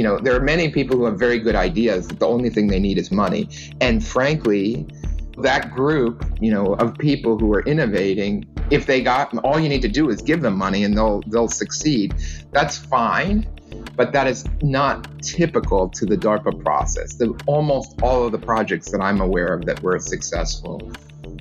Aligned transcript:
You 0.00 0.04
know, 0.04 0.18
there 0.18 0.34
are 0.34 0.40
many 0.40 0.70
people 0.70 0.96
who 0.96 1.04
have 1.04 1.18
very 1.18 1.38
good 1.38 1.54
ideas 1.54 2.08
the 2.08 2.26
only 2.26 2.48
thing 2.48 2.68
they 2.68 2.80
need 2.80 2.96
is 2.96 3.10
money. 3.10 3.50
And 3.82 4.02
frankly, 4.02 4.86
that 5.36 5.70
group, 5.72 6.24
you 6.40 6.50
know, 6.50 6.72
of 6.76 6.96
people 6.96 7.38
who 7.38 7.52
are 7.52 7.60
innovating, 7.64 8.46
if 8.70 8.86
they 8.86 9.02
got 9.02 9.36
all 9.44 9.60
you 9.60 9.68
need 9.68 9.82
to 9.82 9.88
do 9.88 10.08
is 10.08 10.22
give 10.22 10.40
them 10.40 10.56
money 10.56 10.84
and 10.84 10.96
they'll 10.96 11.20
they'll 11.26 11.48
succeed. 11.48 12.14
That's 12.50 12.78
fine, 12.78 13.46
but 13.94 14.14
that 14.14 14.26
is 14.26 14.46
not 14.62 15.06
typical 15.20 15.90
to 15.90 16.06
the 16.06 16.16
DARPA 16.16 16.64
process. 16.64 17.16
The, 17.16 17.38
almost 17.44 18.00
all 18.00 18.24
of 18.24 18.32
the 18.32 18.38
projects 18.38 18.90
that 18.92 19.02
I'm 19.02 19.20
aware 19.20 19.52
of 19.52 19.66
that 19.66 19.82
were 19.82 19.98
successful 19.98 20.80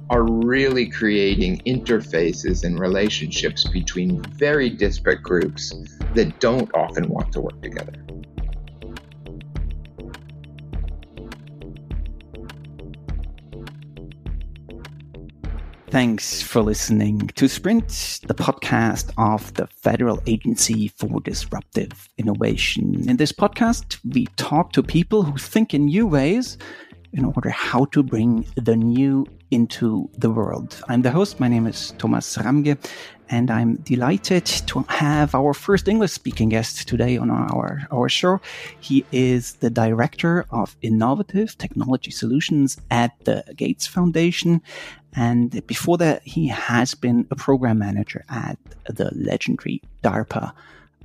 are 0.09 0.23
really 0.23 0.89
creating 0.89 1.59
interfaces 1.59 2.65
and 2.65 2.77
relationships 2.77 3.65
between 3.69 4.21
very 4.23 4.69
disparate 4.69 5.23
groups 5.23 5.73
that 6.13 6.37
don't 6.41 6.69
often 6.73 7.07
want 7.07 7.31
to 7.31 7.39
work 7.39 7.61
together. 7.61 7.93
Thanks 15.91 16.43
for 16.43 16.61
listening 16.61 17.31
to 17.33 17.45
SPRIND, 17.49 17.87
the 18.27 18.35
podcast 18.35 19.11
of 19.17 19.51
the 19.55 19.65
Federal 19.65 20.21
Agency 20.27 20.89
for 20.89 21.19
Disruptive 21.21 22.07
Innovation. 22.19 23.09
In 23.09 23.17
this 23.17 23.31
podcast, 23.31 23.97
we 24.13 24.27
talk 24.35 24.71
to 24.73 24.83
people 24.83 25.23
who 25.23 25.35
think 25.39 25.73
in 25.73 25.85
new 25.85 26.05
ways 26.05 26.59
in 27.13 27.25
order 27.25 27.49
how 27.49 27.85
to 27.85 28.03
bring 28.03 28.45
the 28.55 28.75
new 28.75 29.25
into 29.49 30.07
the 30.15 30.29
world. 30.29 30.79
I'm 30.89 31.01
the 31.01 31.09
host. 31.09 31.39
My 31.39 31.47
name 31.47 31.65
is 31.65 31.95
Thomas 31.97 32.37
Ramge, 32.37 32.77
and 33.29 33.51
I'm 33.51 33.75
delighted 33.77 34.45
to 34.45 34.83
have 34.89 35.35
our 35.35 35.53
first 35.53 35.87
English 35.87 36.11
speaking 36.11 36.49
guest 36.49 36.87
today 36.87 37.17
on 37.17 37.29
our, 37.29 37.87
our 37.91 38.09
show. 38.09 38.41
He 38.79 39.05
is 39.11 39.53
the 39.55 39.69
Director 39.69 40.45
of 40.51 40.75
Innovative 40.81 41.57
Technology 41.57 42.11
Solutions 42.11 42.77
at 42.89 43.13
the 43.25 43.43
Gates 43.55 43.85
Foundation. 43.87 44.61
And 45.15 45.65
before 45.67 45.97
that, 45.97 46.23
he 46.23 46.47
has 46.47 46.95
been 46.95 47.27
a 47.31 47.35
program 47.35 47.79
manager 47.79 48.25
at 48.29 48.57
the 48.85 49.11
legendary 49.15 49.81
DARPA 50.03 50.51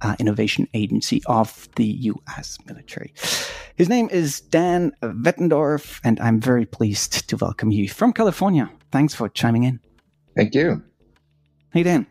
uh, 0.02 0.16
innovation 0.18 0.68
agency 0.74 1.22
of 1.26 1.68
the 1.76 1.84
US 1.84 2.58
military. 2.66 3.12
His 3.76 3.88
name 3.88 4.08
is 4.10 4.40
Dan 4.40 4.92
Wattendorf, 5.02 6.00
and 6.04 6.20
I'm 6.20 6.40
very 6.40 6.66
pleased 6.66 7.28
to 7.28 7.36
welcome 7.36 7.70
you 7.70 7.88
from 7.88 8.12
California. 8.12 8.70
Thanks 8.90 9.14
for 9.14 9.28
chiming 9.28 9.64
in. 9.64 9.80
Thank 10.36 10.54
you. 10.54 10.82
Hey, 11.72 11.82
Dan. 11.82 12.06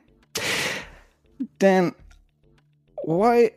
Dan, 1.59 1.93
why 3.03 3.51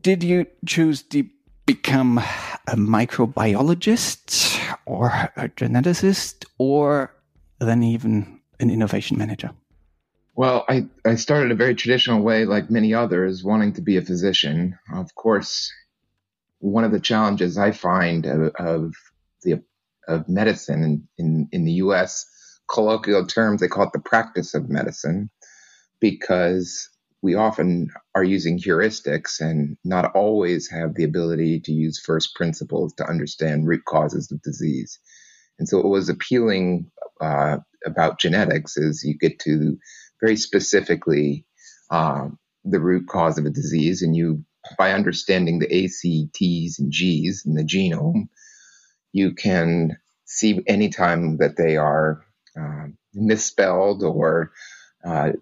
did 0.00 0.22
you 0.22 0.46
choose 0.64 1.02
to 1.02 1.28
become 1.66 2.18
a 2.18 2.76
microbiologist 2.76 4.60
or 4.86 5.08
a 5.36 5.48
geneticist 5.48 6.44
or 6.58 7.14
then 7.58 7.82
even 7.82 8.40
an 8.60 8.70
innovation 8.70 9.18
manager? 9.18 9.50
Well, 10.34 10.64
I, 10.68 10.86
I 11.04 11.14
started 11.14 11.50
a 11.50 11.54
very 11.54 11.74
traditional 11.74 12.22
way, 12.22 12.44
like 12.44 12.70
many 12.70 12.92
others, 12.92 13.42
wanting 13.42 13.72
to 13.74 13.80
be 13.80 13.96
a 13.96 14.02
physician. 14.02 14.78
Of 14.92 15.14
course, 15.14 15.72
one 16.58 16.84
of 16.84 16.92
the 16.92 17.00
challenges 17.00 17.56
I 17.56 17.72
find 17.72 18.26
of, 18.26 18.54
of 18.56 18.94
the 19.42 19.62
of 20.08 20.28
medicine 20.28 20.82
in, 20.84 21.08
in, 21.18 21.48
in 21.52 21.64
the 21.64 21.72
U.S. 21.72 22.26
colloquial 22.68 23.26
terms, 23.26 23.60
they 23.60 23.66
call 23.66 23.84
it 23.84 23.92
the 23.92 23.98
practice 23.98 24.54
of 24.54 24.68
medicine, 24.68 25.30
because 26.00 26.88
we 27.22 27.34
often 27.34 27.90
are 28.14 28.24
using 28.24 28.58
heuristics 28.58 29.40
and 29.40 29.76
not 29.84 30.14
always 30.14 30.68
have 30.70 30.94
the 30.94 31.04
ability 31.04 31.60
to 31.60 31.72
use 31.72 31.98
first 31.98 32.34
principles 32.34 32.94
to 32.94 33.06
understand 33.08 33.66
root 33.66 33.84
causes 33.84 34.30
of 34.30 34.42
disease. 34.42 34.98
And 35.58 35.68
so, 35.68 35.78
what 35.78 35.88
was 35.88 36.08
appealing 36.08 36.90
uh, 37.20 37.58
about 37.84 38.20
genetics 38.20 38.76
is 38.76 39.02
you 39.04 39.16
get 39.18 39.38
to 39.40 39.78
very 40.20 40.36
specifically 40.36 41.46
uh, 41.90 42.28
the 42.64 42.80
root 42.80 43.06
cause 43.08 43.38
of 43.38 43.46
a 43.46 43.50
disease, 43.50 44.02
and 44.02 44.14
you, 44.14 44.44
by 44.76 44.92
understanding 44.92 45.58
the 45.58 45.74
A, 45.74 45.88
C, 45.88 46.28
T's, 46.34 46.78
and 46.78 46.92
G's 46.92 47.44
in 47.46 47.54
the 47.54 47.64
genome, 47.64 48.28
you 49.12 49.34
can 49.34 49.96
see 50.26 50.60
anytime 50.66 51.38
that 51.38 51.56
they 51.56 51.76
are 51.76 52.24
uh, 52.58 52.86
misspelled 53.14 54.02
or 54.02 54.52
uh, 55.04 55.32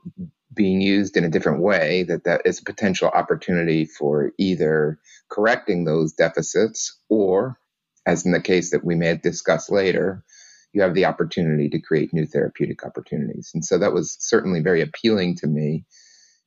being 0.55 0.81
used 0.81 1.17
in 1.17 1.25
a 1.25 1.31
different 1.31 1.61
way, 1.61 2.05
that 2.05 2.25
that 2.25 2.43
is 2.45 2.61
a 2.61 2.65
potential 2.65 3.09
opportunity 3.09 3.85
for 3.85 4.33
either 4.39 4.99
correcting 5.31 5.85
those 5.85 6.13
deficits 6.13 6.99
or, 7.09 7.59
as 8.07 8.25
in 8.25 8.33
the 8.33 8.41
case 8.41 8.71
that 8.71 8.85
we 8.85 8.95
may 8.95 9.17
discuss 9.17 9.71
later, 9.71 10.25
you 10.73 10.83
have 10.83 10.95
the 10.95 11.05
opportunity 11.05 11.69
to 11.71 11.81
create 11.81 12.13
new 12.13 12.27
therapeutic 12.27 12.85
opportunities. 12.85 13.51
And 13.55 13.65
so 13.65 13.79
that 13.79 13.93
was 13.93 14.17
certainly 14.19 14.61
very 14.61 14.83
appealing 14.83 15.37
to 15.37 15.47
me 15.47 15.85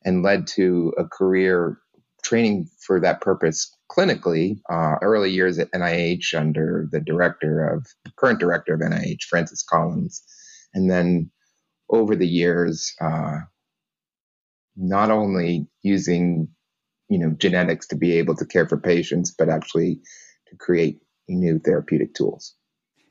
and 0.04 0.24
led 0.24 0.48
to 0.48 0.94
a 0.98 1.06
career 1.06 1.80
training 2.24 2.70
for 2.86 3.00
that 3.00 3.22
purpose 3.22 3.74
clinically, 3.90 4.60
uh, 4.70 4.96
early 5.02 5.32
years 5.32 5.58
at 5.60 5.72
NIH 5.72 6.38
under 6.38 6.88
the 6.92 7.00
director 7.00 7.66
of 7.68 7.88
current 8.18 8.40
director 8.40 8.74
of 8.74 8.82
NIH, 8.82 9.24
Francis 9.30 9.64
Collins, 9.64 10.22
and 10.74 10.92
then 10.92 11.32
over 11.90 12.16
the 12.16 12.28
years, 12.28 12.94
uh, 13.00 13.40
not 14.78 15.12
only 15.12 15.68
using 15.82 16.48
you 17.10 17.20
know 17.20 17.32
genetics 17.32 17.88
to 17.88 17.96
be 17.96 18.14
able 18.14 18.36
to 18.36 18.46
care 18.46 18.68
for 18.68 18.78
patients, 18.78 19.34
but 19.38 19.50
actually 19.50 20.00
to 20.48 20.56
create 20.56 21.00
new 21.28 21.60
therapeutic 21.60 22.14
tools. 22.14 22.56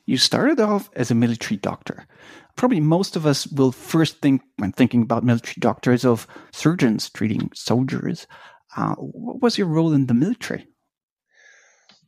You 0.06 0.16
started 0.16 0.60
off 0.60 0.88
as 0.94 1.10
a 1.10 1.16
military 1.16 1.56
doctor. 1.56 2.06
Probably 2.56 2.80
most 2.80 3.16
of 3.16 3.26
us 3.26 3.46
will 3.48 3.72
first 3.72 4.20
think, 4.22 4.40
when 4.56 4.72
thinking 4.72 5.02
about 5.02 5.24
military 5.24 5.56
doctors, 5.58 6.04
of 6.04 6.26
surgeons 6.52 7.10
treating 7.10 7.50
soldiers. 7.54 8.26
Uh, 8.76 8.94
what 8.94 9.42
was 9.42 9.58
your 9.58 9.66
role 9.66 9.92
in 9.92 10.06
the 10.06 10.14
military? 10.14 10.66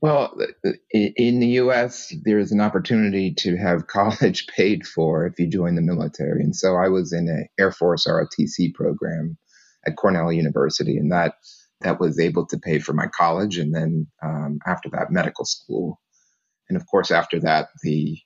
Well, 0.00 0.36
in 0.92 1.40
the 1.40 1.58
US, 1.62 2.14
there's 2.22 2.52
an 2.52 2.60
opportunity 2.60 3.34
to 3.38 3.56
have 3.56 3.86
college 3.88 4.46
paid 4.46 4.86
for 4.86 5.26
if 5.26 5.38
you 5.40 5.48
join 5.48 5.74
the 5.74 5.82
military. 5.82 6.42
And 6.42 6.54
so 6.54 6.76
I 6.76 6.88
was 6.88 7.12
in 7.12 7.28
an 7.28 7.48
Air 7.58 7.72
Force 7.72 8.06
ROTC 8.06 8.74
program 8.74 9.36
at 9.88 9.96
Cornell 9.96 10.32
University, 10.32 10.96
and 10.96 11.12
that 11.12 11.34
that 11.80 12.00
was 12.00 12.18
able 12.18 12.46
to 12.46 12.58
pay 12.58 12.78
for 12.80 12.92
my 12.92 13.06
college 13.06 13.58
and 13.58 13.74
then 13.74 14.08
um, 14.22 14.58
after 14.66 14.88
that 14.90 15.12
medical 15.12 15.44
school 15.44 16.00
and 16.68 16.76
of 16.76 16.86
course, 16.86 17.10
after 17.10 17.40
that, 17.40 17.68
the 17.82 18.18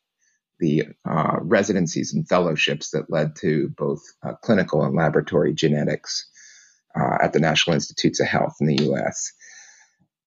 the 0.60 0.84
uh, 1.08 1.38
residencies 1.40 2.14
and 2.14 2.28
fellowships 2.28 2.90
that 2.90 3.10
led 3.10 3.34
to 3.36 3.68
both 3.76 4.00
uh, 4.24 4.34
clinical 4.42 4.84
and 4.84 4.94
laboratory 4.94 5.52
genetics 5.52 6.28
uh, 6.94 7.18
at 7.20 7.32
the 7.32 7.40
National 7.40 7.74
Institutes 7.74 8.20
of 8.20 8.28
Health 8.28 8.54
in 8.60 8.68
the 8.68 8.84
U.S. 8.84 9.32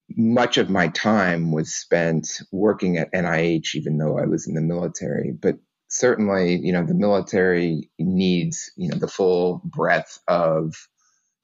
Much 0.09 0.57
of 0.57 0.69
my 0.69 0.89
time 0.89 1.51
was 1.53 1.73
spent 1.73 2.41
working 2.51 2.97
at 2.97 3.13
NIH, 3.13 3.75
even 3.75 3.97
though 3.97 4.19
I 4.19 4.25
was 4.25 4.47
in 4.47 4.55
the 4.55 4.61
military. 4.61 5.31
But 5.31 5.57
certainly, 5.87 6.57
you 6.57 6.73
know, 6.73 6.85
the 6.85 6.93
military 6.93 7.89
needs 7.97 8.71
you 8.75 8.89
know 8.89 8.97
the 8.97 9.07
full 9.07 9.61
breadth 9.63 10.19
of 10.27 10.75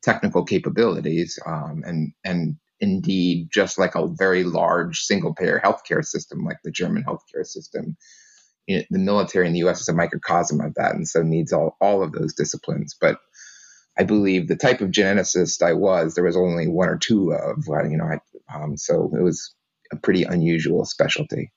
technical 0.01 0.43
capabilities, 0.43 1.39
um, 1.45 1.83
and 1.85 2.13
and 2.23 2.57
indeed 2.81 3.49
just 3.51 3.77
like 3.77 3.95
a 3.95 4.07
very 4.07 4.43
large 4.43 5.01
single 5.01 5.33
payer 5.33 5.61
healthcare 5.63 6.03
system 6.03 6.43
like 6.43 6.57
the 6.63 6.71
German 6.71 7.03
healthcare 7.03 7.45
system. 7.45 7.95
You 8.67 8.77
know, 8.77 8.83
the 8.89 8.99
military 8.99 9.47
in 9.47 9.53
the 9.53 9.59
US 9.59 9.81
is 9.81 9.89
a 9.89 9.93
microcosm 9.93 10.59
of 10.59 10.73
that 10.75 10.95
and 10.95 11.07
so 11.07 11.21
needs 11.21 11.53
all, 11.53 11.77
all 11.79 12.03
of 12.03 12.11
those 12.11 12.33
disciplines. 12.33 12.95
But 12.99 13.19
I 13.97 14.03
believe 14.03 14.47
the 14.47 14.55
type 14.55 14.81
of 14.81 14.89
geneticist 14.89 15.61
I 15.61 15.73
was, 15.73 16.15
there 16.15 16.23
was 16.23 16.37
only 16.37 16.67
one 16.67 16.89
or 16.89 16.97
two 16.97 17.33
of, 17.33 17.65
you 17.67 17.97
know, 17.97 18.05
I, 18.05 18.19
um, 18.53 18.77
so 18.77 19.11
it 19.15 19.21
was 19.21 19.53
a 19.91 19.95
pretty 19.95 20.23
unusual 20.23 20.85
specialty. 20.85 21.51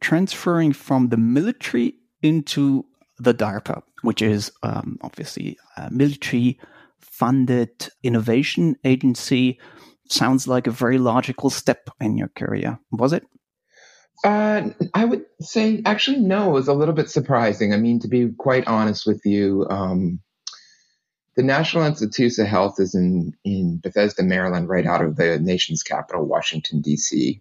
Transferring 0.00 0.72
from 0.72 1.08
the 1.08 1.16
military 1.16 1.94
into 2.22 2.86
the 3.18 3.34
DARPA, 3.34 3.82
which 4.02 4.22
is 4.22 4.50
um, 4.62 4.98
obviously 5.02 5.58
a 5.76 5.90
military 5.90 6.58
funded 7.00 7.88
innovation 8.02 8.76
agency 8.84 9.58
sounds 10.08 10.46
like 10.46 10.66
a 10.66 10.70
very 10.70 10.98
logical 10.98 11.50
step 11.50 11.88
in 12.00 12.16
your 12.16 12.28
career. 12.36 12.78
Was 12.90 13.12
it? 13.12 13.24
Uh, 14.24 14.70
I 14.94 15.04
would 15.04 15.24
say 15.40 15.82
actually 15.84 16.20
no. 16.20 16.50
It 16.50 16.52
was 16.52 16.68
a 16.68 16.74
little 16.74 16.94
bit 16.94 17.10
surprising. 17.10 17.72
I 17.72 17.76
mean, 17.76 17.98
to 18.00 18.08
be 18.08 18.28
quite 18.38 18.66
honest 18.66 19.06
with 19.06 19.20
you, 19.24 19.66
um, 19.68 20.20
the 21.34 21.42
National 21.42 21.84
Institutes 21.84 22.38
of 22.38 22.46
Health 22.46 22.78
is 22.78 22.94
in 22.94 23.32
in 23.44 23.80
Bethesda, 23.82 24.22
Maryland, 24.22 24.68
right 24.68 24.86
out 24.86 25.02
of 25.02 25.16
the 25.16 25.38
nation's 25.38 25.82
capital, 25.82 26.24
Washington 26.24 26.80
D.C. 26.80 27.40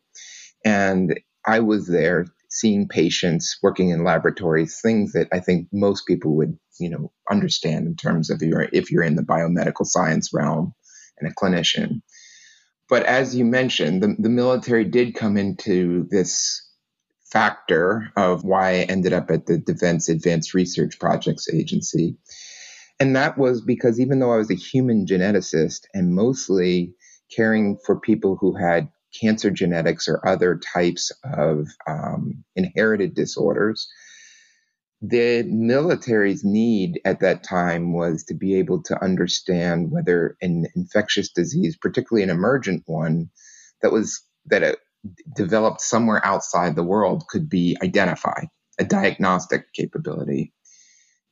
And 0.66 1.20
I 1.46 1.60
was 1.60 1.88
there 1.88 2.26
seeing 2.52 2.88
patients, 2.88 3.58
working 3.64 3.90
in 3.90 4.04
laboratories, 4.04 4.80
things 4.82 5.14
that 5.14 5.30
I 5.32 5.40
think 5.40 5.68
most 5.72 6.06
people 6.06 6.36
would, 6.36 6.60
you 6.80 6.90
know, 6.90 7.12
understand 7.30 7.88
in 7.88 7.96
terms 7.96 8.30
of 8.30 8.42
your 8.42 8.68
if 8.74 8.92
you're 8.92 9.04
in 9.04 9.16
the 9.16 9.24
biomedical 9.24 9.86
science 9.86 10.32
realm 10.34 10.74
and 11.18 11.32
a 11.32 11.34
clinician. 11.34 12.02
but 12.90 13.04
as 13.04 13.36
you 13.36 13.46
mentioned, 13.46 14.04
the, 14.04 14.16
the 14.20 14.30
military 14.30 14.84
did 14.84 15.16
come 15.16 15.38
into 15.38 16.08
this 16.12 16.62
factor 17.32 18.12
of 18.18 18.44
why 18.44 18.72
I 18.72 18.80
ended 18.90 19.14
up 19.14 19.32
at 19.32 19.46
the 19.46 19.58
Defense 19.58 20.10
Advanced 20.10 20.54
Research 20.54 21.00
Projects 21.00 21.48
Agency. 21.54 22.18
And 23.00 23.16
that 23.16 23.38
was 23.38 23.62
because 23.62 24.00
even 24.00 24.20
though 24.20 24.34
I 24.34 24.38
was 24.38 24.52
a 24.52 24.56
human 24.56 25.06
geneticist 25.06 25.86
and 25.94 26.14
mostly 26.14 26.94
caring 27.34 27.78
for 27.86 27.98
people 27.98 28.36
who 28.36 28.54
had 28.56 28.90
cancer 29.20 29.52
genetics 29.52 30.08
or 30.08 30.26
other 30.28 30.60
types 30.74 31.12
of 31.24 31.68
um, 31.88 32.44
inherited 32.56 33.14
disorders, 33.14 33.88
the 35.02 35.44
military's 35.44 36.44
need 36.44 37.02
at 37.06 37.22
that 37.22 37.44
time 37.44 37.94
was 37.94 38.24
to 38.26 38.36
be 38.36 38.56
able 38.56 38.84
to 38.84 39.04
understand 39.04 39.92
whether 39.92 40.38
an 40.42 40.68
infectious 40.76 41.32
disease, 41.32 41.76
particularly 41.76 42.24
an 42.24 42.30
emergent 42.30 42.84
one, 42.86 43.30
that 43.82 43.92
was 43.92 44.22
that 44.46 44.62
it 44.62 44.80
developed 45.36 45.82
somewhere 45.82 46.24
outside 46.24 46.76
the 46.76 46.84
world 46.84 47.24
could 47.30 47.50
be 47.50 47.76
identified, 47.84 48.48
a 48.80 48.84
diagnostic 48.84 49.74
capability. 49.74 50.54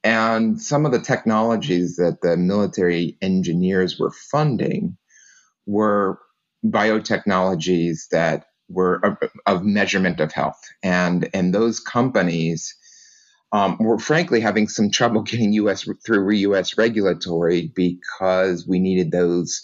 And 0.03 0.59
some 0.59 0.85
of 0.85 0.91
the 0.91 1.01
technologies 1.01 1.97
that 1.97 2.21
the 2.21 2.37
military 2.37 3.17
engineers 3.21 3.99
were 3.99 4.13
funding 4.31 4.97
were 5.65 6.19
biotechnologies 6.65 8.09
that 8.11 8.45
were 8.67 8.95
of, 9.03 9.17
of 9.45 9.63
measurement 9.63 10.19
of 10.19 10.31
health. 10.31 10.61
And, 10.83 11.29
and 11.33 11.53
those 11.53 11.79
companies 11.79 12.75
um, 13.51 13.77
we're 13.79 13.97
frankly 13.97 14.39
having 14.41 14.67
some 14.67 14.91
trouble 14.91 15.21
getting 15.23 15.53
U.S. 15.53 15.87
through 16.05 16.31
U.S. 16.31 16.77
regulatory 16.77 17.71
because 17.73 18.67
we 18.67 18.79
needed 18.79 19.11
those 19.11 19.63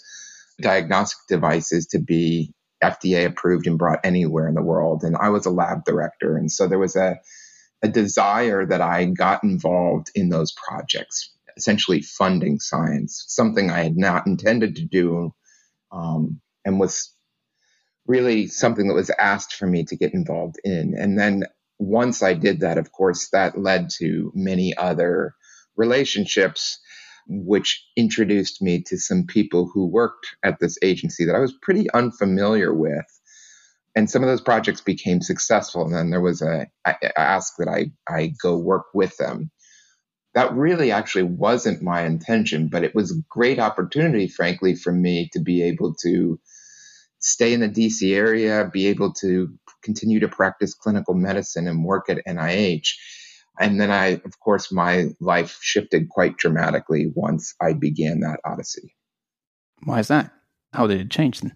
diagnostic 0.60 1.20
devices 1.28 1.86
to 1.88 1.98
be 1.98 2.52
FDA 2.82 3.26
approved 3.26 3.66
and 3.66 3.78
brought 3.78 4.00
anywhere 4.04 4.48
in 4.48 4.54
the 4.54 4.62
world. 4.62 5.02
And 5.04 5.16
I 5.16 5.30
was 5.30 5.46
a 5.46 5.50
lab 5.50 5.84
director, 5.84 6.36
and 6.36 6.50
so 6.50 6.66
there 6.66 6.78
was 6.78 6.96
a 6.96 7.18
a 7.82 7.88
desire 7.88 8.64
that 8.64 8.80
I 8.80 9.04
got 9.04 9.44
involved 9.44 10.10
in 10.14 10.30
those 10.30 10.52
projects, 10.52 11.30
essentially 11.58 12.00
funding 12.00 12.58
science, 12.58 13.24
something 13.28 13.70
I 13.70 13.82
had 13.82 13.98
not 13.98 14.26
intended 14.26 14.76
to 14.76 14.84
do, 14.86 15.34
um, 15.92 16.40
and 16.66 16.78
was 16.78 17.14
really 18.06 18.46
something 18.48 18.88
that 18.88 18.94
was 18.94 19.10
asked 19.18 19.54
for 19.54 19.66
me 19.66 19.84
to 19.84 19.96
get 19.96 20.12
involved 20.12 20.56
in. 20.64 20.94
And 20.98 21.18
then 21.18 21.44
once 21.78 22.22
I 22.22 22.34
did 22.34 22.60
that, 22.60 22.76
of 22.76 22.92
course, 22.92 23.28
that 23.32 23.58
led 23.58 23.88
to 23.98 24.32
many 24.34 24.76
other 24.76 25.34
relationships, 25.76 26.78
which 27.28 27.84
introduced 27.96 28.62
me 28.62 28.82
to 28.88 28.98
some 28.98 29.26
people 29.26 29.70
who 29.72 29.86
worked 29.86 30.26
at 30.44 30.58
this 30.60 30.78
agency 30.82 31.24
that 31.24 31.34
I 31.34 31.40
was 31.40 31.54
pretty 31.62 31.90
unfamiliar 31.92 32.74
with. 32.74 33.04
And 33.94 34.10
some 34.10 34.22
of 34.22 34.28
those 34.28 34.42
projects 34.42 34.80
became 34.80 35.22
successful. 35.22 35.84
And 35.84 35.94
then 35.94 36.10
there 36.10 36.20
was 36.20 36.42
a 36.42 36.66
I 36.84 36.96
ask 37.16 37.54
that 37.58 37.68
I, 37.68 37.92
I 38.12 38.32
go 38.42 38.56
work 38.58 38.86
with 38.92 39.16
them. 39.16 39.50
That 40.34 40.52
really 40.52 40.92
actually 40.92 41.24
wasn't 41.24 41.82
my 41.82 42.02
intention, 42.02 42.68
but 42.68 42.84
it 42.84 42.94
was 42.94 43.10
a 43.10 43.22
great 43.30 43.58
opportunity, 43.58 44.28
frankly, 44.28 44.74
for 44.74 44.92
me 44.92 45.30
to 45.32 45.40
be 45.40 45.62
able 45.62 45.94
to 46.02 46.38
stay 47.18 47.52
in 47.52 47.60
the 47.60 47.68
DC 47.68 48.14
area, 48.14 48.68
be 48.72 48.86
able 48.86 49.12
to 49.14 49.48
continue 49.82 50.20
to 50.20 50.28
practice 50.28 50.74
clinical 50.74 51.14
medicine 51.14 51.66
and 51.68 51.84
work 51.84 52.08
at 52.08 52.24
NIH. 52.26 52.88
And 53.58 53.80
then 53.80 53.90
I, 53.90 54.20
of 54.24 54.38
course, 54.40 54.70
my 54.70 55.08
life 55.20 55.58
shifted 55.62 56.08
quite 56.08 56.36
dramatically 56.36 57.10
once 57.14 57.54
I 57.60 57.72
began 57.72 58.20
that 58.20 58.40
odyssey. 58.44 58.94
Why 59.84 60.00
is 60.00 60.08
that? 60.08 60.30
How 60.72 60.86
did 60.86 61.00
it 61.00 61.10
change 61.10 61.40
then? 61.40 61.54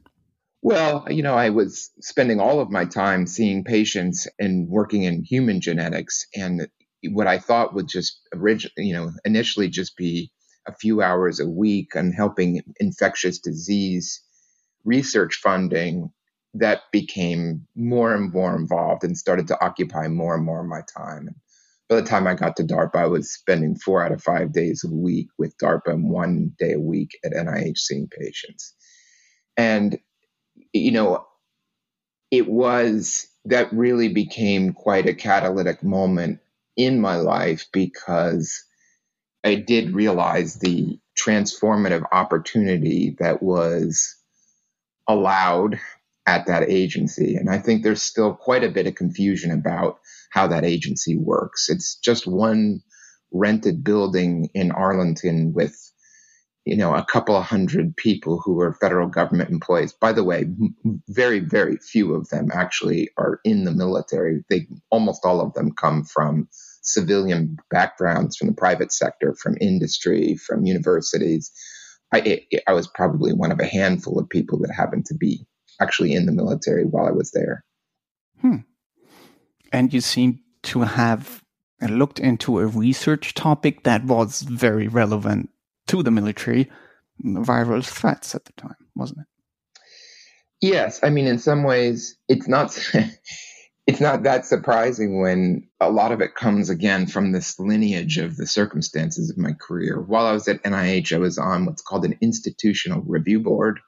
Well, 0.63 1.07
you 1.11 1.23
know, 1.23 1.35
I 1.35 1.51
was 1.51 1.91
spending 2.01 2.39
all 2.41 2.61
of 2.61 2.71
my 2.71 2.85
time 2.85 3.27
seeing 3.27 3.65
patients 3.65 4.29
and 4.39 4.69
working 4.69 5.05
in 5.05 5.25
human 5.25 5.61
genetics. 5.61 6.27
And 6.35 6.69
what 7.11 7.27
I 7.27 7.39
thought 7.39 7.75
would 7.75 7.89
just 7.89 8.21
originally, 8.35 8.73
you 8.77 8.93
know, 8.93 9.11
initially 9.25 9.69
just 9.69 9.97
be 9.97 10.31
a 10.67 10.75
few 10.75 11.01
hours 11.01 11.41
a 11.41 11.49
week 11.49 11.97
on 11.97 12.13
helping 12.13 12.63
infectious 12.79 13.39
disease 13.39 14.23
research 14.85 15.41
funding 15.43 16.11
that 16.55 16.83
became 16.93 17.67
more 17.77 18.15
and 18.15 18.33
more 18.33 18.57
involved 18.57 19.05
and 19.05 19.17
started 19.17 19.47
to 19.49 19.65
occupy 19.65 20.09
more 20.09 20.35
and 20.35 20.45
more 20.45 20.61
of 20.61 20.67
my 20.67 20.81
time. 20.97 21.29
And 21.29 21.37
by 21.89 21.97
the 21.97 22.03
time 22.03 22.27
I 22.27 22.35
got 22.35 22.57
to 22.57 22.65
DARPA, 22.65 22.97
I 22.97 23.07
was 23.07 23.33
spending 23.33 23.77
four 23.77 24.03
out 24.03 24.13
of 24.13 24.23
five 24.23 24.53
days 24.53 24.85
a 24.85 24.93
week 24.93 25.29
with 25.39 25.57
DARPA 25.59 25.89
and 25.93 26.11
one 26.11 26.53
day 26.59 26.73
a 26.73 26.81
week 26.81 27.19
at 27.25 27.33
NIH 27.33 27.79
seeing 27.79 28.09
patients. 28.09 28.75
And, 29.57 29.99
you 30.73 30.93
know, 30.93 31.27
it 32.31 32.49
was 32.49 33.27
that 33.47 33.73
really 33.73 34.09
became 34.09 34.73
quite 34.73 35.09
a 35.09 35.15
catalytic 35.15 35.83
moment 35.83 36.41
in 36.77 37.01
my 37.01 37.17
life 37.17 37.67
because 37.73 38.65
I 39.43 39.57
did 39.57 39.95
realize 39.95 40.55
the 40.55 40.99
transformative 41.19 42.05
opportunity 42.13 43.17
that 43.19 43.43
was 43.43 44.17
allowed 45.13 45.79
at 46.27 46.47
that 46.47 46.69
agency. 46.71 47.35
And 47.37 47.51
I 47.51 47.59
think 47.59 47.83
there's 47.83 48.03
still 48.03 48.35
quite 48.35 48.65
a 48.65 48.71
bit 48.71 48.87
of 48.87 48.95
confusion 48.95 49.51
about 49.51 49.99
how 50.31 50.47
that 50.49 50.65
agency 50.65 51.17
works. 51.17 51.69
It's 51.69 51.97
just 51.97 52.27
one 52.27 52.81
rented 53.33 53.83
building 53.83 54.49
in 54.55 54.71
Arlington 54.71 55.53
with 55.53 55.77
you 56.67 56.77
know 56.77 56.95
a 56.95 57.05
couple 57.05 57.35
of 57.35 57.45
hundred 57.45 57.97
people 57.97 58.41
who 58.45 58.61
are 58.61 58.75
federal 58.75 59.09
government 59.09 59.51
employees 59.51 59.93
by 59.93 60.13
the 60.13 60.25
way 60.25 60.45
very 61.09 61.41
very 61.41 61.77
few 61.77 62.15
of 62.15 62.29
them 62.29 62.51
actually 62.53 63.09
are 63.17 63.41
in 63.45 63.65
the 63.65 63.73
military 63.73 64.45
they 64.51 64.67
almost 64.91 65.25
all 65.25 65.41
of 65.41 65.55
them 65.55 65.73
come 65.73 66.05
from 66.05 66.47
civilian 66.83 67.57
backgrounds 67.71 68.37
from 68.37 68.49
the 68.49 68.55
private 68.55 68.93
sector 68.93 69.35
from 69.35 69.57
industry 69.61 70.37
from 70.37 70.67
universities 70.67 71.51
I, 72.13 72.47
I 72.67 72.73
was 72.73 72.89
probably 72.89 73.33
one 73.33 73.53
of 73.53 73.61
a 73.61 73.67
handful 73.67 74.19
of 74.19 74.29
people 74.29 74.59
that 74.61 74.73
happened 74.73 75.07
to 75.07 75.15
be 75.15 75.47
actually 75.81 76.13
in 76.13 76.27
the 76.27 76.33
military 76.33 76.85
while 76.85 77.07
I 77.07 77.13
was 77.13 77.31
there. 77.31 77.65
Hmm. 78.41 78.57
And 79.73 79.93
you 79.95 80.01
seem 80.01 80.41
to 80.65 80.81
have 80.81 81.43
looked 81.89 82.19
into 82.19 82.59
a 82.59 82.67
research 82.67 83.35
topic 83.35 83.85
that 83.85 84.05
was 84.05 84.43
very 84.43 84.89
relevant 84.89 85.51
to 85.87 86.03
the 86.03 86.11
military 86.11 86.71
viral 87.25 87.85
threats 87.85 88.35
at 88.35 88.45
the 88.45 88.53
time, 88.53 88.77
wasn't 88.95 89.21
it? 89.21 89.27
Yes. 90.61 91.01
I 91.03 91.11
mean, 91.11 91.27
in 91.27 91.39
some 91.39 91.63
ways, 91.63 92.17
it's 92.29 92.49
not. 92.49 92.77
it's 93.91 94.01
not 94.01 94.23
that 94.23 94.47
surprising 94.47 95.21
when 95.21 95.67
a 95.81 95.91
lot 95.91 96.13
of 96.13 96.21
it 96.21 96.37
comes 96.37 96.71
again 96.71 97.09
from 97.09 97.33
this 97.33 97.59
lineage 97.59 98.19
of 98.19 98.37
the 98.37 98.47
circumstances 98.47 99.31
of 99.31 99.37
my 99.37 99.53
career. 99.61 100.01
While 100.01 100.27
I 100.27 100.33
was 100.33 100.47
at 100.47 100.63
NIH, 100.63 101.13
I 101.13 101.19
was 101.19 101.39
on 101.39 101.67
what's 101.67 101.83
called 101.83 102.05
an 102.05 102.17
institutional 102.21 103.03
review 103.03 103.41
board 103.41 103.81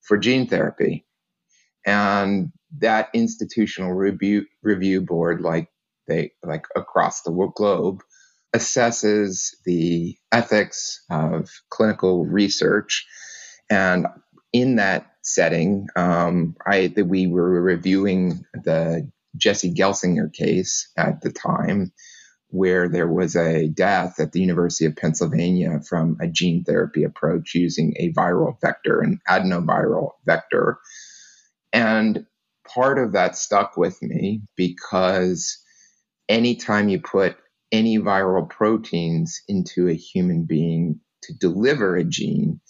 for 0.00 0.16
gene 0.16 0.46
therapy. 0.46 1.04
And 1.84 2.50
that 2.78 3.10
institutional 3.12 3.92
review 3.92 4.46
review 4.62 5.02
board, 5.02 5.42
like 5.42 5.68
they 6.08 6.32
like 6.42 6.64
across 6.74 7.20
the 7.20 7.30
globe, 7.54 8.00
assesses 8.54 9.54
the 9.66 10.16
ethics 10.32 11.04
of 11.10 11.50
clinical 11.68 12.24
research. 12.24 13.06
And 13.68 14.06
in 14.54 14.76
that 14.76 15.10
setting, 15.22 15.88
um, 15.94 16.56
I 16.66 16.94
we 17.04 17.26
were 17.26 17.60
reviewing 17.60 18.46
the 18.54 19.10
Jesse 19.36 19.72
Gelsinger 19.72 20.32
case 20.32 20.90
at 20.96 21.20
the 21.20 21.30
time, 21.30 21.92
where 22.48 22.88
there 22.88 23.08
was 23.08 23.36
a 23.36 23.68
death 23.68 24.20
at 24.20 24.32
the 24.32 24.40
University 24.40 24.84
of 24.84 24.96
Pennsylvania 24.96 25.80
from 25.88 26.16
a 26.20 26.28
gene 26.28 26.64
therapy 26.64 27.04
approach 27.04 27.54
using 27.54 27.94
a 27.98 28.12
viral 28.12 28.60
vector, 28.60 29.00
an 29.00 29.20
adenoviral 29.28 30.12
vector. 30.24 30.78
And 31.72 32.26
part 32.66 32.98
of 32.98 33.12
that 33.12 33.36
stuck 33.36 33.76
with 33.76 34.00
me 34.02 34.42
because 34.56 35.58
anytime 36.28 36.88
you 36.88 37.00
put 37.00 37.36
any 37.72 37.98
viral 37.98 38.48
proteins 38.48 39.42
into 39.48 39.88
a 39.88 39.94
human 39.94 40.44
being 40.44 41.00
to 41.22 41.34
deliver 41.34 41.96
a 41.96 42.04
gene, 42.04 42.60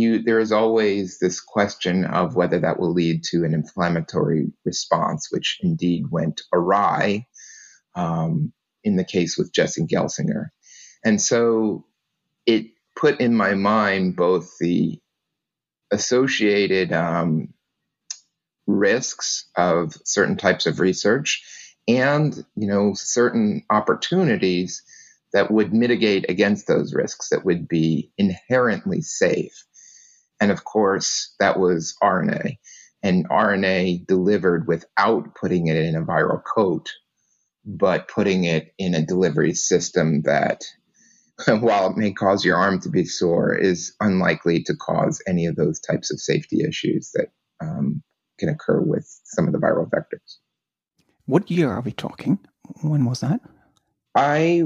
you 0.00 0.22
there 0.22 0.40
is 0.40 0.52
always 0.52 1.18
this 1.18 1.40
question 1.40 2.04
of 2.04 2.34
whether 2.34 2.60
that 2.60 2.78
will 2.80 2.92
lead 2.92 3.22
to 3.24 3.44
an 3.44 3.54
inflammatory 3.54 4.52
response, 4.64 5.28
which 5.30 5.58
indeed 5.62 6.04
went 6.10 6.42
awry 6.52 7.26
um, 7.94 8.52
in 8.84 8.96
the 8.96 9.04
case 9.04 9.36
with 9.36 9.52
Jesse 9.52 9.86
Gelsinger. 9.86 10.46
And 11.04 11.20
so 11.20 11.84
it 12.46 12.66
put 12.96 13.20
in 13.20 13.34
my 13.34 13.54
mind 13.54 14.16
both 14.16 14.50
the 14.58 14.98
associated 15.90 16.92
um, 16.92 17.54
risks 18.66 19.48
of 19.56 19.94
certain 20.04 20.36
types 20.36 20.66
of 20.66 20.80
research 20.80 21.42
and 21.88 22.44
you 22.56 22.68
know 22.68 22.92
certain 22.94 23.64
opportunities 23.70 24.82
that 25.32 25.50
would 25.50 25.72
mitigate 25.72 26.28
against 26.28 26.66
those 26.66 26.94
risks 26.94 27.30
that 27.30 27.44
would 27.44 27.68
be 27.68 28.12
inherently 28.18 29.00
safe 29.00 29.64
And 30.40 30.50
of 30.50 30.64
course, 30.64 31.34
that 31.38 31.58
was 31.58 31.94
RNA. 32.02 32.56
And 33.02 33.28
RNA 33.28 34.06
delivered 34.06 34.66
without 34.66 35.34
putting 35.34 35.68
it 35.68 35.76
in 35.76 35.94
a 35.94 36.04
viral 36.04 36.42
coat, 36.42 36.90
but 37.64 38.08
putting 38.08 38.44
it 38.44 38.74
in 38.78 38.94
a 38.94 39.04
delivery 39.04 39.54
system 39.54 40.22
that, 40.22 40.64
while 41.46 41.90
it 41.90 41.96
may 41.96 42.12
cause 42.12 42.44
your 42.44 42.56
arm 42.56 42.80
to 42.80 42.90
be 42.90 43.04
sore, 43.04 43.54
is 43.54 43.94
unlikely 44.00 44.62
to 44.64 44.76
cause 44.76 45.22
any 45.26 45.46
of 45.46 45.56
those 45.56 45.80
types 45.80 46.10
of 46.10 46.20
safety 46.20 46.62
issues 46.66 47.10
that 47.14 47.28
um, 47.60 48.02
can 48.38 48.48
occur 48.48 48.80
with 48.80 49.06
some 49.24 49.46
of 49.46 49.52
the 49.52 49.58
viral 49.58 49.88
vectors. 49.88 50.38
What 51.26 51.50
year 51.50 51.70
are 51.70 51.80
we 51.80 51.92
talking? 51.92 52.38
When 52.82 53.04
was 53.04 53.20
that? 53.20 53.40
I 54.14 54.64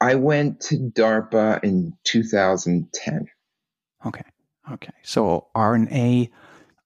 I 0.00 0.14
went 0.16 0.60
to 0.62 0.76
DARPA 0.76 1.64
in 1.64 1.94
2010. 2.04 3.26
Okay. 4.06 4.22
Okay. 4.72 4.92
So 5.02 5.46
RNA 5.56 6.30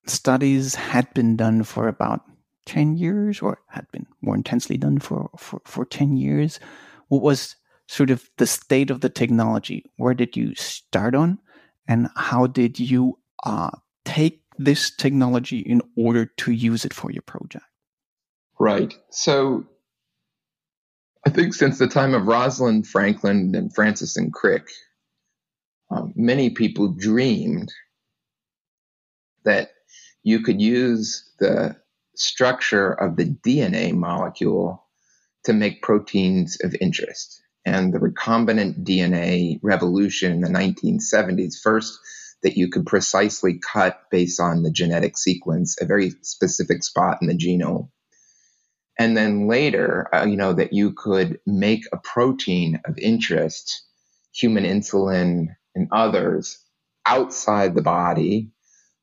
studies 0.07 0.75
had 0.75 1.13
been 1.15 1.37
done 1.37 1.63
for 1.65 1.89
about 1.89 2.23
10 2.67 2.97
years 2.97 3.41
or 3.41 3.59
had 3.69 3.87
been 3.93 4.07
more 4.21 4.35
intensely 4.35 4.77
done 4.77 4.99
for, 4.99 5.31
for, 5.37 5.61
for 5.65 5.85
10 5.85 6.17
years. 6.17 6.61
What 7.09 7.23
was 7.23 7.57
sort 7.89 8.11
of 8.11 8.29
the 8.39 8.47
state 8.47 8.91
of 8.91 9.01
the 9.01 9.09
technology? 9.09 9.85
Where 9.97 10.15
did 10.15 10.37
you 10.37 10.55
start 10.55 11.15
on? 11.15 11.39
And 11.89 12.09
how 12.17 12.47
did 12.47 12.79
you 12.79 13.19
uh, 13.45 13.71
take 14.05 14.43
this 14.59 14.95
technology 14.95 15.59
in 15.59 15.83
order 15.97 16.27
to 16.27 16.53
use 16.53 16.85
it 16.85 16.95
for 16.95 17.11
your 17.11 17.23
project? 17.23 17.65
Right. 18.59 18.95
So 19.11 19.67
I 21.27 21.31
think 21.31 21.55
since 21.55 21.79
the 21.79 21.89
time 21.89 22.15
of 22.15 22.27
Rosalind 22.27 22.87
Franklin 22.87 23.55
and 23.55 23.75
Francis 23.75 24.17
and 24.17 24.33
Crick, 24.33 24.69
um, 25.93 26.13
many 26.17 26.51
people 26.51 26.89
dreamed 26.89 27.73
that 29.45 29.71
you 30.23 30.41
could 30.41 30.61
use 30.61 31.31
the 31.39 31.77
structure 32.15 32.93
of 32.93 33.17
the 33.17 33.27
DNA 33.27 33.93
molecule 33.93 34.87
to 35.45 35.53
make 35.53 35.83
proteins 35.83 36.59
of 36.63 36.75
interest. 36.81 37.43
And 37.65 37.93
the 37.93 37.99
recombinant 37.99 38.85
DNA 38.85 39.59
revolution 39.63 40.33
in 40.33 40.41
the 40.41 40.49
1970s, 40.49 41.61
first, 41.63 41.99
that 42.43 42.57
you 42.57 42.69
could 42.69 42.87
precisely 42.87 43.59
cut 43.59 44.01
based 44.11 44.41
on 44.41 44.63
the 44.63 44.71
genetic 44.71 45.17
sequence, 45.17 45.77
a 45.81 45.85
very 45.85 46.13
specific 46.23 46.83
spot 46.83 47.19
in 47.21 47.29
the 47.29 47.35
genome. 47.35 47.89
And 48.99 49.17
then 49.17 49.47
later, 49.47 50.13
uh, 50.15 50.27
you 50.27 50.37
know, 50.37 50.53
that 50.53 50.73
you 50.73 50.93
could 50.93 51.41
make 51.47 51.85
a 51.93 51.97
protein 51.99 52.81
of 52.85 52.99
interest, 52.99 53.85
human 54.33 54.65
insulin 54.65 55.49
and 55.75 55.89
others 55.93 56.59
outside 57.07 57.75
the 57.75 57.83
body 57.83 58.51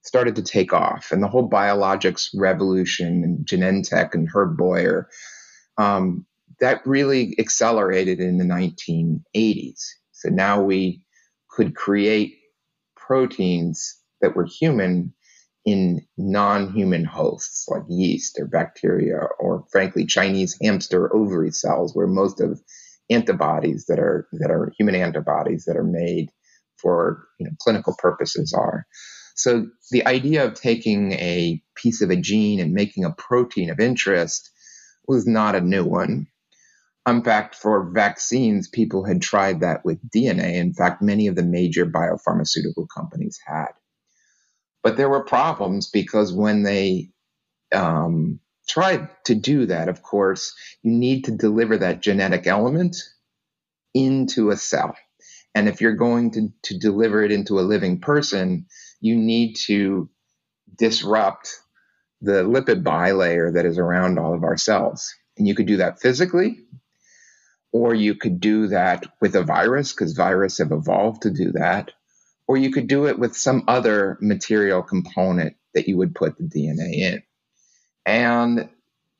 started 0.03 0.35
to 0.35 0.43
take 0.43 0.73
off. 0.73 1.11
And 1.11 1.21
the 1.21 1.27
whole 1.27 1.49
biologics 1.49 2.29
revolution 2.35 3.23
and 3.23 3.45
Genentech 3.45 4.13
and 4.13 4.27
Herb 4.27 4.57
Boyer, 4.57 5.09
um, 5.77 6.25
that 6.59 6.81
really 6.85 7.35
accelerated 7.39 8.19
in 8.19 8.37
the 8.37 8.45
1980s. 8.45 9.81
So 10.11 10.29
now 10.29 10.61
we 10.61 11.03
could 11.49 11.75
create 11.75 12.37
proteins 12.95 13.97
that 14.21 14.35
were 14.35 14.45
human 14.45 15.13
in 15.65 16.05
non-human 16.17 17.05
hosts 17.05 17.67
like 17.69 17.83
yeast 17.89 18.39
or 18.39 18.45
bacteria 18.45 19.19
or 19.39 19.65
frankly 19.71 20.05
Chinese 20.05 20.57
hamster 20.61 21.13
ovary 21.13 21.51
cells 21.51 21.95
where 21.95 22.07
most 22.07 22.39
of 22.39 22.61
antibodies 23.09 23.85
that 23.87 23.99
are 23.99 24.27
that 24.31 24.51
are 24.51 24.71
human 24.77 24.95
antibodies 24.95 25.65
that 25.65 25.75
are 25.75 25.83
made 25.83 26.31
for 26.81 27.27
you 27.39 27.45
know, 27.45 27.51
clinical 27.59 27.95
purposes 27.97 28.53
are. 28.53 28.85
So 29.35 29.67
the 29.91 30.05
idea 30.05 30.45
of 30.45 30.53
taking 30.53 31.13
a 31.13 31.61
piece 31.75 32.01
of 32.01 32.09
a 32.09 32.17
gene 32.17 32.59
and 32.59 32.73
making 32.73 33.05
a 33.05 33.11
protein 33.11 33.69
of 33.69 33.79
interest 33.79 34.49
was 35.07 35.25
not 35.25 35.55
a 35.55 35.61
new 35.61 35.85
one. 35.85 36.27
In 37.07 37.23
fact, 37.23 37.55
for 37.55 37.89
vaccines, 37.89 38.67
people 38.67 39.05
had 39.05 39.21
tried 39.21 39.61
that 39.61 39.85
with 39.85 39.97
DNA. 40.09 40.55
In 40.55 40.73
fact, 40.73 41.01
many 41.01 41.27
of 41.27 41.35
the 41.35 41.43
major 41.43 41.85
biopharmaceutical 41.85 42.87
companies 42.95 43.39
had. 43.45 43.69
But 44.83 44.97
there 44.97 45.09
were 45.09 45.23
problems 45.23 45.89
because 45.89 46.31
when 46.33 46.63
they 46.63 47.09
um, 47.73 48.39
tried 48.67 49.09
to 49.25 49.35
do 49.35 49.65
that, 49.67 49.89
of 49.89 50.03
course, 50.03 50.53
you 50.83 50.91
need 50.91 51.25
to 51.25 51.31
deliver 51.31 51.77
that 51.77 52.01
genetic 52.01 52.45
element 52.45 52.97
into 53.93 54.51
a 54.51 54.57
cell. 54.57 54.95
And 55.55 55.67
if 55.67 55.81
you're 55.81 55.95
going 55.95 56.31
to, 56.31 56.49
to 56.63 56.77
deliver 56.77 57.23
it 57.23 57.31
into 57.31 57.59
a 57.59 57.61
living 57.61 57.99
person, 57.99 58.67
you 59.01 59.15
need 59.15 59.55
to 59.65 60.09
disrupt 60.77 61.59
the 62.21 62.43
lipid 62.43 62.83
bilayer 62.83 63.53
that 63.53 63.65
is 63.65 63.77
around 63.77 64.19
all 64.19 64.33
of 64.33 64.43
our 64.43 64.57
cells. 64.57 65.13
And 65.37 65.47
you 65.47 65.55
could 65.55 65.65
do 65.65 65.77
that 65.77 65.99
physically, 66.01 66.59
or 67.71 67.93
you 67.95 68.15
could 68.15 68.39
do 68.39 68.67
that 68.67 69.05
with 69.21 69.35
a 69.35 69.43
virus, 69.43 69.93
because 69.93 70.13
viruses 70.13 70.59
have 70.59 70.71
evolved 70.71 71.23
to 71.23 71.31
do 71.31 71.53
that, 71.53 71.91
or 72.47 72.57
you 72.57 72.71
could 72.71 72.87
do 72.87 73.07
it 73.07 73.17
with 73.17 73.35
some 73.35 73.63
other 73.67 74.17
material 74.21 74.83
component 74.83 75.55
that 75.73 75.87
you 75.87 75.97
would 75.97 76.13
put 76.13 76.37
the 76.37 76.43
DNA 76.43 76.93
in. 76.95 77.23
And 78.05 78.69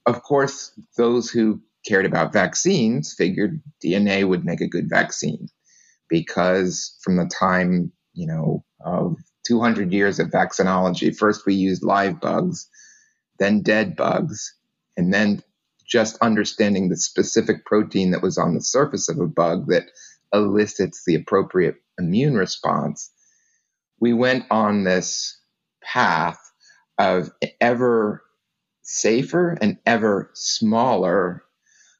of 0.06 0.24
course, 0.24 0.72
those 0.98 1.30
who 1.30 1.62
cared 1.88 2.06
about 2.06 2.34
vaccines 2.34 3.14
figured 3.14 3.62
DNA 3.84 4.28
would 4.28 4.44
make 4.44 4.62
a 4.62 4.68
good 4.68 4.90
vaccine 4.90 5.48
because 6.10 6.98
from 7.04 7.18
the 7.18 7.30
time, 7.40 7.92
you 8.14 8.28
know, 8.28 8.64
of 8.84 9.18
200 9.48 9.92
years 9.94 10.20
of 10.20 10.30
vaccinology, 10.30 11.16
first 11.16 11.46
we 11.46 11.56
used 11.56 11.84
live 11.84 12.20
bugs, 12.22 12.68
then 13.40 13.62
dead 13.62 13.96
bugs, 13.96 14.56
and 14.98 15.14
then 15.14 15.44
just 15.88 16.18
understanding 16.22 16.90
the 16.90 16.98
specific 16.98 17.66
protein 17.66 18.12
that 18.12 18.22
was 18.22 18.38
on 18.38 18.54
the 18.56 18.62
surface 18.62 19.10
of 19.10 19.20
a 19.20 19.28
bug 19.28 19.68
that 19.68 19.86
elicits 20.34 21.04
the 21.06 21.16
appropriate 21.16 21.76
immune 22.00 22.36
response 22.36 23.12
we 24.00 24.14
went 24.14 24.46
on 24.52 24.84
this 24.84 25.40
path 25.84 26.40
of 26.98 27.32
ever 27.62 28.24
safer 28.84 29.58
and 29.62 29.78
ever 29.86 30.32
smaller 30.34 31.44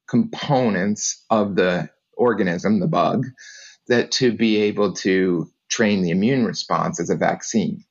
components 0.10 1.26
of 1.30 1.56
the 1.56 1.90
organism, 2.18 2.80
the 2.80 2.88
bug, 2.88 3.26
that 3.90 4.12
to 4.12 4.32
be 4.32 4.58
able 4.58 4.94
to 4.94 5.52
train 5.70 6.02
the 6.02 6.12
immune 6.12 6.46
response 6.46 7.00
as 7.00 7.10
a 7.10 7.16
vaccine. 7.16 7.84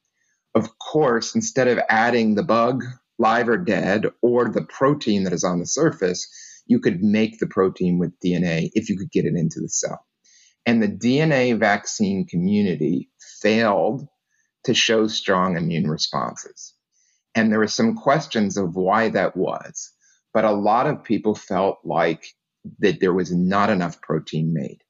Of 0.55 0.79
course, 0.79 1.35
instead 1.35 1.69
of 1.69 1.79
adding 1.89 2.35
the 2.35 2.43
bug 2.43 2.85
live 3.19 3.49
or 3.49 3.59
dead 3.59 4.07
or 4.23 4.49
the 4.49 4.63
protein 4.63 5.25
that 5.25 5.33
is 5.33 5.45
on 5.45 5.59
the 5.59 5.67
surface, 5.67 6.27
you 6.67 6.81
could 6.81 7.03
make 7.03 7.39
the 7.39 7.47
protein 7.47 7.99
with 7.99 8.19
DNA 8.25 8.71
if 8.75 8.89
you 8.89 8.97
could 8.97 9.11
get 9.11 9.25
it 9.25 9.35
into 9.35 9.61
the 9.61 9.69
cell. 9.69 10.05
And 10.67 10.83
the 10.83 10.89
DNA 10.89 11.59
vaccine 11.59 12.27
community 12.27 13.11
failed 13.41 14.07
to 14.65 14.75
show 14.75 15.07
strong 15.07 15.57
immune 15.57 15.89
responses. 15.89 16.75
And 17.35 17.51
there 17.51 17.59
were 17.59 17.69
some 17.69 17.95
questions 17.95 18.57
of 18.57 18.77
why 18.77 19.09
that 19.11 19.37
was. 19.37 19.93
But 20.35 20.45
a 20.45 20.53
lot 20.53 20.87
of 20.87 21.05
people 21.05 21.35
felt 21.35 21.79
like 21.85 22.27
that 22.81 23.01
there 23.01 23.15
was 23.15 23.33
not 23.33 23.71
enough 23.71 24.01
protein 24.01 24.53
made. 24.53 24.83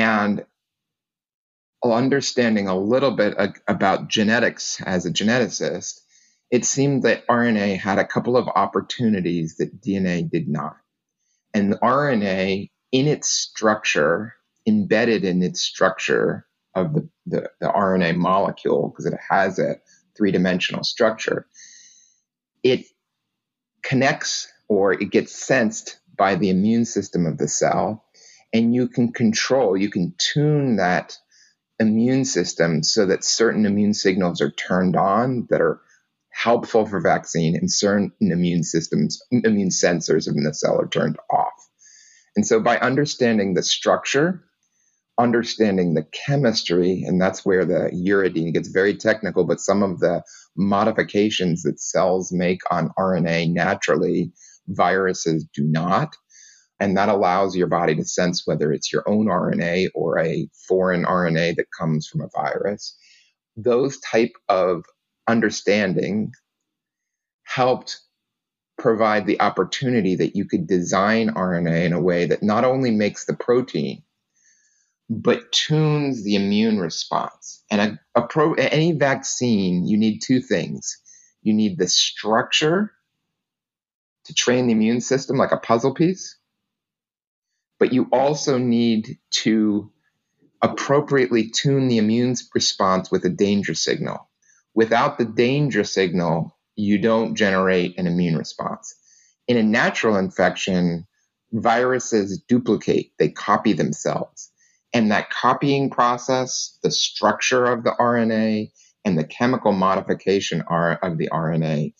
And 0.00 0.46
understanding 1.84 2.68
a 2.68 2.78
little 2.78 3.10
bit 3.10 3.34
about 3.68 4.08
genetics 4.08 4.80
as 4.80 5.04
a 5.04 5.10
geneticist, 5.10 6.00
it 6.50 6.64
seemed 6.64 7.02
that 7.02 7.26
RNA 7.26 7.78
had 7.78 7.98
a 7.98 8.06
couple 8.06 8.38
of 8.38 8.48
opportunities 8.48 9.56
that 9.56 9.82
DNA 9.82 10.28
did 10.28 10.48
not. 10.48 10.76
And 11.52 11.74
RNA, 11.74 12.70
in 12.92 13.06
its 13.06 13.28
structure, 13.28 14.36
embedded 14.66 15.24
in 15.24 15.42
its 15.42 15.60
structure 15.60 16.46
of 16.74 16.94
the, 16.94 17.08
the, 17.26 17.50
the 17.60 17.68
RNA 17.68 18.16
molecule, 18.16 18.88
because 18.88 19.04
it 19.04 19.18
has 19.28 19.58
a 19.58 19.76
three 20.16 20.32
dimensional 20.32 20.82
structure, 20.82 21.46
it 22.62 22.86
connects 23.82 24.50
or 24.66 24.94
it 24.94 25.10
gets 25.10 25.34
sensed 25.34 25.98
by 26.16 26.36
the 26.36 26.48
immune 26.48 26.86
system 26.86 27.26
of 27.26 27.36
the 27.36 27.48
cell. 27.48 28.06
And 28.52 28.74
you 28.74 28.88
can 28.88 29.12
control, 29.12 29.76
you 29.76 29.90
can 29.90 30.14
tune 30.18 30.76
that 30.76 31.16
immune 31.78 32.24
system 32.24 32.82
so 32.82 33.06
that 33.06 33.24
certain 33.24 33.64
immune 33.64 33.94
signals 33.94 34.40
are 34.40 34.50
turned 34.50 34.96
on 34.96 35.46
that 35.50 35.60
are 35.60 35.80
helpful 36.30 36.86
for 36.86 37.00
vaccine 37.00 37.56
and 37.56 37.70
certain 37.70 38.12
immune 38.20 38.62
systems, 38.62 39.20
immune 39.30 39.70
sensors 39.70 40.28
in 40.28 40.42
the 40.42 40.52
cell 40.54 40.80
are 40.80 40.88
turned 40.88 41.16
off. 41.30 41.52
And 42.36 42.46
so 42.46 42.60
by 42.60 42.78
understanding 42.78 43.54
the 43.54 43.62
structure 43.62 44.44
understanding 45.20 45.94
the 45.94 46.06
chemistry, 46.12 47.04
and 47.06 47.20
that's 47.20 47.44
where 47.44 47.64
the 47.64 47.90
uridine 47.92 48.52
gets 48.52 48.68
very 48.68 48.96
technical, 48.96 49.44
but 49.44 49.60
some 49.60 49.82
of 49.82 50.00
the 50.00 50.22
modifications 50.56 51.62
that 51.62 51.80
cells 51.80 52.32
make 52.32 52.60
on 52.70 52.90
RNA 52.98 53.52
naturally, 53.52 54.32
viruses 54.68 55.46
do 55.54 55.62
not. 55.64 56.16
And 56.80 56.96
that 56.96 57.10
allows 57.10 57.56
your 57.56 57.68
body 57.68 57.94
to 57.96 58.04
sense 58.04 58.46
whether 58.46 58.72
it's 58.72 58.92
your 58.92 59.04
own 59.06 59.26
RNA 59.26 59.88
or 59.94 60.18
a 60.18 60.48
foreign 60.66 61.04
RNA 61.04 61.56
that 61.56 61.66
comes 61.78 62.08
from 62.08 62.22
a 62.22 62.28
virus. 62.34 62.96
those 63.56 63.98
type 64.00 64.32
of 64.48 64.84
understanding 65.28 66.32
helped 67.44 68.00
provide 68.78 69.26
the 69.26 69.40
opportunity 69.40 70.16
that 70.16 70.36
you 70.36 70.46
could 70.46 70.66
design 70.66 71.30
RNA 71.30 71.84
in 71.86 71.92
a 71.92 72.00
way 72.00 72.26
that 72.26 72.42
not 72.42 72.64
only 72.64 72.90
makes 72.90 73.26
the 73.26 73.34
protein, 73.34 74.02
but 75.10 75.52
tunes 75.52 76.24
the 76.24 76.36
immune 76.36 76.78
response. 76.80 77.64
And 77.70 77.80
a, 78.14 78.20
a 78.20 78.26
pro, 78.26 78.54
any 78.54 78.92
vaccine, 78.92 79.86
you 79.86 79.98
need 79.98 80.20
two 80.20 80.40
things. 80.40 80.98
You 81.42 81.52
need 81.52 81.78
the 81.78 81.88
structure 81.88 82.92
to 84.26 84.34
train 84.34 84.66
the 84.66 84.72
immune 84.72 85.00
system 85.00 85.36
like 85.36 85.52
a 85.52 85.58
puzzle 85.58 85.94
piece, 85.94 86.38
but 87.80 87.92
you 87.92 88.06
also 88.12 88.58
need 88.58 89.18
to 89.30 89.90
appropriately 90.62 91.48
tune 91.48 91.88
the 91.88 91.96
immune 91.96 92.36
response 92.54 93.10
with 93.10 93.24
a 93.24 93.30
danger 93.30 93.74
signal. 93.74 94.28
Without 94.74 95.18
the 95.18 95.24
danger 95.24 95.82
signal, 95.82 96.56
you 96.76 96.98
don't 96.98 97.34
generate 97.34 97.98
an 97.98 98.06
immune 98.06 98.36
response. 98.36 98.94
In 99.48 99.56
a 99.56 99.62
natural 99.62 100.16
infection, 100.16 101.06
viruses 101.52 102.40
duplicate, 102.46 103.12
they 103.18 103.30
copy 103.30 103.72
themselves. 103.72 104.52
And 104.92 105.10
that 105.10 105.30
copying 105.30 105.88
process, 105.88 106.78
the 106.82 106.90
structure 106.90 107.64
of 107.64 107.82
the 107.82 107.92
RNA, 107.98 108.70
and 109.04 109.18
the 109.18 109.24
chemical 109.24 109.72
modification 109.72 110.60
of 110.60 111.16
the 111.16 111.30
RNA, 111.32 111.94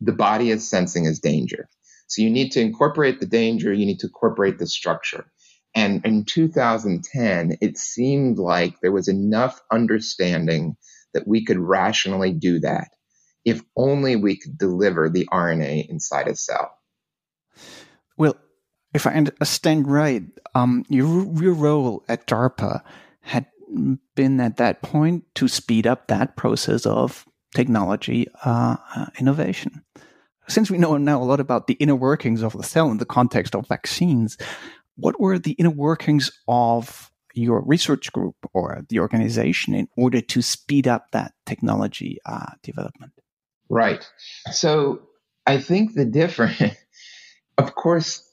the 0.00 0.12
body 0.12 0.50
is 0.50 0.68
sensing 0.68 1.06
as 1.06 1.20
danger. 1.20 1.68
So 2.12 2.20
you 2.20 2.28
need 2.28 2.52
to 2.52 2.60
incorporate 2.60 3.20
the 3.20 3.26
danger, 3.26 3.72
you 3.72 3.86
need 3.86 4.00
to 4.00 4.06
incorporate 4.06 4.58
the 4.58 4.66
structure. 4.66 5.24
And 5.74 6.04
in 6.04 6.26
2010, 6.26 7.56
it 7.62 7.78
seemed 7.78 8.36
like 8.36 8.80
there 8.80 8.92
was 8.92 9.08
enough 9.08 9.58
understanding 9.70 10.76
that 11.14 11.26
we 11.26 11.42
could 11.42 11.58
rationally 11.58 12.32
do 12.32 12.60
that 12.60 12.88
if 13.46 13.62
only 13.78 14.14
we 14.14 14.36
could 14.36 14.58
deliver 14.58 15.08
the 15.08 15.26
RNA 15.32 15.88
inside 15.88 16.28
a 16.28 16.36
cell. 16.36 16.70
Well, 18.18 18.36
if 18.92 19.06
I 19.06 19.14
understand 19.14 19.88
right, 19.88 20.24
um, 20.54 20.84
your, 20.90 21.24
your 21.42 21.54
role 21.54 22.04
at 22.10 22.26
DARPA 22.26 22.82
had 23.22 23.46
been 24.14 24.38
at 24.38 24.58
that 24.58 24.82
point 24.82 25.24
to 25.36 25.48
speed 25.48 25.86
up 25.86 26.08
that 26.08 26.36
process 26.36 26.84
of 26.84 27.26
technology 27.54 28.26
uh, 28.44 28.76
uh, 28.94 29.06
innovation. 29.18 29.82
Since 30.48 30.70
we 30.70 30.78
know 30.78 30.96
now 30.96 31.22
a 31.22 31.24
lot 31.24 31.40
about 31.40 31.66
the 31.66 31.74
inner 31.74 31.94
workings 31.94 32.42
of 32.42 32.52
the 32.52 32.62
cell 32.62 32.90
in 32.90 32.98
the 32.98 33.04
context 33.04 33.54
of 33.54 33.68
vaccines, 33.68 34.36
what 34.96 35.20
were 35.20 35.38
the 35.38 35.52
inner 35.52 35.70
workings 35.70 36.30
of 36.48 37.10
your 37.34 37.62
research 37.62 38.12
group 38.12 38.36
or 38.52 38.82
the 38.88 38.98
organization 38.98 39.74
in 39.74 39.88
order 39.96 40.20
to 40.20 40.42
speed 40.42 40.86
up 40.86 41.10
that 41.12 41.32
technology 41.46 42.18
uh, 42.26 42.52
development? 42.62 43.12
Right. 43.68 44.06
So 44.50 45.02
I 45.46 45.58
think 45.58 45.94
the 45.94 46.04
difference, 46.04 46.76
of 47.58 47.74
course, 47.74 48.28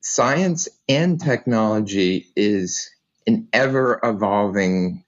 science 0.00 0.68
and 0.88 1.20
technology 1.20 2.26
is 2.34 2.90
an 3.26 3.48
ever 3.52 4.00
evolving 4.02 5.04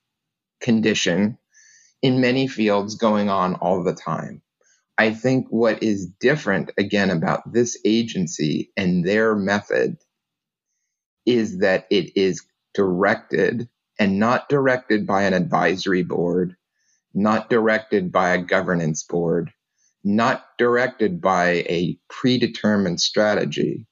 condition 0.61 1.39
in 2.03 2.21
many 2.21 2.47
fields 2.47 2.95
going 2.95 3.29
on 3.29 3.55
all 3.57 3.83
the 3.83 3.95
time. 3.95 4.43
I 4.99 5.15
think 5.15 5.49
what 5.51 5.83
is 5.83 6.07
different 6.21 6.71
again 6.79 7.11
about 7.11 7.53
this 7.53 7.79
agency 7.85 8.73
and 8.77 9.05
their 9.05 9.35
method 9.35 9.97
is 11.27 11.59
that 11.59 11.87
it 11.91 12.17
is 12.17 12.45
directed 12.75 13.69
and 13.99 14.19
not 14.19 14.49
directed 14.49 15.07
by 15.07 15.23
an 15.23 15.35
advisory 15.35 16.03
board, 16.03 16.57
not 17.15 17.51
directed 17.51 18.13
by 18.13 18.31
a 18.31 18.43
governance 18.43 19.03
board, 19.05 19.53
not 20.05 20.45
directed 20.59 21.21
by 21.21 21.65
a 21.69 21.99
predetermined 22.09 23.01
strategy, 23.01 23.87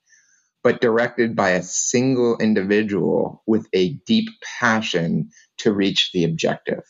but 0.63 0.81
directed 0.81 1.37
by 1.37 1.51
a 1.51 1.63
single 1.63 2.37
individual 2.39 3.43
with 3.47 3.67
a 3.73 3.95
deep 4.07 4.29
passion 4.61 5.31
to 5.59 5.73
reach 5.73 6.11
the 6.13 6.25
objective. 6.25 6.83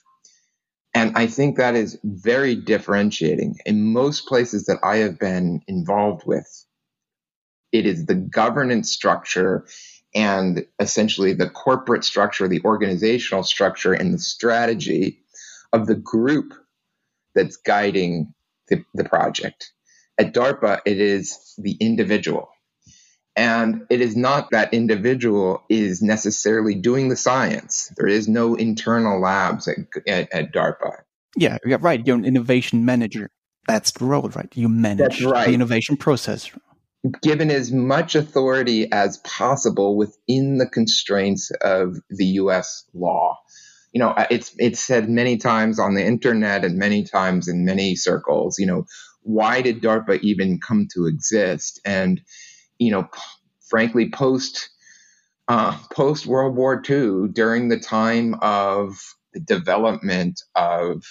And 1.00 1.16
I 1.16 1.28
think 1.28 1.56
that 1.56 1.74
is 1.74 1.98
very 2.04 2.54
differentiating. 2.54 3.56
In 3.64 3.94
most 3.94 4.26
places 4.26 4.66
that 4.66 4.80
I 4.84 4.96
have 4.96 5.18
been 5.18 5.62
involved 5.66 6.26
with, 6.26 6.66
it 7.72 7.86
is 7.86 8.04
the 8.04 8.16
governance 8.16 8.92
structure 8.92 9.66
and 10.14 10.66
essentially 10.78 11.32
the 11.32 11.48
corporate 11.48 12.04
structure, 12.04 12.48
the 12.48 12.60
organizational 12.66 13.44
structure, 13.44 13.94
and 13.94 14.12
the 14.12 14.18
strategy 14.18 15.22
of 15.72 15.86
the 15.86 15.94
group 15.94 16.52
that's 17.34 17.56
guiding 17.56 18.34
the, 18.68 18.84
the 18.92 19.04
project. 19.04 19.72
At 20.18 20.34
DARPA, 20.34 20.80
it 20.84 21.00
is 21.00 21.54
the 21.56 21.78
individual. 21.80 22.50
And 23.40 23.86
it 23.88 24.02
is 24.02 24.14
not 24.16 24.50
that 24.50 24.74
individual 24.74 25.62
is 25.70 26.02
necessarily 26.02 26.74
doing 26.74 27.08
the 27.08 27.16
science. 27.16 27.90
There 27.96 28.06
is 28.06 28.28
no 28.28 28.54
internal 28.54 29.18
labs 29.18 29.66
at, 29.66 29.76
at, 30.06 30.30
at 30.30 30.52
DARPA. 30.52 30.98
Yeah, 31.38 31.56
yeah, 31.64 31.78
right. 31.80 32.06
You're 32.06 32.18
an 32.18 32.26
innovation 32.26 32.84
manager. 32.84 33.30
That's 33.66 33.92
the 33.92 34.04
role, 34.04 34.28
right? 34.28 34.54
You 34.54 34.68
manage 34.68 35.22
right. 35.22 35.46
the 35.46 35.54
innovation 35.54 35.96
process. 35.96 36.50
Given 37.22 37.50
as 37.50 37.72
much 37.72 38.14
authority 38.14 38.92
as 38.92 39.16
possible 39.18 39.96
within 39.96 40.58
the 40.58 40.66
constraints 40.66 41.50
of 41.62 41.96
the 42.10 42.26
U.S. 42.26 42.84
law 42.92 43.38
you 43.92 43.98
know, 43.98 44.14
it's 44.30 44.54
it's 44.56 44.78
said 44.78 45.10
many 45.10 45.36
times 45.36 45.80
on 45.80 45.94
the 45.94 46.06
internet 46.06 46.64
and 46.64 46.78
many 46.78 47.02
times 47.02 47.48
in 47.48 47.64
many 47.64 47.96
circles. 47.96 48.56
You 48.56 48.66
know, 48.66 48.86
why 49.22 49.62
did 49.62 49.82
DARPA 49.82 50.20
even 50.20 50.60
come 50.60 50.86
to 50.94 51.06
exist? 51.06 51.80
And 51.84 52.20
you 52.80 52.92
know, 52.92 53.08
frankly, 53.68 54.10
post 54.10 54.70
uh, 55.48 55.78
post 55.92 56.26
World 56.26 56.56
War 56.56 56.82
II, 56.88 57.28
during 57.32 57.68
the 57.68 57.80
time 57.80 58.36
of 58.42 58.98
the 59.34 59.40
development 59.40 60.42
of 60.56 61.04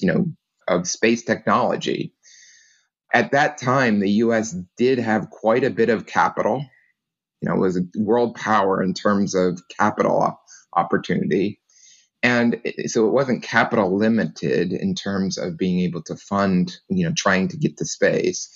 you 0.00 0.12
know 0.12 0.26
of 0.68 0.88
space 0.88 1.24
technology, 1.24 2.14
at 3.14 3.32
that 3.32 3.58
time 3.58 4.00
the 4.00 4.10
U.S. 4.12 4.56
did 4.78 5.00
have 5.00 5.30
quite 5.30 5.64
a 5.64 5.70
bit 5.70 5.90
of 5.90 6.06
capital. 6.06 6.64
You 7.42 7.50
know, 7.50 7.56
was 7.56 7.78
a 7.78 7.82
world 7.96 8.36
power 8.36 8.82
in 8.82 8.94
terms 8.94 9.34
of 9.34 9.60
capital 9.78 10.40
opportunity 10.74 11.60
and 12.22 12.60
so 12.86 13.06
it 13.06 13.12
wasn't 13.12 13.44
capital 13.44 13.96
limited 13.96 14.72
in 14.72 14.96
terms 14.96 15.38
of 15.38 15.56
being 15.56 15.80
able 15.80 16.02
to 16.04 16.16
fund, 16.16 16.76
you 16.88 17.06
know, 17.06 17.14
trying 17.16 17.48
to 17.48 17.56
get 17.56 17.76
to 17.78 17.84
space. 17.86 18.50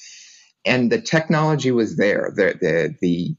And 0.64 0.92
the 0.92 1.00
technology 1.00 1.70
was 1.72 1.96
there. 1.96 2.32
The 2.34 2.54
the 2.60 2.96
the, 3.00 3.36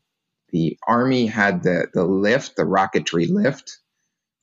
the 0.51 0.77
army 0.87 1.27
had 1.27 1.63
the 1.63 1.87
the 1.93 2.05
lift, 2.05 2.55
the 2.55 2.63
rocketry 2.63 3.29
lift 3.29 3.79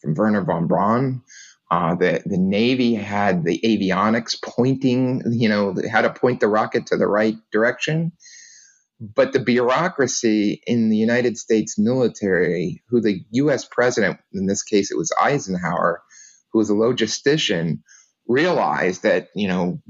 from 0.02 0.14
Wernher 0.14 0.44
von 0.44 0.66
Braun. 0.66 1.22
Uh, 1.70 1.94
the 1.96 2.22
the 2.24 2.38
Navy 2.38 2.94
had 2.94 3.44
the 3.44 3.60
avionics 3.64 4.42
pointing, 4.42 5.22
you 5.30 5.48
know, 5.48 5.74
how 5.90 6.02
to 6.02 6.10
point 6.12 6.40
the 6.40 6.48
rocket 6.48 6.86
to 6.86 6.96
the 6.96 7.08
right 7.08 7.36
direction. 7.52 8.12
But 9.00 9.32
the 9.32 9.40
bureaucracy 9.40 10.62
in 10.66 10.88
the 10.90 10.96
United 10.96 11.38
States 11.38 11.78
military, 11.78 12.82
who 12.88 13.00
the 13.00 13.24
US 13.32 13.64
president, 13.64 14.18
in 14.32 14.46
this 14.46 14.62
case 14.62 14.90
it 14.90 14.98
was 14.98 15.12
Eisenhower, 15.20 16.02
who 16.52 16.58
was 16.58 16.70
a 16.70 16.74
logistician, 16.74 17.80
realized 18.26 19.04
that, 19.04 19.28
you 19.36 19.48
know, 19.48 19.80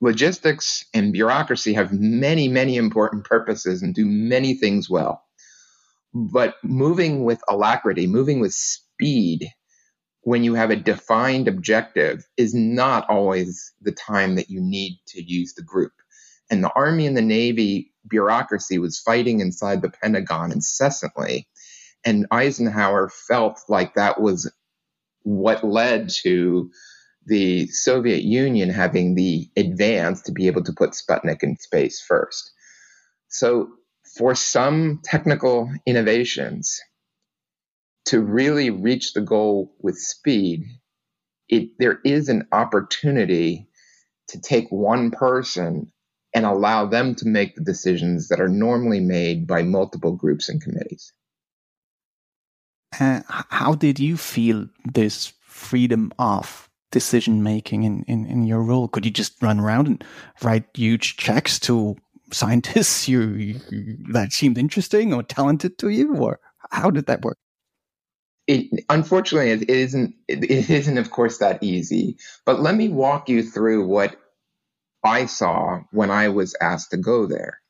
logistics 0.00 0.84
and 0.92 1.12
bureaucracy 1.12 1.72
have 1.74 1.92
many, 1.92 2.48
many 2.48 2.76
important 2.76 3.24
purposes 3.24 3.82
and 3.82 3.94
do 3.94 4.04
many 4.06 4.54
things 4.54 4.90
well. 4.90 5.22
But 6.14 6.54
moving 6.62 7.24
with 7.24 7.40
alacrity, 7.48 8.06
moving 8.06 8.40
with 8.40 8.52
speed, 8.54 9.48
when 10.22 10.42
you 10.42 10.54
have 10.54 10.70
a 10.70 10.76
defined 10.76 11.46
objective, 11.46 12.26
is 12.36 12.54
not 12.54 13.08
always 13.08 13.72
the 13.80 13.92
time 13.92 14.34
that 14.36 14.50
you 14.50 14.60
need 14.60 14.98
to 15.08 15.22
use 15.22 15.54
the 15.54 15.62
group. 15.62 15.92
And 16.50 16.62
the 16.62 16.72
Army 16.74 17.06
and 17.06 17.16
the 17.16 17.22
Navy 17.22 17.92
bureaucracy 18.08 18.78
was 18.78 18.98
fighting 18.98 19.40
inside 19.40 19.82
the 19.82 19.90
Pentagon 19.90 20.52
incessantly. 20.52 21.48
And 22.04 22.26
Eisenhower 22.30 23.08
felt 23.08 23.60
like 23.68 23.94
that 23.94 24.20
was 24.20 24.50
what 25.22 25.64
led 25.64 26.08
to 26.22 26.70
the 27.26 27.66
Soviet 27.68 28.22
Union 28.22 28.70
having 28.70 29.14
the 29.14 29.48
advance 29.56 30.22
to 30.22 30.32
be 30.32 30.46
able 30.46 30.62
to 30.64 30.72
put 30.72 30.90
Sputnik 30.90 31.42
in 31.42 31.56
space 31.56 32.00
first. 32.00 32.52
So, 33.28 33.68
for 34.16 34.34
some 34.34 35.00
technical 35.04 35.70
innovations 35.84 36.80
to 38.06 38.20
really 38.20 38.70
reach 38.70 39.12
the 39.12 39.20
goal 39.20 39.74
with 39.80 39.98
speed, 39.98 40.64
it, 41.48 41.70
there 41.78 41.98
is 42.04 42.28
an 42.28 42.46
opportunity 42.52 43.68
to 44.28 44.40
take 44.40 44.68
one 44.70 45.10
person 45.10 45.92
and 46.34 46.46
allow 46.46 46.86
them 46.86 47.14
to 47.16 47.26
make 47.26 47.54
the 47.54 47.64
decisions 47.64 48.28
that 48.28 48.40
are 48.40 48.48
normally 48.48 49.00
made 49.00 49.46
by 49.46 49.62
multiple 49.62 50.12
groups 50.12 50.48
and 50.48 50.62
committees. 50.62 51.12
Uh, 52.98 53.20
how 53.28 53.74
did 53.74 53.98
you 53.98 54.16
feel 54.16 54.68
this 54.84 55.32
freedom 55.40 56.12
of 56.18 56.65
decision 56.96 57.42
making 57.42 57.82
in, 57.82 58.04
in, 58.08 58.24
in 58.24 58.46
your 58.46 58.62
role? 58.62 58.88
Could 58.88 59.04
you 59.04 59.10
just 59.10 59.42
run 59.42 59.60
around 59.60 59.86
and 59.86 60.04
write 60.42 60.64
huge 60.74 61.18
checks 61.18 61.58
to 61.60 61.94
scientists 62.32 63.06
you, 63.06 63.20
you 63.70 63.98
that 64.12 64.32
seemed 64.32 64.56
interesting 64.56 65.12
or 65.12 65.22
talented 65.22 65.76
to 65.80 65.90
you, 65.90 66.16
or 66.16 66.40
how 66.70 66.90
did 66.90 67.04
that 67.06 67.20
work? 67.20 67.36
It, 68.46 68.84
unfortunately, 68.88 69.50
it 69.50 69.68
isn't. 69.68 70.14
It 70.26 70.70
isn't, 70.70 70.96
of 70.96 71.10
course, 71.10 71.36
that 71.38 71.62
easy. 71.62 72.16
But 72.46 72.60
let 72.60 72.74
me 72.74 72.88
walk 72.88 73.28
you 73.28 73.42
through 73.42 73.86
what 73.86 74.16
I 75.04 75.26
saw 75.26 75.80
when 75.92 76.10
I 76.10 76.30
was 76.30 76.56
asked 76.62 76.92
to 76.92 76.96
go 76.96 77.26
there. 77.26 77.60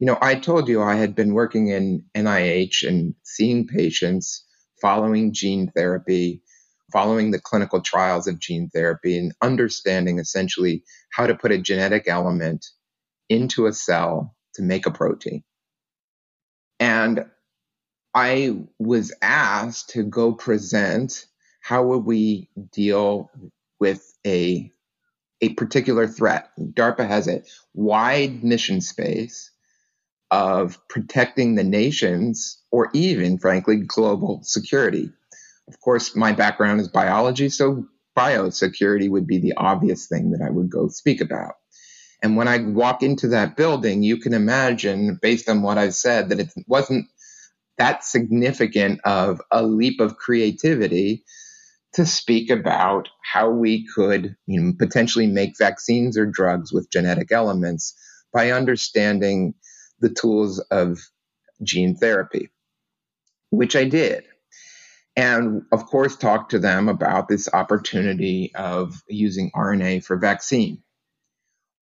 You 0.00 0.08
know, 0.08 0.18
I 0.20 0.34
told 0.34 0.66
you 0.66 0.82
I 0.82 0.96
had 0.96 1.14
been 1.14 1.32
working 1.32 1.68
in 1.68 2.04
NIH 2.16 2.88
and 2.88 3.14
seeing 3.22 3.68
patients 3.68 4.44
following 4.80 5.32
gene 5.32 5.70
therapy, 5.76 6.42
following 6.94 7.32
the 7.32 7.40
clinical 7.40 7.82
trials 7.82 8.28
of 8.28 8.38
gene 8.38 8.70
therapy, 8.70 9.18
and 9.18 9.34
understanding 9.42 10.20
essentially 10.20 10.84
how 11.10 11.26
to 11.26 11.34
put 11.34 11.52
a 11.52 11.58
genetic 11.58 12.04
element 12.08 12.64
into 13.28 13.66
a 13.66 13.72
cell 13.74 14.34
to 14.54 14.62
make 14.62 14.86
a 14.86 14.92
protein. 14.92 15.42
And 16.80 17.26
I 18.14 18.56
was 18.78 19.12
asked 19.20 19.90
to 19.90 20.04
go 20.04 20.32
present 20.32 21.26
how 21.60 21.84
would 21.84 22.04
we 22.04 22.48
deal 22.72 23.30
with 23.80 24.16
a 24.26 24.70
a 25.40 25.50
particular 25.54 26.06
threat. 26.06 26.50
DARPA 26.58 27.06
has 27.06 27.28
a 27.28 27.42
wide 27.74 28.44
mission 28.44 28.80
space 28.80 29.50
of 30.30 30.78
protecting 30.88 31.54
the 31.54 31.64
nations 31.64 32.62
or 32.70 32.88
even 32.94 33.38
frankly 33.38 33.76
global 33.76 34.40
security. 34.42 35.10
Of 35.68 35.80
course, 35.80 36.14
my 36.14 36.32
background 36.32 36.80
is 36.80 36.88
biology, 36.88 37.48
so 37.48 37.86
biosecurity 38.16 39.10
would 39.10 39.26
be 39.26 39.38
the 39.38 39.54
obvious 39.56 40.06
thing 40.06 40.30
that 40.32 40.42
I 40.42 40.50
would 40.50 40.70
go 40.70 40.88
speak 40.88 41.20
about. 41.20 41.54
And 42.22 42.36
when 42.36 42.48
I 42.48 42.58
walk 42.58 43.02
into 43.02 43.28
that 43.28 43.56
building, 43.56 44.02
you 44.02 44.18
can 44.18 44.34
imagine, 44.34 45.18
based 45.20 45.48
on 45.48 45.62
what 45.62 45.78
I've 45.78 45.94
said, 45.94 46.28
that 46.28 46.40
it 46.40 46.52
wasn't 46.66 47.06
that 47.76 48.04
significant 48.04 49.00
of 49.04 49.40
a 49.50 49.62
leap 49.62 50.00
of 50.00 50.16
creativity 50.16 51.24
to 51.94 52.06
speak 52.06 52.50
about 52.50 53.08
how 53.22 53.50
we 53.50 53.86
could 53.94 54.36
you 54.46 54.60
know, 54.60 54.72
potentially 54.78 55.26
make 55.26 55.58
vaccines 55.58 56.16
or 56.16 56.26
drugs 56.26 56.72
with 56.72 56.90
genetic 56.90 57.30
elements 57.30 57.94
by 58.32 58.50
understanding 58.50 59.54
the 60.00 60.08
tools 60.08 60.58
of 60.70 60.98
gene 61.62 61.96
therapy, 61.96 62.50
which 63.50 63.76
I 63.76 63.84
did. 63.84 64.24
And 65.16 65.62
of 65.70 65.86
course, 65.86 66.16
talk 66.16 66.48
to 66.50 66.58
them 66.58 66.88
about 66.88 67.28
this 67.28 67.48
opportunity 67.52 68.50
of 68.54 69.02
using 69.08 69.50
RNA 69.54 70.04
for 70.04 70.16
vaccine. 70.16 70.82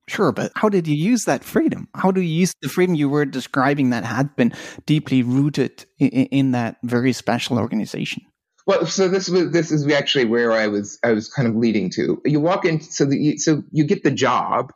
Sure, 0.09 0.33
but 0.33 0.53
how 0.57 0.69
did 0.69 0.87
you 0.87 0.97
use 0.97 1.25
that 1.25 1.45
freedom? 1.45 1.89
How 1.95 2.11
do 2.11 2.21
you 2.21 2.41
use 2.41 2.53
the 2.61 2.69
freedom 2.69 2.95
you 2.95 3.09
were 3.09 3.25
describing 3.25 3.91
that 3.91 4.05
had 4.05 4.35
been 4.37 4.53
deeply 4.85 5.23
rooted 5.23 5.87
in, 5.99 6.09
in 6.09 6.51
that 6.53 6.77
very 6.83 7.13
special 7.13 7.59
organization? 7.59 8.23
Well, 8.67 8.87
so 8.87 9.09
this 9.09 9.29
was 9.29 9.51
this 9.51 9.73
is 9.73 9.91
actually 9.91 10.27
where 10.27 10.53
I 10.53 10.69
was 10.69 10.99
I 11.03 11.13
was 11.13 11.29
kind 11.29 11.49
of 11.49 11.57
leading 11.57 11.91
to. 11.91 12.21
You 12.25 12.41
walk 12.41 12.65
in, 12.65 12.81
so 12.81 13.05
the, 13.05 13.39
so 13.39 13.63
you 13.71 13.85
get 13.85 14.05
the 14.05 14.11
job, 14.11 14.73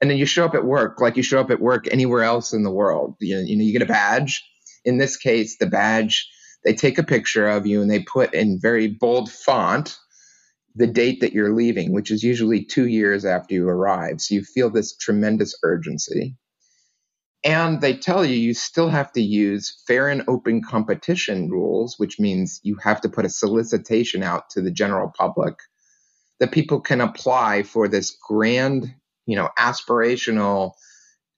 and 0.00 0.10
then 0.10 0.18
you 0.18 0.26
show 0.26 0.44
up 0.44 0.54
at 0.54 0.64
work 0.64 1.00
like 1.00 1.16
you 1.16 1.22
show 1.22 1.40
up 1.40 1.50
at 1.50 1.60
work 1.60 1.86
anywhere 1.90 2.22
else 2.22 2.52
in 2.52 2.62
the 2.62 2.70
world. 2.70 3.16
You 3.20 3.38
you, 3.38 3.56
know, 3.56 3.64
you 3.64 3.72
get 3.72 3.82
a 3.82 3.86
badge. 3.86 4.42
In 4.84 4.98
this 4.98 5.16
case, 5.16 5.58
the 5.58 5.66
badge 5.66 6.28
they 6.64 6.74
take 6.74 6.98
a 6.98 7.04
picture 7.04 7.48
of 7.48 7.66
you 7.66 7.82
and 7.82 7.90
they 7.90 8.00
put 8.00 8.34
in 8.34 8.60
very 8.60 8.88
bold 8.88 9.30
font 9.30 9.98
the 10.74 10.86
date 10.86 11.20
that 11.20 11.32
you're 11.32 11.54
leaving, 11.54 11.92
which 11.92 12.10
is 12.10 12.22
usually 12.22 12.64
two 12.64 12.86
years 12.86 13.24
after 13.24 13.54
you 13.54 13.68
arrive. 13.68 14.20
So 14.20 14.34
you 14.34 14.42
feel 14.42 14.70
this 14.70 14.96
tremendous 14.96 15.54
urgency. 15.62 16.36
And 17.44 17.80
they 17.80 17.96
tell 17.96 18.24
you 18.24 18.36
you 18.36 18.54
still 18.54 18.88
have 18.88 19.12
to 19.12 19.20
use 19.20 19.82
fair 19.86 20.08
and 20.08 20.22
open 20.28 20.62
competition 20.62 21.50
rules, 21.50 21.98
which 21.98 22.20
means 22.20 22.60
you 22.62 22.76
have 22.76 23.00
to 23.00 23.08
put 23.08 23.24
a 23.24 23.30
solicitation 23.30 24.22
out 24.22 24.48
to 24.50 24.62
the 24.62 24.70
general 24.70 25.12
public 25.16 25.54
that 26.38 26.52
people 26.52 26.80
can 26.80 27.00
apply 27.00 27.64
for 27.64 27.88
this 27.88 28.16
grand, 28.28 28.94
you 29.26 29.36
know, 29.36 29.48
aspirational 29.58 30.72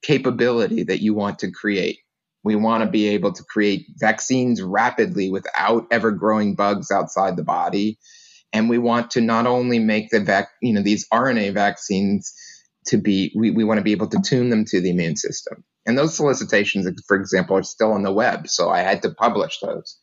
capability 0.02 0.82
that 0.84 1.02
you 1.02 1.14
want 1.14 1.38
to 1.38 1.50
create. 1.50 1.98
We 2.44 2.56
want 2.56 2.84
to 2.84 2.90
be 2.90 3.08
able 3.08 3.32
to 3.32 3.42
create 3.42 3.86
vaccines 3.96 4.62
rapidly 4.62 5.30
without 5.30 5.86
ever 5.90 6.12
growing 6.12 6.54
bugs 6.54 6.90
outside 6.90 7.36
the 7.36 7.44
body 7.44 7.98
and 8.54 8.70
we 8.70 8.78
want 8.78 9.10
to 9.10 9.20
not 9.20 9.46
only 9.46 9.80
make 9.80 10.10
the 10.10 10.20
vac, 10.20 10.48
you 10.62 10.72
know, 10.72 10.80
these 10.80 11.08
RNA 11.12 11.54
vaccines 11.54 12.32
to 12.86 12.96
be, 12.96 13.32
we, 13.36 13.50
we 13.50 13.64
want 13.64 13.78
to 13.78 13.84
be 13.84 13.92
able 13.92 14.06
to 14.06 14.20
tune 14.24 14.48
them 14.48 14.64
to 14.66 14.80
the 14.80 14.90
immune 14.90 15.16
system. 15.16 15.64
And 15.84 15.98
those 15.98 16.14
solicitations, 16.14 16.88
for 17.08 17.16
example, 17.16 17.56
are 17.56 17.64
still 17.64 17.92
on 17.92 18.04
the 18.04 18.12
web, 18.12 18.48
so 18.48 18.70
I 18.70 18.80
had 18.80 19.02
to 19.02 19.10
publish 19.10 19.58
those. 19.58 19.98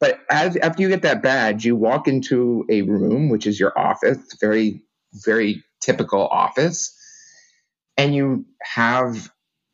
But 0.00 0.18
as, 0.30 0.56
after 0.56 0.82
you 0.82 0.88
get 0.88 1.02
that 1.02 1.22
badge, 1.22 1.64
you 1.66 1.76
walk 1.76 2.08
into 2.08 2.64
a 2.70 2.82
room, 2.82 3.28
which 3.28 3.46
is 3.46 3.60
your 3.60 3.78
office, 3.78 4.18
very, 4.40 4.82
very 5.12 5.62
typical 5.80 6.26
office, 6.26 6.98
and 7.98 8.14
you 8.14 8.46
have 8.62 9.30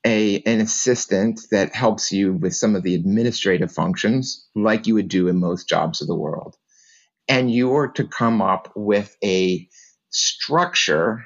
a 0.07 0.43
an 0.47 0.61
assistant 0.61 1.41
that 1.51 1.75
helps 1.75 2.11
you 2.13 2.33
with 2.33 2.55
some 2.55 2.75
of 2.75 2.83
the 2.83 2.95
administrative 2.95 3.73
functions, 3.73 4.49
like 4.55 4.87
you 4.87 4.95
would 4.95 5.09
do 5.09 5.29
in 5.29 5.39
most 5.39 5.69
jobs 5.69 6.01
of 6.01 6.09
the 6.09 6.17
world. 6.17 6.57
And 7.29 7.53
you're 7.53 7.89
to 7.93 8.07
come 8.07 8.43
up 8.43 8.73
with 8.75 9.17
a 9.23 9.69
structure 10.11 11.25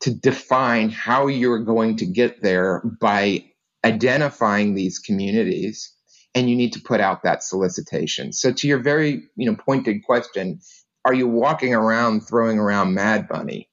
to 0.00 0.14
define 0.14 0.90
how 0.90 1.26
you're 1.26 1.64
going 1.64 1.96
to 1.96 2.06
get 2.06 2.42
there 2.42 2.82
by 3.00 3.44
identifying 3.84 4.74
these 4.74 4.98
communities 4.98 5.92
and 6.34 6.48
you 6.48 6.56
need 6.56 6.72
to 6.72 6.80
put 6.80 7.00
out 7.00 7.22
that 7.22 7.42
solicitation. 7.42 8.32
So 8.32 8.52
to 8.52 8.68
your 8.68 8.78
very 8.78 9.24
you 9.36 9.50
know 9.50 9.56
pointed 9.56 10.04
question 10.04 10.60
are 11.04 11.14
you 11.14 11.28
walking 11.28 11.74
around 11.74 12.20
throwing 12.22 12.58
around 12.58 12.94
mad 12.94 13.28
money 13.30 13.67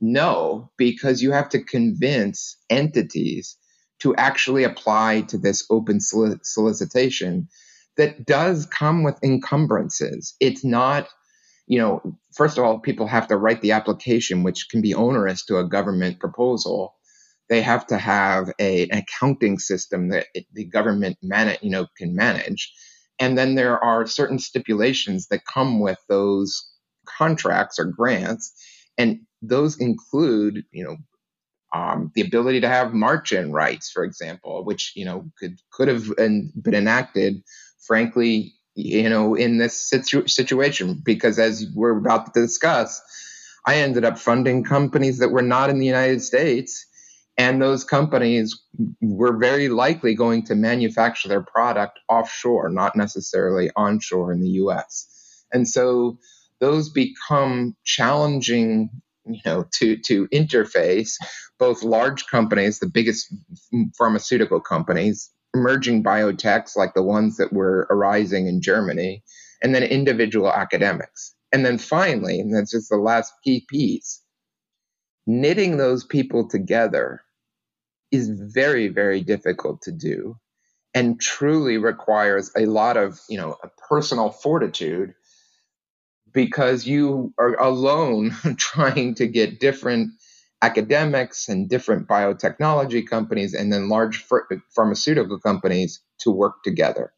no 0.00 0.70
because 0.76 1.22
you 1.22 1.32
have 1.32 1.48
to 1.48 1.62
convince 1.62 2.56
entities 2.70 3.56
to 4.00 4.14
actually 4.16 4.64
apply 4.64 5.22
to 5.22 5.38
this 5.38 5.66
open 5.70 5.98
solicitation 6.00 7.48
that 7.96 8.24
does 8.24 8.66
come 8.66 9.02
with 9.02 9.18
encumbrances. 9.24 10.34
It's 10.40 10.64
not, 10.64 11.08
you 11.66 11.78
know, 11.78 12.16
first 12.32 12.56
of 12.56 12.64
all, 12.64 12.78
people 12.78 13.08
have 13.08 13.26
to 13.28 13.36
write 13.36 13.60
the 13.60 13.72
application, 13.72 14.44
which 14.44 14.68
can 14.70 14.80
be 14.80 14.94
onerous 14.94 15.44
to 15.46 15.58
a 15.58 15.68
government 15.68 16.20
proposal. 16.20 16.94
They 17.48 17.60
have 17.62 17.86
to 17.88 17.98
have 17.98 18.52
a, 18.60 18.88
an 18.88 18.98
accounting 18.98 19.58
system 19.58 20.10
that 20.10 20.26
it, 20.32 20.46
the 20.52 20.64
government 20.64 21.18
man, 21.22 21.56
you 21.60 21.70
know, 21.70 21.86
can 21.96 22.14
manage. 22.14 22.72
And 23.18 23.36
then 23.36 23.56
there 23.56 23.82
are 23.82 24.06
certain 24.06 24.38
stipulations 24.38 25.26
that 25.28 25.44
come 25.44 25.80
with 25.80 25.98
those 26.08 26.70
contracts 27.04 27.80
or 27.80 27.86
grants. 27.86 28.52
And 28.96 29.20
those 29.42 29.78
include, 29.80 30.64
you 30.72 30.84
know, 30.84 30.96
um, 31.74 32.12
the 32.14 32.22
ability 32.22 32.62
to 32.62 32.68
have 32.68 32.94
march-in 32.94 33.52
rights, 33.52 33.90
for 33.90 34.02
example, 34.02 34.64
which 34.64 34.92
you 34.96 35.04
know 35.04 35.30
could 35.38 35.58
could 35.70 35.88
have 35.88 36.16
been, 36.16 36.52
been 36.60 36.74
enacted 36.74 37.42
frankly, 37.88 38.54
you 38.76 39.08
know, 39.08 39.34
in 39.34 39.58
this 39.58 39.88
situ- 39.88 40.28
situation, 40.28 41.02
because 41.04 41.40
as 41.40 41.66
we're 41.74 41.98
about 41.98 42.32
to 42.32 42.40
discuss, 42.40 43.02
I 43.66 43.76
ended 43.76 44.04
up 44.04 44.18
funding 44.18 44.62
companies 44.62 45.18
that 45.18 45.30
were 45.30 45.42
not 45.42 45.70
in 45.70 45.80
the 45.80 45.86
United 45.86 46.22
States. 46.22 46.86
And 47.36 47.62
those 47.62 47.84
companies 47.84 48.60
were 49.00 49.36
very 49.36 49.68
likely 49.68 50.14
going 50.14 50.44
to 50.46 50.54
manufacture 50.54 51.28
their 51.28 51.42
product 51.42 51.98
offshore, 52.08 52.68
not 52.68 52.96
necessarily 52.96 53.70
onshore 53.74 54.32
in 54.32 54.40
the 54.40 54.50
US. 54.62 55.44
And 55.52 55.66
so 55.66 56.18
those 56.60 56.90
become 56.90 57.76
challenging 57.84 58.90
you 59.28 59.40
know 59.46 59.64
to 59.72 59.96
to 59.98 60.26
interface 60.28 61.12
both 61.58 61.82
large 61.82 62.26
companies 62.26 62.78
the 62.78 62.88
biggest 62.88 63.32
pharmaceutical 63.96 64.60
companies 64.60 65.30
emerging 65.54 66.02
biotechs 66.02 66.76
like 66.76 66.94
the 66.94 67.02
ones 67.02 67.36
that 67.36 67.52
were 67.52 67.86
arising 67.90 68.46
in 68.46 68.60
Germany, 68.60 69.22
and 69.62 69.74
then 69.74 69.82
individual 69.82 70.52
academics. 70.52 71.34
And 71.52 71.64
then 71.64 71.78
finally, 71.78 72.40
and 72.40 72.54
that's 72.54 72.72
just 72.72 72.90
the 72.90 72.96
last 72.96 73.32
key 73.42 73.64
piece, 73.68 74.22
knitting 75.26 75.76
those 75.76 76.04
people 76.04 76.48
together 76.48 77.22
is 78.10 78.30
very, 78.30 78.88
very 78.88 79.22
difficult 79.22 79.82
to 79.82 79.92
do 79.92 80.36
and 80.94 81.20
truly 81.20 81.78
requires 81.78 82.50
a 82.56 82.66
lot 82.66 82.96
of, 82.96 83.20
you 83.28 83.38
know, 83.38 83.56
a 83.62 83.68
personal 83.88 84.30
fortitude 84.30 85.14
because 86.38 86.86
you 86.86 87.34
are 87.36 87.60
alone 87.60 88.30
trying 88.58 89.12
to 89.12 89.26
get 89.26 89.58
different 89.58 90.12
academics 90.62 91.48
and 91.48 91.68
different 91.68 92.06
biotechnology 92.06 93.04
companies 93.04 93.54
and 93.54 93.72
then 93.72 93.88
large 93.88 94.24
pharmaceutical 94.72 95.40
companies 95.40 96.00
to 96.20 96.30
work 96.30 96.62
together. 96.62 97.12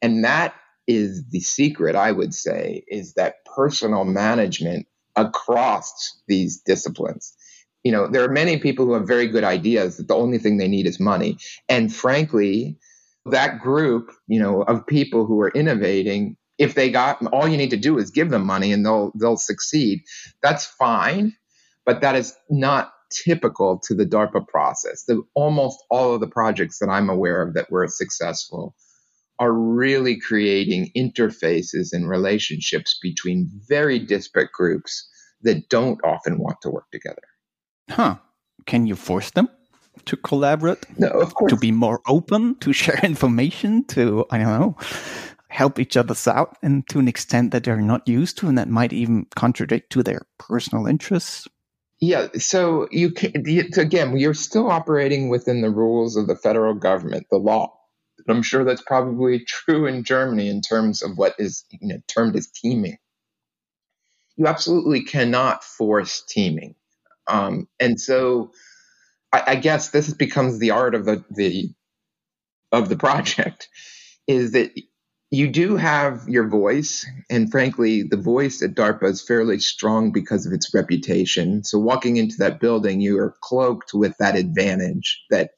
And 0.00 0.24
that 0.24 0.54
is 0.86 1.28
the 1.28 1.40
secret, 1.40 1.94
I 1.94 2.10
would 2.10 2.32
say, 2.32 2.84
is 2.88 3.12
that 3.14 3.44
personal 3.54 4.04
management 4.04 4.86
across 5.14 6.22
these 6.26 6.62
disciplines. 6.62 7.34
You 7.82 7.92
know, 7.92 8.08
there 8.10 8.24
are 8.24 8.32
many 8.32 8.56
people 8.56 8.86
who 8.86 8.94
have 8.94 9.06
very 9.06 9.28
good 9.28 9.44
ideas 9.44 9.98
that 9.98 10.08
the 10.08 10.16
only 10.16 10.38
thing 10.38 10.56
they 10.56 10.68
need 10.68 10.86
is 10.86 10.98
money. 10.98 11.36
And 11.68 11.94
frankly, 11.94 12.78
that 13.26 13.60
group, 13.60 14.10
you 14.26 14.40
know, 14.40 14.62
of 14.62 14.86
people 14.86 15.26
who 15.26 15.38
are 15.42 15.50
innovating, 15.50 16.38
if 16.58 16.74
they 16.74 16.90
got 16.90 17.24
all 17.26 17.48
you 17.48 17.56
need 17.56 17.70
to 17.70 17.76
do 17.76 17.98
is 17.98 18.10
give 18.10 18.30
them 18.30 18.46
money 18.46 18.72
and 18.72 18.84
they'll 18.84 19.12
they'll 19.18 19.36
succeed. 19.36 20.02
That's 20.42 20.64
fine, 20.64 21.34
but 21.84 22.00
that 22.02 22.14
is 22.14 22.34
not 22.48 22.92
typical 23.10 23.80
to 23.84 23.94
the 23.94 24.06
DARPA 24.06 24.46
process. 24.48 25.04
The, 25.04 25.22
almost 25.34 25.78
all 25.90 26.14
of 26.14 26.20
the 26.20 26.26
projects 26.26 26.78
that 26.78 26.88
I'm 26.88 27.08
aware 27.08 27.42
of 27.42 27.54
that 27.54 27.70
were 27.70 27.86
successful 27.88 28.74
are 29.38 29.52
really 29.52 30.18
creating 30.18 30.90
interfaces 30.96 31.92
and 31.92 32.08
relationships 32.08 32.98
between 33.02 33.50
very 33.68 33.98
disparate 33.98 34.52
groups 34.52 35.08
that 35.42 35.68
don't 35.68 36.00
often 36.04 36.38
want 36.38 36.56
to 36.62 36.70
work 36.70 36.90
together. 36.92 37.22
Huh. 37.90 38.16
Can 38.66 38.86
you 38.86 38.94
force 38.94 39.30
them 39.30 39.48
to 40.06 40.16
collaborate? 40.16 40.86
No, 40.98 41.08
of 41.08 41.34
course. 41.34 41.50
To 41.50 41.56
be 41.56 41.72
more 41.72 42.00
open, 42.06 42.54
to 42.60 42.72
share 42.72 42.98
information, 43.02 43.84
to, 43.88 44.24
I 44.30 44.38
don't 44.38 44.60
know, 44.60 44.76
help 45.54 45.78
each 45.78 45.96
other 45.96 46.16
out 46.26 46.58
and 46.62 46.86
to 46.88 46.98
an 46.98 47.06
extent 47.06 47.52
that 47.52 47.62
they're 47.62 47.80
not 47.80 48.08
used 48.08 48.36
to 48.36 48.48
and 48.48 48.58
that 48.58 48.68
might 48.68 48.92
even 48.92 49.24
contradict 49.36 49.90
to 49.90 50.02
their 50.02 50.22
personal 50.36 50.88
interests? 50.88 51.46
Yeah, 52.00 52.26
so 52.38 52.88
you 52.90 53.12
can 53.12 53.32
again, 53.78 54.16
you're 54.18 54.34
still 54.34 54.68
operating 54.68 55.28
within 55.28 55.62
the 55.62 55.70
rules 55.70 56.16
of 56.16 56.26
the 56.26 56.34
federal 56.34 56.74
government, 56.74 57.28
the 57.30 57.38
law. 57.38 57.72
I'm 58.28 58.42
sure 58.42 58.64
that's 58.64 58.82
probably 58.82 59.44
true 59.46 59.86
in 59.86 60.02
Germany 60.02 60.48
in 60.48 60.60
terms 60.60 61.02
of 61.02 61.16
what 61.16 61.34
is 61.38 61.64
you 61.70 61.88
know, 61.88 62.00
termed 62.08 62.34
as 62.34 62.48
teaming. 62.48 62.98
You 64.36 64.48
absolutely 64.48 65.04
cannot 65.04 65.62
force 65.62 66.24
teaming, 66.28 66.74
um, 67.28 67.68
and 67.78 68.00
so 68.00 68.50
I, 69.32 69.42
I 69.46 69.54
guess 69.54 69.90
this 69.90 70.12
becomes 70.12 70.58
the 70.58 70.72
art 70.72 70.96
of 70.96 71.04
the, 71.04 71.24
the 71.30 71.70
of 72.72 72.88
the 72.88 72.96
project 73.06 73.68
is 74.26 74.50
that 74.52 74.72
you 75.34 75.48
do 75.48 75.76
have 75.76 76.28
your 76.28 76.48
voice, 76.48 77.06
and 77.28 77.50
frankly, 77.50 78.02
the 78.02 78.16
voice 78.16 78.62
at 78.62 78.74
DARPA 78.74 79.10
is 79.10 79.22
fairly 79.22 79.58
strong 79.58 80.12
because 80.12 80.46
of 80.46 80.52
its 80.52 80.72
reputation. 80.72 81.64
So, 81.64 81.78
walking 81.78 82.16
into 82.16 82.36
that 82.38 82.60
building, 82.60 83.00
you 83.00 83.18
are 83.18 83.34
cloaked 83.40 83.92
with 83.92 84.16
that 84.18 84.36
advantage 84.36 85.24
that, 85.30 85.50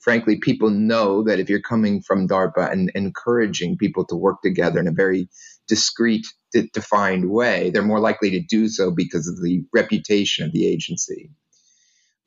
frankly, 0.00 0.38
people 0.38 0.70
know 0.70 1.22
that 1.24 1.38
if 1.38 1.48
you're 1.48 1.60
coming 1.60 2.02
from 2.02 2.28
DARPA 2.28 2.70
and 2.72 2.90
encouraging 2.94 3.78
people 3.78 4.04
to 4.06 4.16
work 4.16 4.42
together 4.42 4.80
in 4.80 4.88
a 4.88 4.92
very 4.92 5.28
discrete, 5.68 6.26
defined 6.72 7.30
way, 7.30 7.70
they're 7.70 7.82
more 7.82 8.00
likely 8.00 8.30
to 8.30 8.40
do 8.40 8.68
so 8.68 8.90
because 8.90 9.28
of 9.28 9.40
the 9.42 9.62
reputation 9.72 10.44
of 10.44 10.52
the 10.52 10.66
agency. 10.66 11.30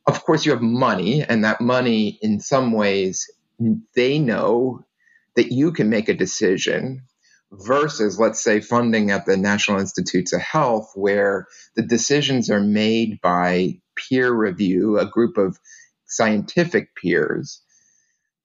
Of 0.08 0.24
course, 0.24 0.46
you 0.46 0.52
have 0.52 0.62
money, 0.62 1.24
and 1.24 1.44
that 1.44 1.62
money, 1.62 2.18
in 2.22 2.40
some 2.40 2.72
ways, 2.72 3.30
they 3.96 4.20
know 4.20 4.86
that 5.36 5.52
you 5.52 5.72
can 5.72 5.90
make 5.90 6.10
a 6.10 6.14
decision 6.14 7.06
versus, 7.52 8.20
let's 8.20 8.44
say, 8.44 8.60
funding 8.60 9.12
at 9.12 9.26
the 9.26 9.38
National 9.38 9.80
Institutes 9.80 10.34
of 10.34 10.42
Health, 10.42 10.92
where 10.96 11.48
the 11.76 11.84
decisions 11.84 12.50
are 12.50 12.62
made 12.62 13.20
by 13.22 13.80
peer 13.96 14.34
review, 14.34 14.98
a 14.98 15.10
group 15.10 15.38
of 15.38 15.58
scientific 16.06 16.96
peers 16.96 17.62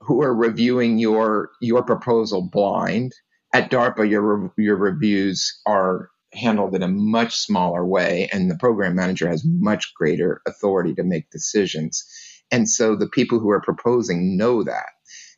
who 0.01 0.23
are 0.23 0.35
reviewing 0.35 0.99
your 0.99 1.51
your 1.61 1.83
proposal 1.83 2.49
blind. 2.51 3.13
At 3.53 3.71
DARPA, 3.71 4.09
your 4.09 4.53
your 4.59 4.77
reviews 4.77 5.61
are 5.67 6.11
handled 6.35 6.75
in 6.75 6.83
a 6.83 6.89
much 6.89 7.37
smaller 7.37 7.85
way, 7.85 8.29
and 8.33 8.51
the 8.51 8.59
program 8.59 8.95
manager 8.95 9.29
has 9.29 9.45
much 9.45 9.95
greater 9.95 10.43
authority 10.47 10.95
to 10.95 11.03
make 11.03 11.31
decisions. 11.31 12.05
And 12.51 12.69
so 12.69 12.95
the 12.97 13.09
people 13.09 13.39
who 13.39 13.51
are 13.51 13.61
proposing 13.61 14.37
know 14.37 14.63
that. 14.65 14.91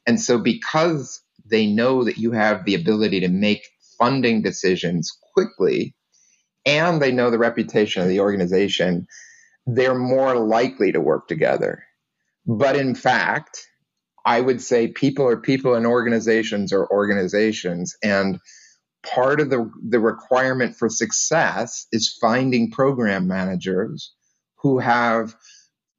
And 0.06 0.20
so 0.20 0.38
because 0.38 1.20
they 1.50 1.66
know 1.66 2.04
that 2.04 2.18
you 2.18 2.32
have 2.32 2.64
the 2.64 2.74
ability 2.74 3.20
to 3.20 3.28
make 3.28 3.66
funding 3.98 4.42
decisions 4.42 5.10
quickly 5.34 5.94
and 6.66 7.00
they 7.00 7.12
know 7.12 7.30
the 7.30 7.38
reputation 7.38 8.02
of 8.02 8.08
the 8.08 8.20
organization, 8.20 9.06
they're 9.66 9.94
more 9.94 10.36
likely 10.36 10.92
to 10.92 11.00
work 11.00 11.28
together. 11.28 11.84
But 12.46 12.76
in 12.76 12.94
fact, 12.94 13.66
I 14.24 14.40
would 14.40 14.60
say 14.60 14.88
people 14.88 15.26
are 15.26 15.40
people 15.40 15.74
and 15.74 15.86
organizations 15.86 16.72
are 16.72 16.90
organizations. 16.90 17.96
And 18.02 18.38
part 19.02 19.40
of 19.40 19.48
the, 19.48 19.70
the 19.82 20.00
requirement 20.00 20.76
for 20.76 20.88
success 20.88 21.86
is 21.92 22.16
finding 22.20 22.70
program 22.70 23.26
managers 23.26 24.12
who 24.58 24.78
have 24.78 25.34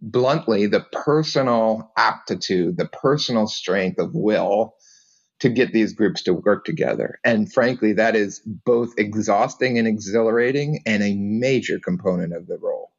bluntly 0.02 0.68
the 0.68 0.86
personal 0.92 1.92
aptitude, 1.98 2.78
the 2.78 2.88
personal 2.88 3.48
strength 3.48 4.00
of 4.00 4.14
will 4.14 4.76
to 5.42 5.50
get 5.50 5.74
these 5.74 5.92
groups 5.92 6.22
to 6.24 6.34
work 6.34 6.66
together. 6.66 7.20
And 7.24 7.52
frankly, 7.52 7.94
that 7.94 8.16
is 8.16 8.42
both 8.46 8.94
exhausting 8.98 9.78
and 9.78 9.88
exhilarating 9.88 10.82
and 10.86 11.02
a 11.02 11.16
major 11.16 11.80
component 11.80 12.34
of 12.34 12.48
the 12.48 12.58
role. 12.58 12.92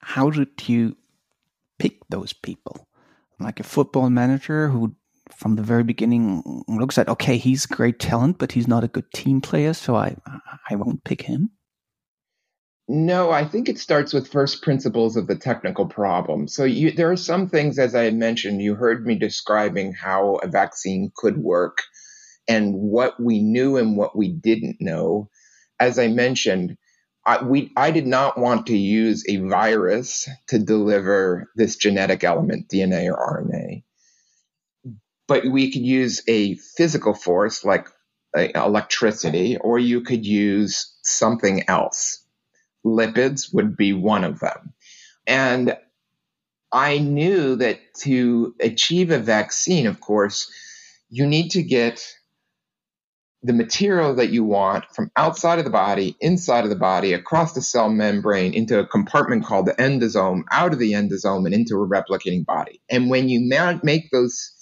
How 0.00 0.30
did 0.30 0.48
you 0.66 0.96
pick 1.78 1.98
those 2.08 2.32
people? 2.32 2.88
Like 3.38 3.60
a 3.60 3.64
football 3.64 4.08
manager 4.08 4.68
who, 4.68 4.96
from 5.30 5.56
the 5.56 5.62
very 5.62 5.84
beginning, 5.84 6.64
looks 6.66 6.96
at, 6.96 7.08
okay, 7.08 7.36
he's 7.36 7.66
great 7.66 7.98
talent, 7.98 8.38
but 8.38 8.52
he's 8.52 8.66
not 8.66 8.84
a 8.84 8.88
good 8.88 9.10
team 9.12 9.42
player, 9.42 9.74
so 9.74 9.96
I, 9.96 10.16
I 10.70 10.76
won't 10.76 11.04
pick 11.04 11.22
him? 11.22 11.50
No, 12.92 13.30
I 13.30 13.44
think 13.44 13.68
it 13.68 13.78
starts 13.78 14.12
with 14.12 14.32
first 14.32 14.62
principles 14.62 15.16
of 15.16 15.28
the 15.28 15.36
technical 15.36 15.86
problem. 15.86 16.48
So 16.48 16.64
you, 16.64 16.90
there 16.90 17.12
are 17.12 17.16
some 17.16 17.48
things, 17.48 17.78
as 17.78 17.94
I 17.94 18.10
mentioned, 18.10 18.60
you 18.60 18.74
heard 18.74 19.06
me 19.06 19.14
describing 19.14 19.92
how 19.92 20.40
a 20.42 20.48
vaccine 20.48 21.12
could 21.14 21.38
work 21.38 21.82
and 22.48 22.74
what 22.74 23.14
we 23.22 23.38
knew 23.42 23.76
and 23.76 23.96
what 23.96 24.16
we 24.16 24.32
didn't 24.32 24.78
know. 24.80 25.30
As 25.78 26.00
I 26.00 26.08
mentioned, 26.08 26.76
I, 27.24 27.44
we, 27.44 27.70
I 27.76 27.92
did 27.92 28.08
not 28.08 28.36
want 28.36 28.66
to 28.66 28.76
use 28.76 29.24
a 29.28 29.36
virus 29.36 30.28
to 30.48 30.58
deliver 30.58 31.48
this 31.54 31.76
genetic 31.76 32.24
element, 32.24 32.68
DNA 32.68 33.08
or 33.08 33.44
RNA. 33.44 33.84
But 35.28 35.44
we 35.46 35.70
could 35.70 35.82
use 35.82 36.24
a 36.26 36.56
physical 36.56 37.14
force 37.14 37.64
like 37.64 37.86
electricity, 38.34 39.58
or 39.58 39.78
you 39.78 40.00
could 40.00 40.26
use 40.26 40.92
something 41.04 41.68
else 41.68 42.24
lipids 42.84 43.52
would 43.52 43.76
be 43.76 43.92
one 43.92 44.24
of 44.24 44.40
them. 44.40 44.72
And 45.26 45.76
I 46.72 46.98
knew 46.98 47.56
that 47.56 47.80
to 48.02 48.54
achieve 48.60 49.10
a 49.10 49.18
vaccine, 49.18 49.86
of 49.86 50.00
course, 50.00 50.50
you 51.08 51.26
need 51.26 51.50
to 51.50 51.62
get 51.62 52.06
the 53.42 53.52
material 53.52 54.14
that 54.16 54.30
you 54.30 54.44
want 54.44 54.84
from 54.94 55.10
outside 55.16 55.58
of 55.58 55.64
the 55.64 55.70
body, 55.70 56.14
inside 56.20 56.64
of 56.64 56.70
the 56.70 56.76
body, 56.76 57.14
across 57.14 57.54
the 57.54 57.62
cell 57.62 57.88
membrane, 57.88 58.52
into 58.52 58.78
a 58.78 58.86
compartment 58.86 59.44
called 59.44 59.66
the 59.66 59.72
endosome, 59.72 60.42
out 60.50 60.72
of 60.72 60.78
the 60.78 60.92
endosome, 60.92 61.46
and 61.46 61.54
into 61.54 61.74
a 61.82 61.88
replicating 61.88 62.44
body. 62.44 62.82
And 62.90 63.08
when 63.08 63.28
you 63.28 63.40
make 63.82 64.10
those, 64.10 64.52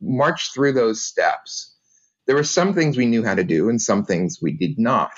march 0.00 0.52
through 0.54 0.72
those 0.72 1.04
steps, 1.04 1.76
there 2.26 2.34
were 2.34 2.42
some 2.42 2.72
things 2.72 2.96
we 2.96 3.06
knew 3.06 3.22
how 3.22 3.34
to 3.34 3.44
do 3.44 3.68
and 3.68 3.80
some 3.80 4.04
things 4.04 4.38
we 4.40 4.52
did 4.52 4.78
not. 4.78 5.12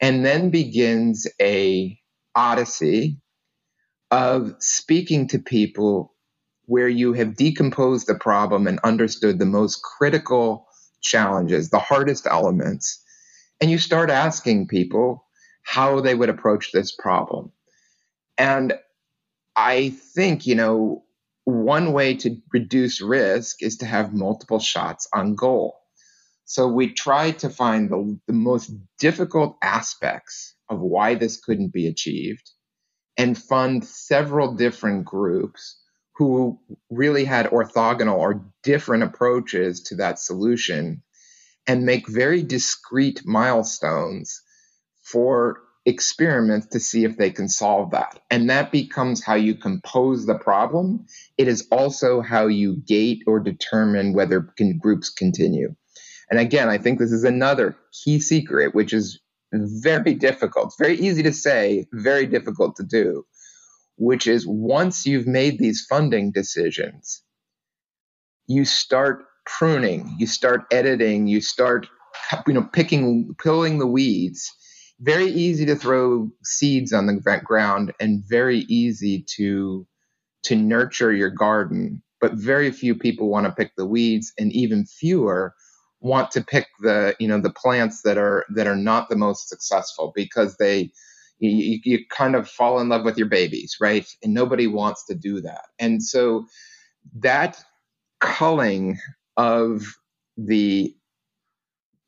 And 0.00 0.24
then 0.24 0.50
begins 0.50 1.26
a 1.40 1.98
odyssey 2.34 3.20
of 4.10 4.54
speaking 4.60 5.28
to 5.28 5.38
people 5.38 6.14
where 6.66 6.88
you 6.88 7.12
have 7.14 7.36
decomposed 7.36 8.06
the 8.06 8.14
problem 8.14 8.66
and 8.66 8.78
understood 8.84 9.38
the 9.38 9.46
most 9.46 9.80
critical 9.82 10.66
challenges, 11.00 11.70
the 11.70 11.78
hardest 11.78 12.26
elements, 12.26 13.02
and 13.60 13.70
you 13.70 13.78
start 13.78 14.10
asking 14.10 14.68
people 14.68 15.24
how 15.62 16.00
they 16.00 16.14
would 16.14 16.28
approach 16.28 16.72
this 16.72 16.94
problem. 16.94 17.52
And 18.38 18.74
I 19.56 19.90
think, 20.14 20.46
you 20.46 20.54
know, 20.54 21.04
one 21.44 21.92
way 21.92 22.14
to 22.16 22.36
reduce 22.52 23.00
risk 23.00 23.62
is 23.62 23.78
to 23.78 23.86
have 23.86 24.12
multiple 24.12 24.58
shots 24.58 25.08
on 25.14 25.34
goal. 25.34 25.76
So 26.46 26.68
we 26.68 26.92
tried 26.92 27.40
to 27.40 27.50
find 27.50 27.90
the, 27.90 28.18
the 28.28 28.32
most 28.32 28.70
difficult 28.98 29.56
aspects 29.62 30.54
of 30.68 30.80
why 30.80 31.16
this 31.16 31.40
couldn't 31.40 31.72
be 31.72 31.88
achieved 31.88 32.50
and 33.16 33.36
fund 33.36 33.84
several 33.84 34.54
different 34.54 35.04
groups 35.04 35.82
who 36.16 36.60
really 36.88 37.24
had 37.24 37.46
orthogonal 37.46 38.16
or 38.16 38.46
different 38.62 39.02
approaches 39.02 39.82
to 39.82 39.96
that 39.96 40.18
solution 40.20 41.02
and 41.66 41.84
make 41.84 42.08
very 42.08 42.42
discrete 42.42 43.22
milestones 43.26 44.40
for 45.02 45.58
experiments 45.84 46.68
to 46.68 46.80
see 46.80 47.04
if 47.04 47.16
they 47.16 47.30
can 47.30 47.48
solve 47.48 47.90
that. 47.90 48.20
And 48.30 48.50
that 48.50 48.70
becomes 48.70 49.22
how 49.22 49.34
you 49.34 49.56
compose 49.56 50.26
the 50.26 50.38
problem. 50.38 51.06
It 51.36 51.48
is 51.48 51.66
also 51.72 52.20
how 52.20 52.46
you 52.46 52.76
gate 52.86 53.22
or 53.26 53.40
determine 53.40 54.12
whether 54.12 54.42
can, 54.56 54.78
groups 54.78 55.10
continue. 55.10 55.74
And 56.30 56.40
again, 56.40 56.68
I 56.68 56.78
think 56.78 56.98
this 56.98 57.12
is 57.12 57.24
another 57.24 57.76
key 57.92 58.20
secret, 58.20 58.74
which 58.74 58.92
is 58.92 59.20
very 59.52 60.14
difficult. 60.14 60.66
It's 60.66 60.78
very 60.78 60.96
easy 60.96 61.22
to 61.22 61.32
say, 61.32 61.86
very 61.92 62.26
difficult 62.26 62.76
to 62.76 62.82
do, 62.82 63.24
which 63.96 64.26
is 64.26 64.46
once 64.46 65.06
you've 65.06 65.26
made 65.26 65.58
these 65.58 65.86
funding 65.88 66.32
decisions, 66.32 67.22
you 68.46 68.64
start 68.64 69.24
pruning, 69.44 70.14
you 70.18 70.26
start 70.26 70.64
editing, 70.70 71.26
you 71.26 71.40
start 71.40 71.86
you 72.46 72.54
know 72.54 72.68
picking 72.72 73.34
pulling 73.38 73.78
the 73.78 73.86
weeds. 73.86 74.52
Very 75.00 75.26
easy 75.26 75.66
to 75.66 75.76
throw 75.76 76.30
seeds 76.42 76.92
on 76.92 77.06
the 77.06 77.40
ground 77.44 77.92
and 78.00 78.24
very 78.28 78.60
easy 78.68 79.24
to 79.36 79.86
to 80.44 80.56
nurture 80.56 81.12
your 81.12 81.30
garden, 81.30 82.02
but 82.20 82.32
very 82.32 82.70
few 82.70 82.94
people 82.94 83.28
want 83.28 83.46
to 83.46 83.52
pick 83.52 83.72
the 83.76 83.86
weeds 83.86 84.32
and 84.38 84.52
even 84.52 84.86
fewer 84.86 85.54
want 86.06 86.30
to 86.32 86.42
pick 86.42 86.66
the 86.80 87.14
you 87.20 87.28
know 87.28 87.40
the 87.40 87.52
plants 87.52 88.02
that 88.02 88.18
are 88.18 88.46
that 88.54 88.66
are 88.66 88.76
not 88.76 89.08
the 89.08 89.16
most 89.16 89.48
successful 89.48 90.12
because 90.14 90.56
they 90.56 90.92
you, 91.38 91.80
you 91.84 91.98
kind 92.08 92.34
of 92.34 92.48
fall 92.48 92.80
in 92.80 92.88
love 92.88 93.04
with 93.04 93.18
your 93.18 93.28
babies 93.28 93.76
right? 93.80 94.06
And 94.22 94.34
nobody 94.34 94.66
wants 94.66 95.06
to 95.06 95.14
do 95.14 95.42
that. 95.42 95.66
And 95.78 96.02
so 96.02 96.46
that 97.20 97.62
culling 98.20 98.98
of 99.36 99.84
the 100.36 100.94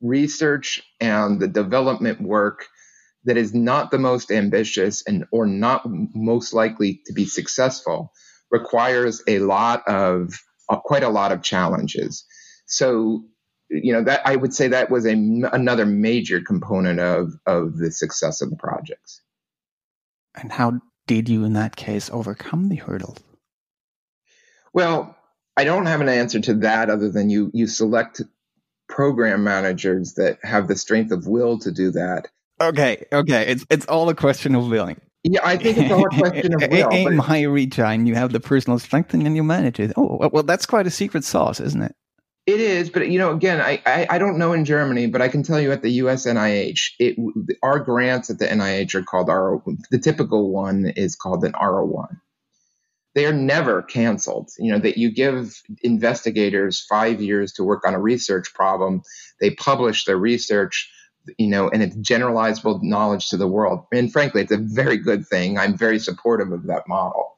research 0.00 0.82
and 1.00 1.40
the 1.40 1.48
development 1.48 2.20
work 2.20 2.66
that 3.24 3.37
is 3.37 3.54
not 3.54 3.90
the 3.90 3.98
most 3.98 4.30
ambitious 4.30 5.02
and 5.06 5.24
or 5.32 5.46
not 5.46 5.82
most 6.14 6.54
likely 6.54 7.02
to 7.06 7.12
be 7.12 7.26
successful 7.26 8.12
requires 8.50 9.22
a 9.28 9.40
lot 9.40 9.87
of 9.88 10.32
uh, 10.70 10.78
quite 10.78 11.02
a 11.02 11.08
lot 11.08 11.32
of 11.32 11.42
challenges. 11.42 12.24
So 12.66 13.24
you 13.70 13.92
know 13.92 14.04
that 14.04 14.22
I 14.24 14.37
would 14.37 14.54
say 14.54 14.68
that 14.68 14.90
was 14.90 15.07
a 15.07 15.12
another 15.12 15.87
major 15.87 16.40
component 16.40 17.00
of 17.00 17.35
of 17.46 17.76
the 17.76 17.90
success 17.90 18.40
of 18.40 18.50
the 18.50 18.57
projects. 18.57 19.20
And 20.35 20.52
how 20.52 20.81
did 21.07 21.28
you, 21.28 21.44
in 21.44 21.54
that 21.54 21.76
case, 21.76 22.11
overcome 22.11 22.68
the 22.68 22.76
hurdles? 22.76 23.18
Well, 24.72 25.16
I 25.57 25.64
don't 25.64 25.87
have 25.87 26.00
an 26.00 26.09
answer 26.09 26.40
to 26.40 26.54
that 26.54 26.90
other 26.90 27.11
than 27.11 27.31
you 27.31 27.50
you 27.52 27.66
select 27.66 28.22
program 28.88 29.44
managers 29.44 30.14
that 30.14 30.38
have 30.42 30.68
the 30.68 30.76
strength 30.76 31.12
of 31.12 31.26
will 31.26 31.59
to 31.61 31.72
do 31.72 31.90
that. 31.92 32.28
Okay, 32.61 33.04
okay, 33.12 33.46
it's 33.48 33.66
it's 33.70 33.87
all 33.87 34.09
a 34.09 34.14
question 34.14 34.54
of 34.54 34.68
willing. 34.68 35.00
Yeah, 35.24 35.40
I 35.42 35.57
think 35.57 35.78
it's 35.78 35.90
all 35.90 36.07
a 36.07 36.16
question 36.16 36.54
of 36.54 36.62
will. 36.70 36.88
Aim 36.92 37.18
high, 37.18 37.42
reach 37.42 37.76
high, 37.76 37.94
and 37.94 38.07
you 38.07 38.14
have 38.14 38.33
the 38.33 38.40
personal 38.40 38.78
strength, 38.78 39.12
and 39.14 39.37
you 39.37 39.42
manage 39.42 39.81
it. 39.81 39.92
Oh, 39.96 40.28
well, 40.33 40.42
that's 40.42 40.66
quite 40.66 40.87
a 40.87 40.90
secret 40.90 41.24
sauce, 41.24 41.61
isn't 41.61 41.83
it? 41.83 41.94
It 42.48 42.61
is, 42.61 42.88
but 42.88 43.11
you 43.11 43.18
know, 43.18 43.30
again, 43.30 43.61
I, 43.61 43.82
I, 43.84 44.06
I 44.08 44.18
don't 44.18 44.38
know 44.38 44.54
in 44.54 44.64
Germany, 44.64 45.06
but 45.06 45.20
I 45.20 45.28
can 45.28 45.42
tell 45.42 45.61
you 45.61 45.70
at 45.70 45.82
the 45.82 45.90
U.S. 45.90 46.24
NIH, 46.24 46.92
it 46.98 47.18
our 47.62 47.78
grants 47.78 48.30
at 48.30 48.38
the 48.38 48.46
NIH 48.46 48.94
are 48.94 49.02
called 49.02 49.28
R. 49.28 49.62
The 49.90 49.98
typical 49.98 50.50
one 50.50 50.87
is 50.96 51.14
called 51.14 51.44
an 51.44 51.52
R01. 51.52 52.08
They 53.14 53.26
are 53.26 53.34
never 53.34 53.82
canceled. 53.82 54.48
You 54.58 54.72
know 54.72 54.78
that 54.78 54.96
you 54.96 55.12
give 55.12 55.61
investigators 55.82 56.87
five 56.88 57.20
years 57.20 57.52
to 57.52 57.64
work 57.64 57.87
on 57.87 57.92
a 57.92 58.00
research 58.00 58.54
problem. 58.54 59.02
They 59.42 59.50
publish 59.50 60.06
their 60.06 60.16
research, 60.16 60.90
you 61.37 61.48
know, 61.48 61.68
and 61.68 61.82
it's 61.82 61.96
generalizable 61.96 62.82
knowledge 62.82 63.28
to 63.28 63.37
the 63.37 63.46
world. 63.46 63.84
And 63.92 64.11
frankly, 64.11 64.40
it's 64.40 64.52
a 64.52 64.56
very 64.56 64.96
good 64.96 65.26
thing. 65.26 65.58
I'm 65.58 65.76
very 65.76 65.98
supportive 65.98 66.50
of 66.50 66.66
that 66.68 66.88
model. 66.88 67.34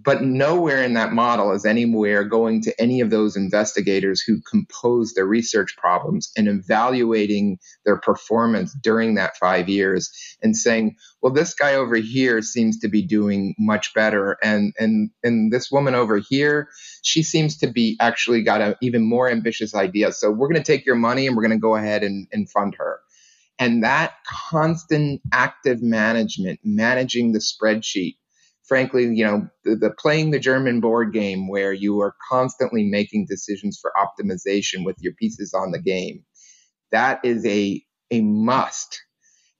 But 0.00 0.22
nowhere 0.22 0.82
in 0.84 0.94
that 0.94 1.12
model 1.12 1.50
is 1.52 1.64
anywhere 1.64 2.22
going 2.22 2.62
to 2.62 2.80
any 2.80 3.00
of 3.00 3.10
those 3.10 3.36
investigators 3.36 4.20
who 4.20 4.40
composed 4.48 5.16
their 5.16 5.26
research 5.26 5.76
problems 5.76 6.30
and 6.36 6.46
evaluating 6.46 7.58
their 7.84 7.96
performance 7.96 8.72
during 8.80 9.16
that 9.16 9.36
five 9.36 9.68
years 9.68 10.10
and 10.40 10.56
saying, 10.56 10.94
well, 11.20 11.32
this 11.32 11.52
guy 11.52 11.74
over 11.74 11.96
here 11.96 12.42
seems 12.42 12.78
to 12.80 12.88
be 12.88 13.02
doing 13.02 13.56
much 13.58 13.92
better. 13.92 14.36
And, 14.40 14.72
and, 14.78 15.10
and 15.24 15.52
this 15.52 15.68
woman 15.70 15.96
over 15.96 16.18
here, 16.18 16.68
she 17.02 17.24
seems 17.24 17.58
to 17.58 17.66
be 17.66 17.96
actually 17.98 18.44
got 18.44 18.60
an 18.60 18.76
even 18.80 19.02
more 19.02 19.28
ambitious 19.28 19.74
idea. 19.74 20.12
So 20.12 20.30
we're 20.30 20.48
going 20.48 20.62
to 20.62 20.72
take 20.72 20.86
your 20.86 20.96
money 20.96 21.26
and 21.26 21.36
we're 21.36 21.42
going 21.42 21.58
to 21.58 21.60
go 21.60 21.74
ahead 21.74 22.04
and, 22.04 22.28
and 22.30 22.48
fund 22.48 22.76
her. 22.78 23.00
And 23.58 23.82
that 23.82 24.14
constant 24.24 25.22
active 25.32 25.82
management, 25.82 26.60
managing 26.62 27.32
the 27.32 27.40
spreadsheet, 27.40 28.14
frankly, 28.68 29.04
you 29.04 29.24
know, 29.24 29.48
the, 29.64 29.76
the, 29.76 29.90
playing 29.90 30.30
the 30.30 30.38
German 30.38 30.80
board 30.80 31.12
game 31.12 31.48
where 31.48 31.72
you 31.72 32.00
are 32.00 32.14
constantly 32.30 32.84
making 32.84 33.26
decisions 33.28 33.78
for 33.80 33.92
optimization 33.96 34.84
with 34.84 34.96
your 35.00 35.14
pieces 35.14 35.54
on 35.54 35.72
the 35.72 35.80
game. 35.80 36.24
That 36.92 37.20
is 37.24 37.44
a 37.46 37.82
a 38.10 38.20
must. 38.20 39.02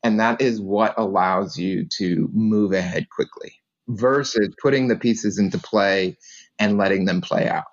And 0.04 0.20
that 0.20 0.40
is 0.40 0.60
what 0.60 0.94
allows 0.96 1.58
you 1.58 1.86
to 1.98 2.28
move 2.32 2.72
ahead 2.72 3.08
quickly 3.10 3.52
versus 3.88 4.48
putting 4.62 4.88
the 4.88 4.96
pieces 4.96 5.38
into 5.38 5.58
play 5.58 6.16
and 6.58 6.78
letting 6.78 7.04
them 7.04 7.20
play 7.20 7.48
out. 7.48 7.64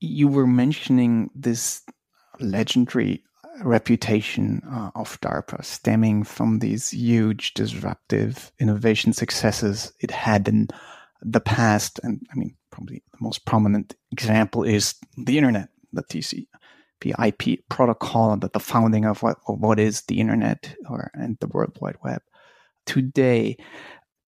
You 0.00 0.28
were 0.28 0.46
mentioning 0.46 1.30
this 1.34 1.82
legendary 2.40 3.22
reputation 3.64 4.62
uh, 4.70 4.90
of 4.94 5.20
DARPA 5.20 5.64
stemming 5.64 6.24
from 6.24 6.58
these 6.58 6.90
huge 6.90 7.54
disruptive 7.54 8.52
innovation 8.58 9.12
successes 9.12 9.92
it 10.00 10.10
had 10.10 10.48
in 10.48 10.68
the 11.22 11.40
past. 11.40 12.00
And 12.02 12.26
I 12.32 12.36
mean, 12.36 12.56
probably 12.70 13.02
the 13.12 13.18
most 13.20 13.44
prominent 13.46 13.94
example 14.12 14.62
is 14.62 14.94
the 15.16 15.38
internet, 15.38 15.68
the 15.92 16.02
TCP 16.02 16.46
IP 17.04 17.68
protocol, 17.68 18.36
that 18.36 18.52
the 18.52 18.60
founding 18.60 19.04
of 19.04 19.22
what, 19.22 19.38
of 19.48 19.60
what 19.60 19.78
is 19.78 20.02
the 20.02 20.20
internet 20.20 20.74
or 20.88 21.10
and 21.14 21.36
the 21.40 21.48
World 21.48 21.76
Wide 21.80 21.96
Web. 22.02 22.22
Today, 22.84 23.56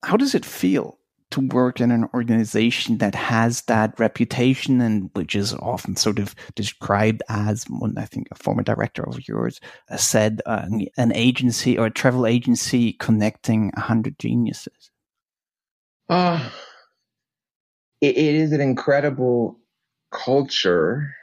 how 0.03 0.17
does 0.17 0.35
it 0.35 0.45
feel 0.45 0.99
to 1.31 1.47
work 1.49 1.81
in 1.81 1.91
an 1.91 2.09
organization 2.15 2.99
that 2.99 3.15
has 3.15 3.63
that 3.63 3.99
reputation 4.01 4.81
and 4.81 5.11
which 5.13 5.35
is 5.35 5.53
often 5.55 5.95
sort 5.97 6.19
of 6.19 6.35
described 6.55 7.23
as 7.29 7.67
I 7.97 8.05
think 8.07 8.29
a 8.31 8.35
former 8.35 8.63
director 8.63 9.07
of 9.07 9.29
yours 9.29 9.61
uh, 9.91 9.97
said, 9.97 10.41
uh, 10.47 10.67
an 10.97 11.13
agency 11.15 11.79
or 11.79 11.87
a 11.87 11.91
travel 11.91 12.27
agency 12.27 12.95
connecting 12.95 13.73
a 13.77 13.81
hundred 13.81 14.19
geniuses? 14.19 14.91
Uh, 16.09 16.49
it, 18.01 18.17
it 18.17 18.35
is 18.35 18.53
an 18.53 18.61
incredible 18.61 19.59
culture 20.11 21.15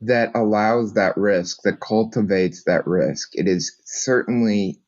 that 0.00 0.30
allows 0.34 0.94
that 0.94 1.16
risk, 1.16 1.62
that 1.62 1.80
cultivates 1.80 2.64
that 2.64 2.86
risk. 2.86 3.30
It 3.34 3.48
is 3.48 3.80
certainly 3.84 4.80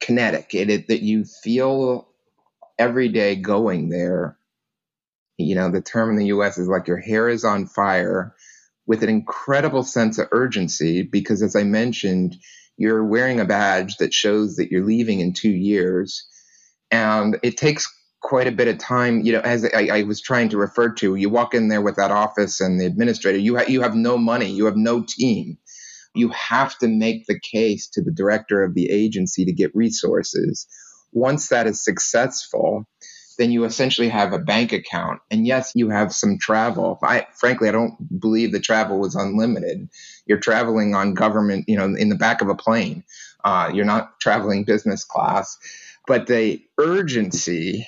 kinetic. 0.00 0.54
It 0.54 0.88
that 0.88 1.02
you 1.02 1.24
feel 1.24 2.08
every 2.78 3.08
day 3.08 3.36
going 3.36 3.88
there, 3.88 4.36
you 5.36 5.54
know, 5.54 5.70
the 5.70 5.80
term 5.80 6.10
in 6.10 6.16
the 6.16 6.26
US 6.26 6.58
is 6.58 6.68
like 6.68 6.86
your 6.86 6.98
hair 6.98 7.28
is 7.28 7.44
on 7.44 7.66
fire 7.66 8.34
with 8.86 9.02
an 9.02 9.08
incredible 9.08 9.82
sense 9.82 10.18
of 10.18 10.28
urgency 10.32 11.02
because, 11.02 11.42
as 11.42 11.56
I 11.56 11.64
mentioned, 11.64 12.36
you're 12.76 13.04
wearing 13.04 13.40
a 13.40 13.44
badge 13.44 13.96
that 13.98 14.12
shows 14.12 14.56
that 14.56 14.70
you're 14.70 14.84
leaving 14.84 15.20
in 15.20 15.32
two 15.32 15.50
years. 15.50 16.26
And 16.90 17.38
it 17.42 17.56
takes 17.56 17.90
quite 18.20 18.46
a 18.46 18.52
bit 18.52 18.68
of 18.68 18.78
time, 18.78 19.20
you 19.22 19.32
know, 19.32 19.40
as 19.40 19.64
I, 19.64 19.88
I 19.92 20.02
was 20.02 20.20
trying 20.20 20.48
to 20.50 20.58
refer 20.58 20.92
to, 20.94 21.14
you 21.14 21.28
walk 21.28 21.54
in 21.54 21.68
there 21.68 21.82
with 21.82 21.96
that 21.96 22.10
office 22.10 22.60
and 22.60 22.80
the 22.80 22.86
administrator, 22.86 23.38
you, 23.38 23.56
ha- 23.56 23.64
you 23.68 23.82
have 23.82 23.94
no 23.94 24.16
money, 24.18 24.50
you 24.50 24.66
have 24.66 24.76
no 24.76 25.04
team. 25.06 25.58
You 26.14 26.28
have 26.30 26.78
to 26.78 26.88
make 26.88 27.26
the 27.26 27.40
case 27.40 27.88
to 27.94 28.02
the 28.02 28.12
director 28.12 28.62
of 28.62 28.74
the 28.74 28.90
agency 28.90 29.44
to 29.44 29.52
get 29.52 29.74
resources 29.74 30.66
once 31.14 31.48
that 31.48 31.66
is 31.66 31.82
successful, 31.82 32.86
then 33.38 33.50
you 33.50 33.64
essentially 33.64 34.08
have 34.08 34.32
a 34.32 34.38
bank 34.38 34.72
account. 34.72 35.20
And 35.30 35.46
yes, 35.46 35.72
you 35.74 35.88
have 35.88 36.12
some 36.12 36.38
travel. 36.38 36.98
I 37.02 37.26
frankly, 37.36 37.68
I 37.68 37.72
don't 37.72 37.96
believe 38.20 38.52
the 38.52 38.60
travel 38.60 38.98
was 38.98 39.14
unlimited. 39.14 39.88
You're 40.26 40.38
traveling 40.38 40.94
on 40.94 41.14
government, 41.14 41.64
you 41.68 41.76
know, 41.76 41.94
in 41.96 42.08
the 42.08 42.16
back 42.16 42.42
of 42.42 42.48
a 42.48 42.54
plane. 42.54 43.04
Uh, 43.42 43.70
you're 43.72 43.84
not 43.84 44.20
traveling 44.20 44.64
business 44.64 45.04
class, 45.04 45.58
but 46.06 46.26
the 46.26 46.62
urgency 46.78 47.86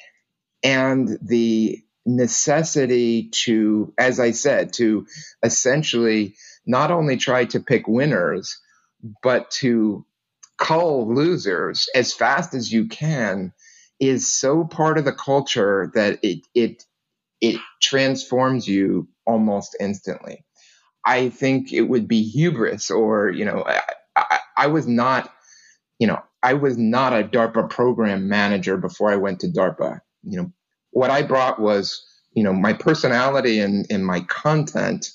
and 0.63 1.19
the 1.23 1.83
necessity 2.05 3.31
to, 3.31 3.93
as 3.99 4.21
I 4.21 4.31
said, 4.31 4.73
to 4.75 5.07
essentially 5.43 6.35
not 6.67 6.91
only 6.91 7.17
try 7.17 7.45
to 7.47 7.61
pick 7.61 7.89
winners, 7.89 8.61
but 9.23 9.51
to 9.53 10.05
cull 10.59 11.15
losers 11.15 11.89
as 11.95 12.13
fast 12.15 12.55
as 12.55 12.73
you 12.73 12.89
can 12.89 13.53
is 14.01 14.31
so 14.33 14.65
part 14.65 14.99
of 14.99 15.05
the 15.05 15.13
culture 15.13 15.91
that 15.95 16.21
it 16.23 16.41
it 16.55 16.85
it 17.41 17.61
transforms 17.83 18.69
you 18.69 19.09
almost 19.27 19.77
instantly. 19.81 20.45
I 21.05 21.31
think 21.31 21.73
it 21.73 21.83
would 21.83 22.09
be 22.09 22.23
hubris, 22.25 22.91
or 22.91 23.31
you 23.31 23.45
know, 23.45 23.65
I, 23.67 23.83
I, 24.17 24.39
I 24.57 24.67
was 24.69 24.87
not, 24.89 25.33
you 25.99 26.07
know, 26.07 26.23
I 26.43 26.55
was 26.55 26.79
not 26.79 27.13
a 27.13 27.25
DARPA 27.25 27.71
program 27.71 28.29
manager 28.29 28.77
before 28.77 29.11
I 29.13 29.17
went 29.17 29.41
to 29.41 29.49
DARPA. 29.49 30.01
You 30.25 30.43
know, 30.43 30.53
what 30.93 31.11
I 31.11 31.23
brought 31.23 31.61
was, 31.61 32.05
you 32.33 32.43
know, 32.43 32.53
my 32.53 32.73
personality 32.73 33.61
and, 33.61 33.87
and 33.91 34.07
my 34.07 34.21
content 34.23 35.11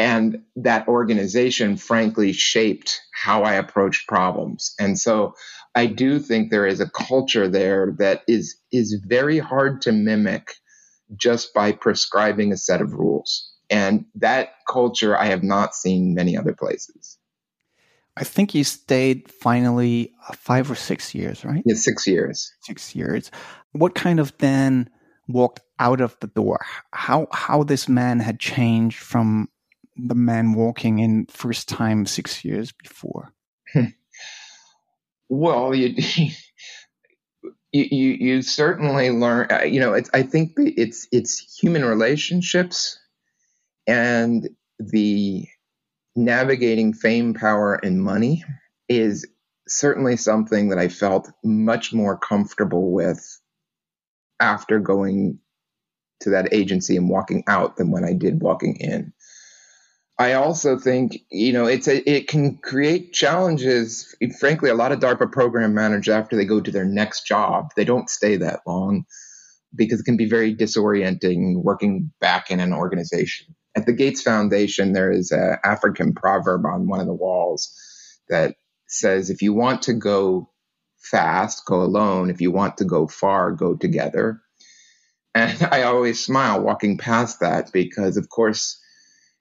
And 0.00 0.40
that 0.56 0.88
organization, 0.88 1.76
frankly, 1.76 2.32
shaped 2.32 3.02
how 3.12 3.42
I 3.42 3.52
approached 3.52 4.08
problems. 4.08 4.74
And 4.80 4.98
so 4.98 5.34
I 5.74 5.84
do 5.84 6.18
think 6.18 6.50
there 6.50 6.66
is 6.66 6.80
a 6.80 6.88
culture 6.88 7.48
there 7.48 7.94
that 7.98 8.22
is, 8.26 8.56
is 8.72 8.98
very 9.06 9.38
hard 9.38 9.82
to 9.82 9.92
mimic 9.92 10.54
just 11.16 11.52
by 11.52 11.72
prescribing 11.72 12.50
a 12.50 12.56
set 12.56 12.80
of 12.80 12.94
rules. 12.94 13.52
And 13.68 14.06
that 14.14 14.54
culture 14.66 15.18
I 15.18 15.26
have 15.26 15.42
not 15.42 15.74
seen 15.74 16.14
many 16.14 16.34
other 16.34 16.54
places. 16.54 17.18
I 18.16 18.24
think 18.24 18.54
you 18.54 18.64
stayed 18.64 19.30
finally 19.30 20.14
uh, 20.26 20.32
five 20.32 20.70
or 20.70 20.76
six 20.76 21.14
years, 21.14 21.44
right? 21.44 21.62
Yeah, 21.66 21.74
six 21.74 22.06
years. 22.06 22.50
Six 22.62 22.96
years. 22.96 23.30
What 23.72 23.94
kind 23.94 24.18
of 24.18 24.32
then 24.38 24.88
walked 25.28 25.60
out 25.78 26.00
of 26.00 26.16
the 26.20 26.26
door? 26.28 26.64
How 26.92 27.28
how 27.32 27.64
this 27.64 27.86
man 27.86 28.18
had 28.18 28.40
changed 28.40 28.98
from 28.98 29.48
the 29.96 30.14
man 30.14 30.54
walking 30.54 30.98
in 30.98 31.26
first 31.26 31.68
time 31.68 32.06
six 32.06 32.44
years 32.44 32.72
before? 32.72 33.32
well, 35.28 35.74
you, 35.74 35.94
you 37.72 37.82
you 37.82 38.42
certainly 38.42 39.10
learn. 39.10 39.48
Uh, 39.50 39.62
you 39.62 39.80
know, 39.80 39.94
I 40.12 40.22
think 40.22 40.52
it's 40.56 41.06
it's 41.12 41.58
human 41.60 41.84
relationships 41.84 42.98
and 43.86 44.48
the 44.78 45.46
navigating 46.16 46.92
fame, 46.92 47.34
power, 47.34 47.74
and 47.74 48.02
money 48.02 48.44
is 48.88 49.26
certainly 49.68 50.16
something 50.16 50.70
that 50.70 50.78
I 50.78 50.88
felt 50.88 51.30
much 51.44 51.92
more 51.92 52.16
comfortable 52.18 52.92
with 52.92 53.40
after 54.40 54.80
going 54.80 55.38
to 56.20 56.30
that 56.30 56.52
agency 56.52 56.96
and 56.96 57.08
walking 57.08 57.44
out 57.46 57.76
than 57.76 57.90
when 57.90 58.04
I 58.04 58.12
did 58.12 58.42
walking 58.42 58.76
in. 58.76 59.12
I 60.20 60.34
also 60.34 60.78
think, 60.78 61.16
you 61.30 61.54
know, 61.54 61.64
it's 61.64 61.88
a, 61.88 62.08
it 62.08 62.28
can 62.28 62.58
create 62.58 63.14
challenges. 63.14 64.14
Frankly, 64.38 64.68
a 64.68 64.74
lot 64.74 64.92
of 64.92 65.00
DARPA 65.00 65.32
program 65.32 65.72
managers, 65.72 66.12
after 66.12 66.36
they 66.36 66.44
go 66.44 66.60
to 66.60 66.70
their 66.70 66.84
next 66.84 67.26
job, 67.26 67.70
they 67.74 67.86
don't 67.86 68.10
stay 68.10 68.36
that 68.36 68.60
long 68.66 69.06
because 69.74 70.00
it 70.00 70.04
can 70.04 70.18
be 70.18 70.28
very 70.28 70.54
disorienting 70.54 71.62
working 71.62 72.12
back 72.20 72.50
in 72.50 72.60
an 72.60 72.74
organization. 72.74 73.54
At 73.74 73.86
the 73.86 73.94
Gates 73.94 74.20
Foundation, 74.20 74.92
there 74.92 75.10
is 75.10 75.30
an 75.30 75.56
African 75.64 76.12
proverb 76.12 76.66
on 76.66 76.86
one 76.86 77.00
of 77.00 77.06
the 77.06 77.14
walls 77.14 77.72
that 78.28 78.56
says, 78.88 79.30
if 79.30 79.40
you 79.40 79.54
want 79.54 79.80
to 79.84 79.94
go 79.94 80.50
fast, 80.98 81.64
go 81.64 81.80
alone. 81.80 82.28
If 82.28 82.42
you 82.42 82.50
want 82.50 82.76
to 82.76 82.84
go 82.84 83.06
far, 83.06 83.52
go 83.52 83.74
together. 83.74 84.42
And 85.34 85.62
I 85.70 85.84
always 85.84 86.22
smile 86.22 86.60
walking 86.60 86.98
past 86.98 87.40
that 87.40 87.72
because, 87.72 88.18
of 88.18 88.28
course, 88.28 88.76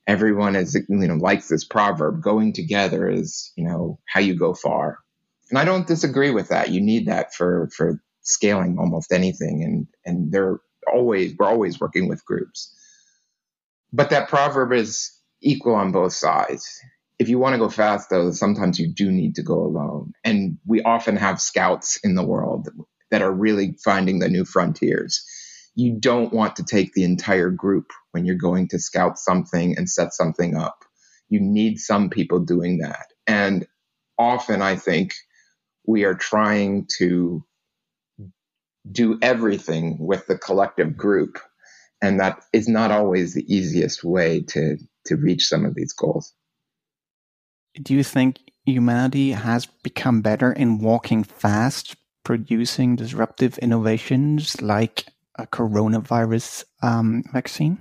everyone 0.09 0.55
is 0.55 0.73
you 0.73 1.07
know 1.07 1.15
likes 1.15 1.47
this 1.47 1.63
proverb 1.63 2.19
going 2.19 2.51
together 2.51 3.07
is 3.07 3.53
you 3.55 3.63
know 3.63 3.99
how 4.07 4.19
you 4.19 4.35
go 4.35 4.55
far. 4.55 4.97
And 5.51 5.59
i 5.59 5.65
don't 5.65 5.87
disagree 5.87 6.31
with 6.31 6.49
that. 6.49 6.71
You 6.71 6.81
need 6.81 7.07
that 7.07 7.35
for 7.35 7.69
for 7.75 8.01
scaling 8.21 8.77
almost 8.79 9.13
anything 9.13 9.63
and 9.63 9.87
and 10.05 10.31
they're 10.31 10.59
always 10.91 11.35
we're 11.37 11.45
always 11.45 11.79
working 11.79 12.09
with 12.09 12.25
groups. 12.25 12.75
But 13.93 14.09
that 14.09 14.29
proverb 14.29 14.73
is 14.73 15.11
equal 15.41 15.75
on 15.75 15.91
both 15.91 16.13
sides. 16.13 16.67
If 17.19 17.29
you 17.29 17.37
want 17.37 17.53
to 17.53 17.59
go 17.59 17.69
fast 17.69 18.09
though 18.09 18.31
sometimes 18.31 18.79
you 18.79 18.91
do 18.91 19.11
need 19.11 19.35
to 19.35 19.43
go 19.43 19.59
alone. 19.63 20.13
And 20.23 20.57
we 20.65 20.81
often 20.81 21.17
have 21.17 21.39
scouts 21.39 21.99
in 22.03 22.15
the 22.15 22.25
world 22.25 22.67
that 23.11 23.21
are 23.21 23.31
really 23.31 23.75
finding 23.83 24.17
the 24.17 24.29
new 24.29 24.45
frontiers 24.45 25.23
you 25.79 25.93
don't 25.97 26.33
want 26.33 26.57
to 26.57 26.63
take 26.63 26.93
the 26.93 27.05
entire 27.05 27.49
group 27.49 27.91
when 28.11 28.25
you're 28.25 28.35
going 28.35 28.67
to 28.67 28.79
scout 28.79 29.17
something 29.17 29.77
and 29.77 29.89
set 29.89 30.13
something 30.13 30.57
up. 30.57 30.83
You 31.29 31.39
need 31.39 31.79
some 31.79 32.09
people 32.09 32.39
doing 32.39 32.79
that. 32.79 33.13
And 33.25 33.65
often 34.17 34.61
I 34.61 34.75
think 34.75 35.13
we 35.87 36.03
are 36.03 36.15
trying 36.15 36.87
to 36.97 37.45
do 38.91 39.17
everything 39.21 39.97
with 39.99 40.27
the 40.27 40.37
collective 40.37 40.97
group. 40.97 41.39
And 42.01 42.19
that 42.19 42.43
is 42.51 42.67
not 42.67 42.91
always 42.91 43.33
the 43.33 43.45
easiest 43.47 44.03
way 44.03 44.41
to, 44.49 44.77
to 45.05 45.15
reach 45.15 45.47
some 45.47 45.63
of 45.63 45.75
these 45.75 45.93
goals. 45.93 46.33
Do 47.81 47.93
you 47.93 48.03
think 48.03 48.39
humanity 48.65 49.31
has 49.31 49.65
become 49.65 50.21
better 50.21 50.51
in 50.51 50.79
walking 50.79 51.23
fast, 51.23 51.95
producing 52.25 52.97
disruptive 52.97 53.57
innovations 53.59 54.61
like 54.61 55.05
a 55.39 55.47
coronavirus 55.47 56.65
um, 56.83 57.23
vaccine? 57.31 57.79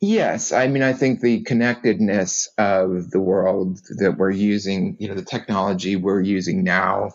Yes, 0.00 0.52
I 0.52 0.68
mean, 0.68 0.82
I 0.82 0.92
think 0.92 1.20
the 1.20 1.42
connectedness 1.42 2.48
of 2.58 3.10
the 3.10 3.20
world 3.20 3.80
that 3.98 4.16
we're 4.18 4.30
using, 4.30 4.96
you 5.00 5.08
know, 5.08 5.14
the 5.14 5.24
technology 5.24 5.96
we're 5.96 6.20
using 6.20 6.62
now. 6.62 7.12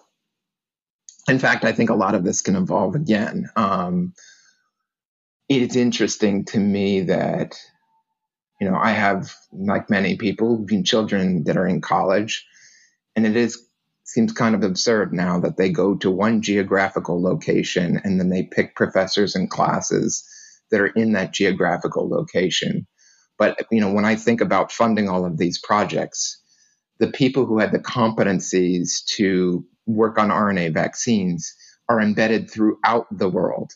In 1.27 1.37
fact, 1.37 1.63
I 1.63 1.71
think 1.71 1.89
a 1.89 1.95
lot 1.95 2.15
of 2.15 2.23
this 2.23 2.41
can 2.41 2.55
evolve 2.55 2.95
again. 2.95 3.49
Um, 3.55 4.13
it's 5.47 5.75
interesting 5.75 6.45
to 6.45 6.59
me 6.59 7.01
that, 7.01 7.55
you 8.59 8.69
know, 8.69 8.75
I 8.75 8.91
have, 8.91 9.35
like 9.51 9.89
many 9.89 10.17
people, 10.17 10.65
children 10.83 11.43
that 11.43 11.57
are 11.57 11.67
in 11.67 11.81
college, 11.81 12.47
and 13.15 13.25
it 13.25 13.35
is 13.35 13.63
seems 14.09 14.33
kind 14.33 14.55
of 14.55 14.63
absurd 14.63 15.13
now 15.13 15.39
that 15.39 15.55
they 15.57 15.69
go 15.69 15.95
to 15.95 16.09
one 16.09 16.41
geographical 16.41 17.21
location 17.21 18.01
and 18.03 18.19
then 18.19 18.29
they 18.29 18.43
pick 18.43 18.75
professors 18.75 19.35
and 19.35 19.51
classes 19.51 20.27
that 20.71 20.81
are 20.81 20.87
in 20.87 21.13
that 21.13 21.31
geographical 21.31 22.09
location. 22.09 22.87
But 23.37 23.59
you 23.71 23.79
know, 23.79 23.93
when 23.93 24.05
I 24.05 24.15
think 24.15 24.41
about 24.41 24.71
funding 24.71 25.09
all 25.09 25.25
of 25.25 25.37
these 25.37 25.61
projects, 25.61 26.41
the 26.97 27.11
people 27.11 27.45
who 27.45 27.59
had 27.59 27.71
the 27.71 27.79
competencies 27.79 29.05
to 29.15 29.63
work 29.85 30.17
on 30.17 30.29
RNA 30.29 30.73
vaccines 30.73 31.55
are 31.87 32.01
embedded 32.01 32.49
throughout 32.49 33.05
the 33.11 33.29
world. 33.29 33.71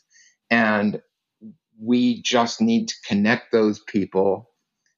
And 0.50 1.00
we 1.80 2.22
just 2.24 2.60
need 2.60 2.88
to 2.88 2.96
connect 3.08 3.52
those 3.52 3.80
people, 3.80 4.50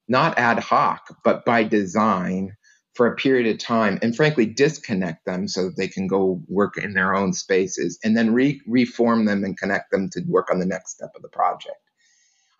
not 0.08 0.38
ad 0.38 0.60
hoc, 0.60 1.14
but 1.24 1.44
by 1.44 1.64
design 1.64 2.56
for 2.96 3.06
a 3.06 3.16
period 3.16 3.46
of 3.46 3.58
time 3.58 3.98
and 4.02 4.16
frankly 4.16 4.46
disconnect 4.46 5.26
them 5.26 5.46
so 5.46 5.64
that 5.66 5.76
they 5.76 5.88
can 5.88 6.06
go 6.06 6.42
work 6.48 6.78
in 6.78 6.94
their 6.94 7.14
own 7.14 7.32
spaces 7.32 7.98
and 8.02 8.16
then 8.16 8.32
re- 8.32 8.60
reform 8.66 9.26
them 9.26 9.44
and 9.44 9.58
connect 9.58 9.90
them 9.90 10.08
to 10.10 10.22
work 10.26 10.50
on 10.50 10.58
the 10.58 10.66
next 10.66 10.92
step 10.92 11.10
of 11.14 11.22
the 11.22 11.28
project. 11.28 11.76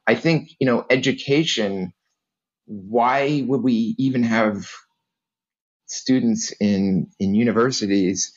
I 0.07 0.14
think, 0.14 0.51
you 0.61 0.66
know, 0.66 0.84
education, 0.91 1.93
why 2.66 3.45
would 3.47 3.62
we 3.62 3.95
even 3.99 4.22
have 4.24 4.70
students 5.87 6.53
in 6.61 7.09
in 7.20 7.34
universities 7.34 8.32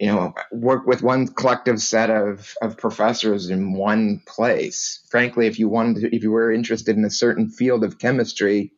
you 0.00 0.06
know 0.06 0.32
work 0.50 0.86
with 0.86 1.02
one 1.02 1.28
collective 1.28 1.80
set 1.80 2.08
of, 2.10 2.54
of 2.62 2.78
professors 2.78 3.50
in 3.50 3.74
one 3.74 4.22
place 4.26 5.06
frankly 5.10 5.46
if 5.46 5.58
you 5.58 5.68
wanted 5.68 6.00
to, 6.00 6.16
if 6.16 6.22
you 6.22 6.30
were 6.30 6.50
interested 6.50 6.96
in 6.96 7.04
a 7.04 7.10
certain 7.10 7.50
field 7.50 7.84
of 7.84 7.98
chemistry 7.98 8.72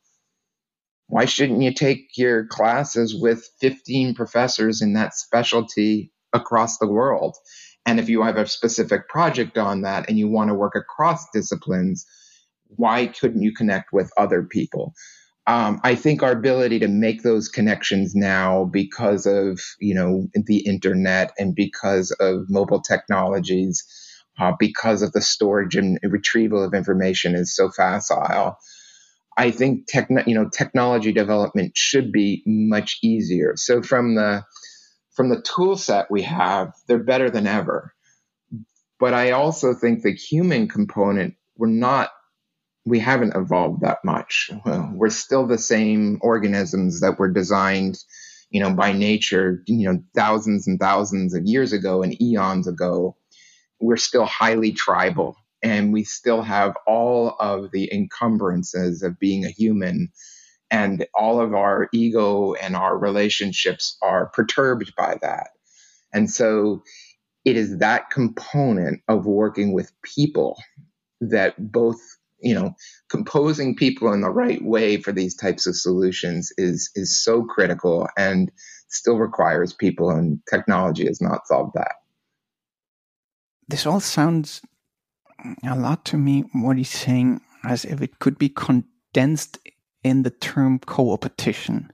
why 1.08 1.24
shouldn't 1.26 1.62
you 1.62 1.72
take 1.72 2.16
your 2.16 2.46
classes 2.46 3.14
with 3.14 3.48
15 3.60 4.14
professors 4.14 4.80
in 4.80 4.94
that 4.94 5.14
specialty 5.14 6.12
across 6.32 6.78
the 6.78 6.88
world? 6.88 7.36
And 7.86 8.00
if 8.00 8.08
you 8.08 8.22
have 8.22 8.36
a 8.36 8.46
specific 8.46 9.08
project 9.08 9.58
on 9.58 9.82
that 9.82 10.08
and 10.08 10.18
you 10.18 10.28
want 10.28 10.48
to 10.48 10.54
work 10.54 10.74
across 10.74 11.30
disciplines, 11.32 12.06
why 12.66 13.06
couldn't 13.06 13.42
you 13.42 13.52
connect 13.52 13.92
with 13.92 14.10
other 14.16 14.42
people? 14.42 14.94
Um, 15.46 15.78
I 15.84 15.94
think 15.94 16.22
our 16.22 16.32
ability 16.32 16.78
to 16.78 16.88
make 16.88 17.22
those 17.22 17.48
connections 17.48 18.14
now 18.14 18.64
because 18.64 19.26
of 19.26 19.60
you 19.78 19.94
know 19.94 20.26
the 20.32 20.66
internet 20.66 21.32
and 21.38 21.54
because 21.54 22.10
of 22.12 22.48
mobile 22.48 22.80
technologies, 22.80 23.84
uh, 24.40 24.52
because 24.58 25.02
of 25.02 25.12
the 25.12 25.20
storage 25.20 25.76
and 25.76 25.98
retrieval 26.02 26.64
of 26.64 26.72
information 26.72 27.34
is 27.34 27.54
so 27.54 27.70
facile 27.70 28.56
I 29.36 29.50
think 29.50 29.86
you 30.26 30.34
know 30.34 30.48
technology 30.48 31.12
development 31.12 31.76
should 31.76 32.12
be 32.12 32.42
much 32.46 32.98
easier. 33.02 33.54
So 33.56 33.82
from 33.82 34.14
the 34.14 34.44
from 35.14 35.28
the 35.28 35.42
tool 35.42 35.76
set 35.76 36.10
we 36.10 36.22
have, 36.22 36.72
they're 36.86 37.02
better 37.02 37.30
than 37.30 37.46
ever. 37.46 37.94
But 39.00 39.14
I 39.14 39.32
also 39.32 39.74
think 39.74 40.02
the 40.02 40.14
human 40.14 40.68
component, 40.68 41.34
we're 41.56 41.68
not 41.68 42.10
we 42.86 42.98
haven't 42.98 43.34
evolved 43.34 43.80
that 43.80 43.98
much. 44.04 44.50
We're 44.92 45.08
still 45.08 45.46
the 45.46 45.58
same 45.58 46.18
organisms 46.20 47.00
that 47.00 47.18
were 47.18 47.30
designed, 47.30 47.96
you 48.50 48.60
know, 48.60 48.74
by 48.74 48.92
nature, 48.92 49.62
you 49.66 49.90
know, 49.90 50.02
thousands 50.14 50.68
and 50.68 50.78
thousands 50.78 51.34
of 51.34 51.44
years 51.44 51.72
ago 51.72 52.02
and 52.02 52.20
eons 52.20 52.68
ago. 52.68 53.16
We're 53.80 53.96
still 53.96 54.26
highly 54.26 54.72
tribal 54.72 55.36
and 55.64 55.92
we 55.92 56.04
still 56.04 56.42
have 56.42 56.76
all 56.86 57.36
of 57.40 57.72
the 57.72 57.92
encumbrances 57.92 59.02
of 59.02 59.18
being 59.18 59.44
a 59.44 59.50
human 59.50 60.10
and 60.70 61.06
all 61.14 61.40
of 61.40 61.54
our 61.54 61.88
ego 61.92 62.54
and 62.54 62.76
our 62.76 62.96
relationships 62.96 63.96
are 64.02 64.26
perturbed 64.26 64.92
by 64.96 65.16
that 65.22 65.48
and 66.12 66.30
so 66.30 66.82
it 67.44 67.56
is 67.56 67.78
that 67.78 68.10
component 68.10 69.00
of 69.08 69.26
working 69.26 69.72
with 69.72 69.90
people 70.02 70.56
that 71.20 71.54
both 71.58 71.98
you 72.44 72.54
know, 72.54 72.76
composing 73.08 73.74
people 73.74 74.12
in 74.12 74.20
the 74.20 74.30
right 74.30 74.62
way 74.62 74.98
for 75.00 75.12
these 75.12 75.34
types 75.34 75.66
of 75.66 75.74
solutions 75.74 76.52
is 76.58 76.90
is 76.94 77.24
so 77.24 77.42
critical 77.42 78.06
and 78.18 78.52
still 78.88 79.16
requires 79.16 79.72
people, 79.72 80.10
and 80.10 80.40
technology 80.48 81.06
has 81.06 81.22
not 81.22 81.46
solved 81.46 81.72
that. 81.74 81.94
This 83.66 83.86
all 83.86 83.98
sounds 83.98 84.60
a 85.64 85.76
lot 85.76 86.04
to 86.06 86.16
me. 86.16 86.44
What 86.52 86.76
he's 86.76 86.90
saying, 86.90 87.40
as 87.64 87.84
if 87.84 88.00
it 88.00 88.18
could 88.18 88.38
be 88.38 88.48
condensed 88.48 89.58
in 90.02 90.22
the 90.22 90.30
term 90.30 90.78
co-opetition, 90.78 91.92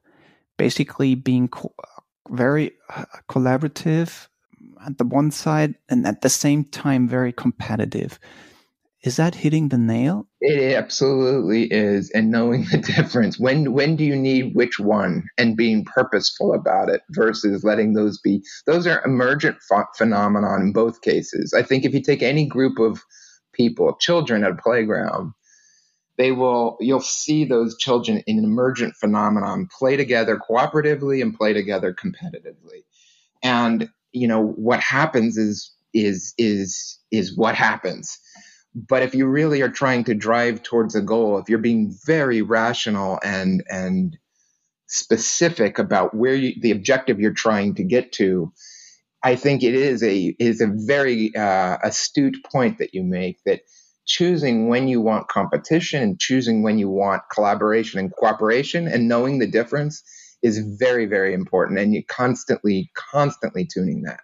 basically 0.56 1.14
being 1.14 1.48
co- 1.48 1.74
very 2.28 2.72
uh, 2.94 3.04
collaborative 3.28 4.28
at 4.84 4.98
the 4.98 5.04
one 5.04 5.30
side 5.30 5.74
and 5.88 6.06
at 6.06 6.22
the 6.22 6.28
same 6.28 6.64
time 6.64 7.08
very 7.08 7.32
competitive. 7.32 8.18
Is 9.02 9.16
that 9.16 9.34
hitting 9.34 9.68
the 9.68 9.78
nail? 9.78 10.26
It 10.42 10.74
absolutely 10.74 11.64
is, 11.72 12.10
and 12.10 12.30
knowing 12.30 12.64
the 12.70 12.78
difference. 12.78 13.38
When 13.38 13.72
when 13.72 13.96
do 13.96 14.04
you 14.04 14.16
need 14.16 14.54
which 14.54 14.78
one, 14.78 15.24
and 15.38 15.56
being 15.56 15.84
purposeful 15.84 16.52
about 16.52 16.90
it 16.90 17.00
versus 17.10 17.64
letting 17.64 17.94
those 17.94 18.18
be. 18.20 18.42
Those 18.66 18.86
are 18.86 19.02
emergent 19.04 19.56
ph- 19.70 19.86
phenomenon 19.96 20.62
in 20.62 20.72
both 20.72 21.00
cases. 21.00 21.54
I 21.54 21.62
think 21.62 21.84
if 21.84 21.94
you 21.94 22.02
take 22.02 22.22
any 22.22 22.46
group 22.46 22.78
of 22.78 23.02
people, 23.52 23.96
children 24.00 24.44
at 24.44 24.52
a 24.52 24.56
playground, 24.56 25.32
they 26.16 26.32
will. 26.32 26.76
You'll 26.80 27.00
see 27.00 27.44
those 27.44 27.76
children 27.78 28.22
in 28.26 28.38
an 28.38 28.44
emergent 28.44 28.94
phenomenon 28.96 29.68
play 29.76 29.96
together 29.96 30.38
cooperatively 30.38 31.22
and 31.22 31.34
play 31.34 31.52
together 31.52 31.94
competitively, 31.94 32.84
and 33.42 33.88
you 34.12 34.28
know 34.28 34.42
what 34.42 34.80
happens 34.80 35.36
is 35.36 35.72
is 35.94 36.34
is 36.38 36.98
is 37.10 37.36
what 37.36 37.54
happens 37.54 38.18
but 38.74 39.02
if 39.02 39.14
you 39.14 39.26
really 39.26 39.62
are 39.62 39.68
trying 39.68 40.04
to 40.04 40.14
drive 40.14 40.62
towards 40.62 40.94
a 40.94 41.00
goal 41.00 41.38
if 41.38 41.48
you're 41.48 41.58
being 41.58 41.94
very 42.06 42.42
rational 42.42 43.18
and 43.24 43.62
and 43.68 44.16
specific 44.86 45.78
about 45.78 46.14
where 46.14 46.34
you, 46.34 46.52
the 46.60 46.70
objective 46.70 47.20
you're 47.20 47.32
trying 47.32 47.74
to 47.74 47.84
get 47.84 48.12
to 48.12 48.52
i 49.22 49.36
think 49.36 49.62
it 49.62 49.74
is 49.74 50.02
a 50.02 50.34
is 50.38 50.60
a 50.60 50.66
very 50.66 51.34
uh, 51.36 51.78
astute 51.82 52.36
point 52.50 52.78
that 52.78 52.94
you 52.94 53.02
make 53.02 53.38
that 53.44 53.60
choosing 54.06 54.68
when 54.68 54.88
you 54.88 55.00
want 55.00 55.28
competition 55.28 56.02
and 56.02 56.18
choosing 56.18 56.62
when 56.62 56.78
you 56.78 56.88
want 56.88 57.22
collaboration 57.32 58.00
and 58.00 58.12
cooperation 58.16 58.88
and 58.88 59.08
knowing 59.08 59.38
the 59.38 59.46
difference 59.46 60.02
is 60.42 60.58
very, 60.58 61.06
very 61.06 61.34
important. 61.34 61.78
And 61.78 61.94
you 61.94 62.04
constantly, 62.04 62.90
constantly 63.12 63.66
tuning 63.66 64.02
that. 64.02 64.20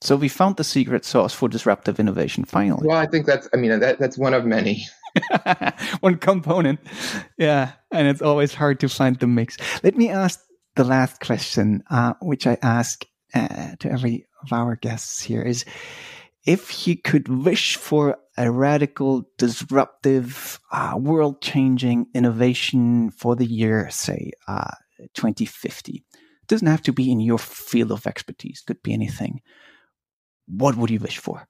So 0.00 0.16
we 0.16 0.28
found 0.28 0.56
the 0.56 0.64
secret 0.64 1.04
sauce 1.04 1.32
for 1.32 1.48
disruptive 1.48 1.98
innovation 1.98 2.44
finally. 2.44 2.86
Well, 2.86 2.98
I 2.98 3.06
think 3.06 3.26
that's, 3.26 3.48
I 3.54 3.56
mean, 3.56 3.80
that, 3.80 3.98
that's 3.98 4.18
one 4.18 4.34
of 4.34 4.44
many. 4.44 4.86
one 6.00 6.18
component. 6.18 6.78
Yeah. 7.38 7.72
And 7.90 8.06
it's 8.06 8.20
always 8.20 8.54
hard 8.54 8.80
to 8.80 8.88
find 8.88 9.18
the 9.18 9.26
mix. 9.26 9.56
Let 9.82 9.96
me 9.96 10.10
ask 10.10 10.40
the 10.76 10.84
last 10.84 11.20
question, 11.20 11.82
uh, 11.90 12.14
which 12.20 12.46
I 12.46 12.58
ask 12.60 13.04
uh, 13.34 13.76
to 13.80 13.90
every 13.90 14.26
of 14.42 14.52
our 14.52 14.76
guests 14.76 15.22
here 15.22 15.42
is 15.42 15.64
if 16.44 16.86
you 16.86 16.96
could 16.96 17.28
wish 17.28 17.76
for 17.76 18.18
a 18.36 18.50
radical, 18.50 19.28
disruptive, 19.38 20.58
uh, 20.72 20.94
world 20.98 21.40
changing 21.40 22.06
innovation 22.14 23.10
for 23.10 23.36
the 23.36 23.46
year, 23.46 23.88
say, 23.90 24.32
uh, 24.48 24.70
2050. 25.14 26.04
It 26.12 26.48
doesn't 26.48 26.66
have 26.66 26.82
to 26.82 26.92
be 26.92 27.10
in 27.10 27.20
your 27.20 27.38
field 27.38 27.92
of 27.92 28.06
expertise, 28.06 28.62
could 28.66 28.82
be 28.82 28.92
anything. 28.92 29.40
What 30.46 30.76
would 30.76 30.90
you 30.90 31.00
wish 31.00 31.18
for? 31.18 31.46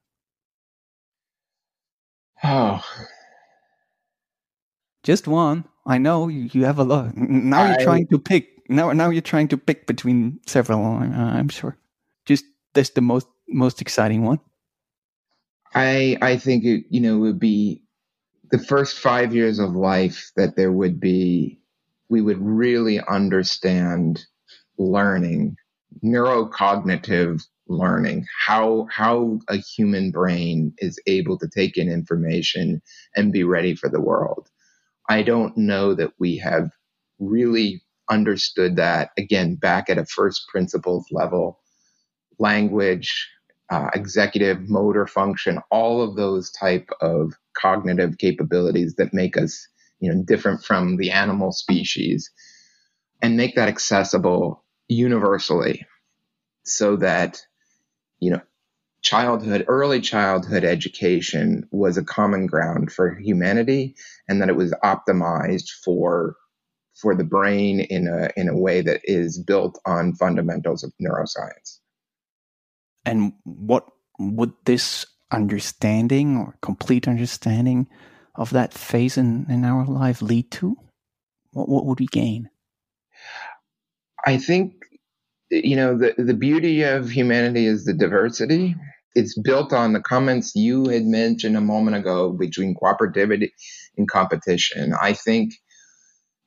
Oh. 2.42 2.84
Just 5.02 5.26
one. 5.26 5.64
I 5.86 5.98
know 5.98 6.28
you, 6.28 6.48
you 6.52 6.64
have 6.64 6.78
a 6.78 6.84
lot. 6.84 7.16
Now 7.16 7.66
you're 7.66 7.84
trying 7.84 8.06
to 8.08 8.18
pick. 8.18 8.53
Now, 8.68 8.92
now 8.92 9.10
you're 9.10 9.22
trying 9.22 9.48
to 9.48 9.56
pick 9.56 9.86
between 9.86 10.40
several. 10.46 10.84
I'm 10.84 11.48
sure. 11.48 11.76
Just 12.24 12.44
this 12.74 12.90
the 12.90 13.00
most 13.00 13.26
most 13.48 13.80
exciting 13.80 14.22
one. 14.22 14.40
I 15.74 16.16
I 16.22 16.36
think 16.36 16.64
it 16.64 16.84
you 16.88 17.00
know 17.00 17.18
would 17.18 17.38
be 17.38 17.82
the 18.50 18.58
first 18.58 18.98
five 18.98 19.34
years 19.34 19.58
of 19.58 19.74
life 19.74 20.30
that 20.36 20.56
there 20.56 20.72
would 20.72 21.00
be 21.00 21.60
we 22.08 22.22
would 22.22 22.40
really 22.40 23.00
understand 23.00 24.24
learning, 24.78 25.56
neurocognitive 26.02 27.42
learning, 27.66 28.26
how 28.46 28.86
how 28.90 29.40
a 29.48 29.56
human 29.56 30.10
brain 30.10 30.74
is 30.78 30.98
able 31.06 31.38
to 31.38 31.48
take 31.48 31.76
in 31.76 31.90
information 31.90 32.80
and 33.16 33.32
be 33.32 33.44
ready 33.44 33.74
for 33.74 33.88
the 33.88 34.00
world. 34.00 34.48
I 35.08 35.22
don't 35.22 35.56
know 35.56 35.94
that 35.94 36.12
we 36.18 36.38
have 36.38 36.70
really 37.18 37.82
understood 38.10 38.76
that 38.76 39.10
again 39.18 39.54
back 39.54 39.88
at 39.88 39.98
a 39.98 40.04
first 40.06 40.46
principles 40.48 41.06
level 41.10 41.60
language 42.38 43.28
uh, 43.70 43.88
executive 43.94 44.68
motor 44.68 45.06
function 45.06 45.58
all 45.70 46.02
of 46.02 46.16
those 46.16 46.50
type 46.50 46.88
of 47.00 47.32
cognitive 47.56 48.18
capabilities 48.18 48.94
that 48.96 49.14
make 49.14 49.36
us 49.36 49.68
you 50.04 50.12
know, 50.12 50.22
different 50.22 50.62
from 50.62 50.96
the 50.98 51.10
animal 51.10 51.50
species 51.50 52.30
and 53.22 53.38
make 53.38 53.54
that 53.54 53.68
accessible 53.68 54.62
universally 54.88 55.86
so 56.64 56.96
that, 56.96 57.40
you 58.20 58.30
know, 58.30 58.40
childhood, 59.00 59.64
early 59.66 60.02
childhood 60.02 60.62
education 60.62 61.66
was 61.70 61.96
a 61.96 62.04
common 62.04 62.46
ground 62.46 62.92
for 62.92 63.18
humanity 63.18 63.94
and 64.28 64.42
that 64.42 64.50
it 64.50 64.56
was 64.56 64.74
optimized 64.84 65.70
for 65.82 66.36
for 67.00 67.14
the 67.14 67.24
brain 67.24 67.80
in 67.80 68.06
a 68.06 68.30
in 68.36 68.48
a 68.48 68.56
way 68.56 68.80
that 68.80 69.00
is 69.04 69.38
built 69.38 69.78
on 69.84 70.14
fundamentals 70.14 70.84
of 70.84 70.92
neuroscience. 71.02 71.78
And 73.04 73.32
what 73.44 73.86
would 74.18 74.52
this 74.64 75.06
understanding 75.30 76.36
or 76.36 76.56
complete 76.62 77.08
understanding 77.08 77.88
of 78.36 78.50
that 78.50 78.72
phase 78.72 79.18
in, 79.18 79.46
in 79.48 79.64
our 79.64 79.84
life 79.84 80.22
lead 80.22 80.50
to? 80.52 80.76
What, 81.52 81.68
what 81.68 81.86
would 81.86 82.00
we 82.00 82.06
gain? 82.06 82.48
I 84.26 84.38
think, 84.38 84.74
you 85.50 85.76
know, 85.76 85.98
the, 85.98 86.14
the 86.16 86.34
beauty 86.34 86.82
of 86.82 87.10
humanity 87.10 87.66
is 87.66 87.84
the 87.84 87.92
diversity. 87.92 88.74
It's 89.14 89.38
built 89.38 89.72
on 89.72 89.92
the 89.92 90.00
comments 90.00 90.56
you 90.56 90.88
had 90.88 91.04
mentioned 91.04 91.56
a 91.56 91.60
moment 91.60 91.96
ago 91.96 92.32
between 92.32 92.74
cooperativity 92.74 93.50
and 93.96 94.08
competition. 94.08 94.94
I 95.00 95.12
think, 95.12 95.54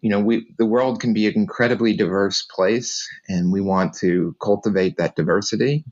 you 0.02 0.10
know, 0.10 0.20
we, 0.20 0.48
the 0.58 0.66
world 0.66 1.00
can 1.02 1.14
be 1.14 1.28
an 1.28 1.34
incredibly 1.36 1.96
diverse 1.96 2.46
place 2.56 3.08
and 3.28 3.52
we 3.52 3.62
want 3.62 3.94
to 3.96 4.36
cultivate 4.42 4.98
that 4.98 5.16
diversity. 5.16 5.86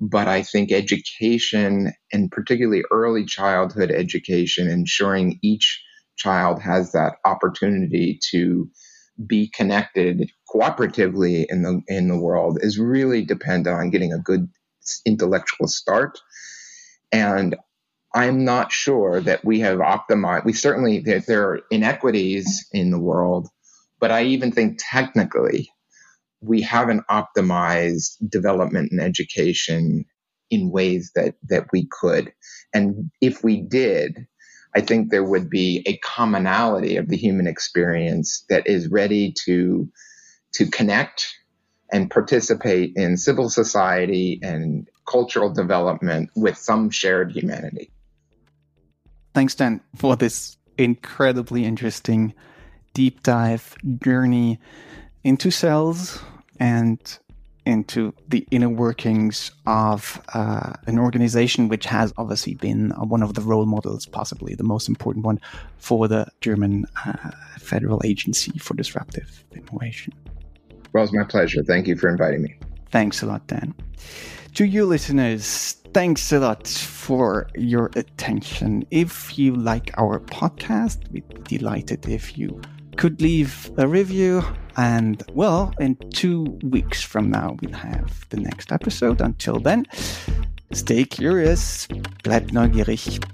But 0.00 0.28
I 0.28 0.42
think 0.42 0.72
education 0.72 1.92
and 2.12 2.30
particularly 2.30 2.82
early 2.90 3.24
childhood 3.24 3.90
education, 3.90 4.68
ensuring 4.68 5.38
each 5.42 5.82
child 6.16 6.60
has 6.62 6.92
that 6.92 7.14
opportunity 7.24 8.18
to 8.30 8.70
be 9.26 9.50
connected 9.54 10.30
cooperatively 10.54 11.46
in 11.48 11.62
the 11.62 11.80
in 11.88 12.08
the 12.08 12.18
world 12.18 12.58
is 12.60 12.78
really 12.78 13.24
dependent 13.24 13.74
on 13.74 13.90
getting 13.90 14.12
a 14.12 14.18
good 14.18 14.48
intellectual 15.06 15.66
start 15.66 16.18
and 17.12 17.56
i'm 18.16 18.44
not 18.44 18.72
sure 18.72 19.20
that 19.20 19.44
we 19.44 19.60
have 19.60 19.78
optimized 19.78 20.44
we 20.44 20.52
certainly 20.52 21.00
there, 21.00 21.20
there 21.20 21.48
are 21.50 21.60
inequities 21.70 22.66
in 22.72 22.90
the 22.90 22.98
world 23.00 23.48
but 24.00 24.10
i 24.10 24.24
even 24.24 24.50
think 24.50 24.78
technically 24.80 25.68
we 26.40 26.62
haven't 26.62 27.06
optimized 27.10 28.16
development 28.28 28.92
and 28.92 29.00
education 29.00 30.04
in 30.50 30.70
ways 30.70 31.12
that 31.14 31.34
that 31.48 31.66
we 31.72 31.88
could. 31.90 32.32
And 32.72 33.10
if 33.20 33.42
we 33.42 33.62
did 33.62 34.26
i 34.74 34.80
think 34.80 35.10
there 35.10 35.24
would 35.24 35.48
be 35.48 35.82
a 35.86 35.96
commonality 35.98 36.96
of 36.96 37.08
the 37.08 37.16
human 37.16 37.46
experience 37.46 38.44
that 38.48 38.66
is 38.66 38.88
ready 38.88 39.32
to 39.44 39.88
to 40.54 40.66
connect 40.66 41.34
and 41.92 42.10
participate 42.10 42.92
in 42.96 43.16
civil 43.16 43.48
society 43.48 44.40
and 44.42 44.88
cultural 45.08 45.52
development 45.52 46.30
with 46.36 46.58
some 46.58 46.90
shared 46.90 47.32
humanity 47.32 47.90
thanks 49.36 49.54
dan 49.54 49.82
for 49.94 50.16
this 50.16 50.56
incredibly 50.78 51.66
interesting 51.66 52.32
deep 52.94 53.22
dive 53.22 53.76
journey 54.02 54.58
into 55.24 55.50
cells 55.50 56.18
and 56.58 57.18
into 57.66 58.14
the 58.28 58.46
inner 58.50 58.70
workings 58.70 59.50
of 59.66 60.22
uh, 60.32 60.72
an 60.86 60.98
organization 60.98 61.68
which 61.68 61.84
has 61.84 62.14
obviously 62.16 62.54
been 62.54 62.88
one 62.92 63.22
of 63.22 63.34
the 63.34 63.42
role 63.42 63.66
models, 63.66 64.06
possibly 64.06 64.54
the 64.54 64.64
most 64.64 64.88
important 64.88 65.26
one, 65.26 65.38
for 65.76 66.08
the 66.08 66.26
German 66.40 66.86
uh, 67.04 67.30
Federal 67.58 68.00
Agency 68.06 68.56
for 68.58 68.72
Disruptive 68.72 69.44
Innovation. 69.52 70.14
Well, 70.94 71.04
it's 71.04 71.12
my 71.12 71.24
pleasure. 71.24 71.62
Thank 71.62 71.88
you 71.88 71.96
for 71.96 72.08
inviting 72.08 72.40
me. 72.40 72.54
Thanks 72.90 73.20
a 73.20 73.26
lot, 73.26 73.46
Dan. 73.48 73.74
To 74.54 74.64
you 74.64 74.86
listeners, 74.86 75.76
thanks 75.96 76.30
a 76.30 76.38
lot 76.38 76.68
for 76.68 77.48
your 77.54 77.90
attention. 77.96 78.84
If 78.90 79.38
you 79.38 79.56
like 79.56 79.90
our 79.96 80.20
podcast, 80.20 81.10
we'd 81.10 81.26
be 81.26 81.56
delighted 81.56 82.06
if 82.06 82.36
you 82.36 82.60
could 82.98 83.22
leave 83.22 83.70
a 83.78 83.88
review. 83.88 84.42
And 84.76 85.22
well, 85.32 85.72
in 85.80 85.96
two 86.10 86.58
weeks 86.62 87.02
from 87.02 87.30
now, 87.30 87.56
we'll 87.62 87.72
have 87.72 88.28
the 88.28 88.36
next 88.36 88.72
episode. 88.72 89.22
Until 89.22 89.58
then, 89.58 89.86
stay 90.70 91.06
curious, 91.06 91.86
bleib 92.24 92.50
neugierig. 92.50 93.24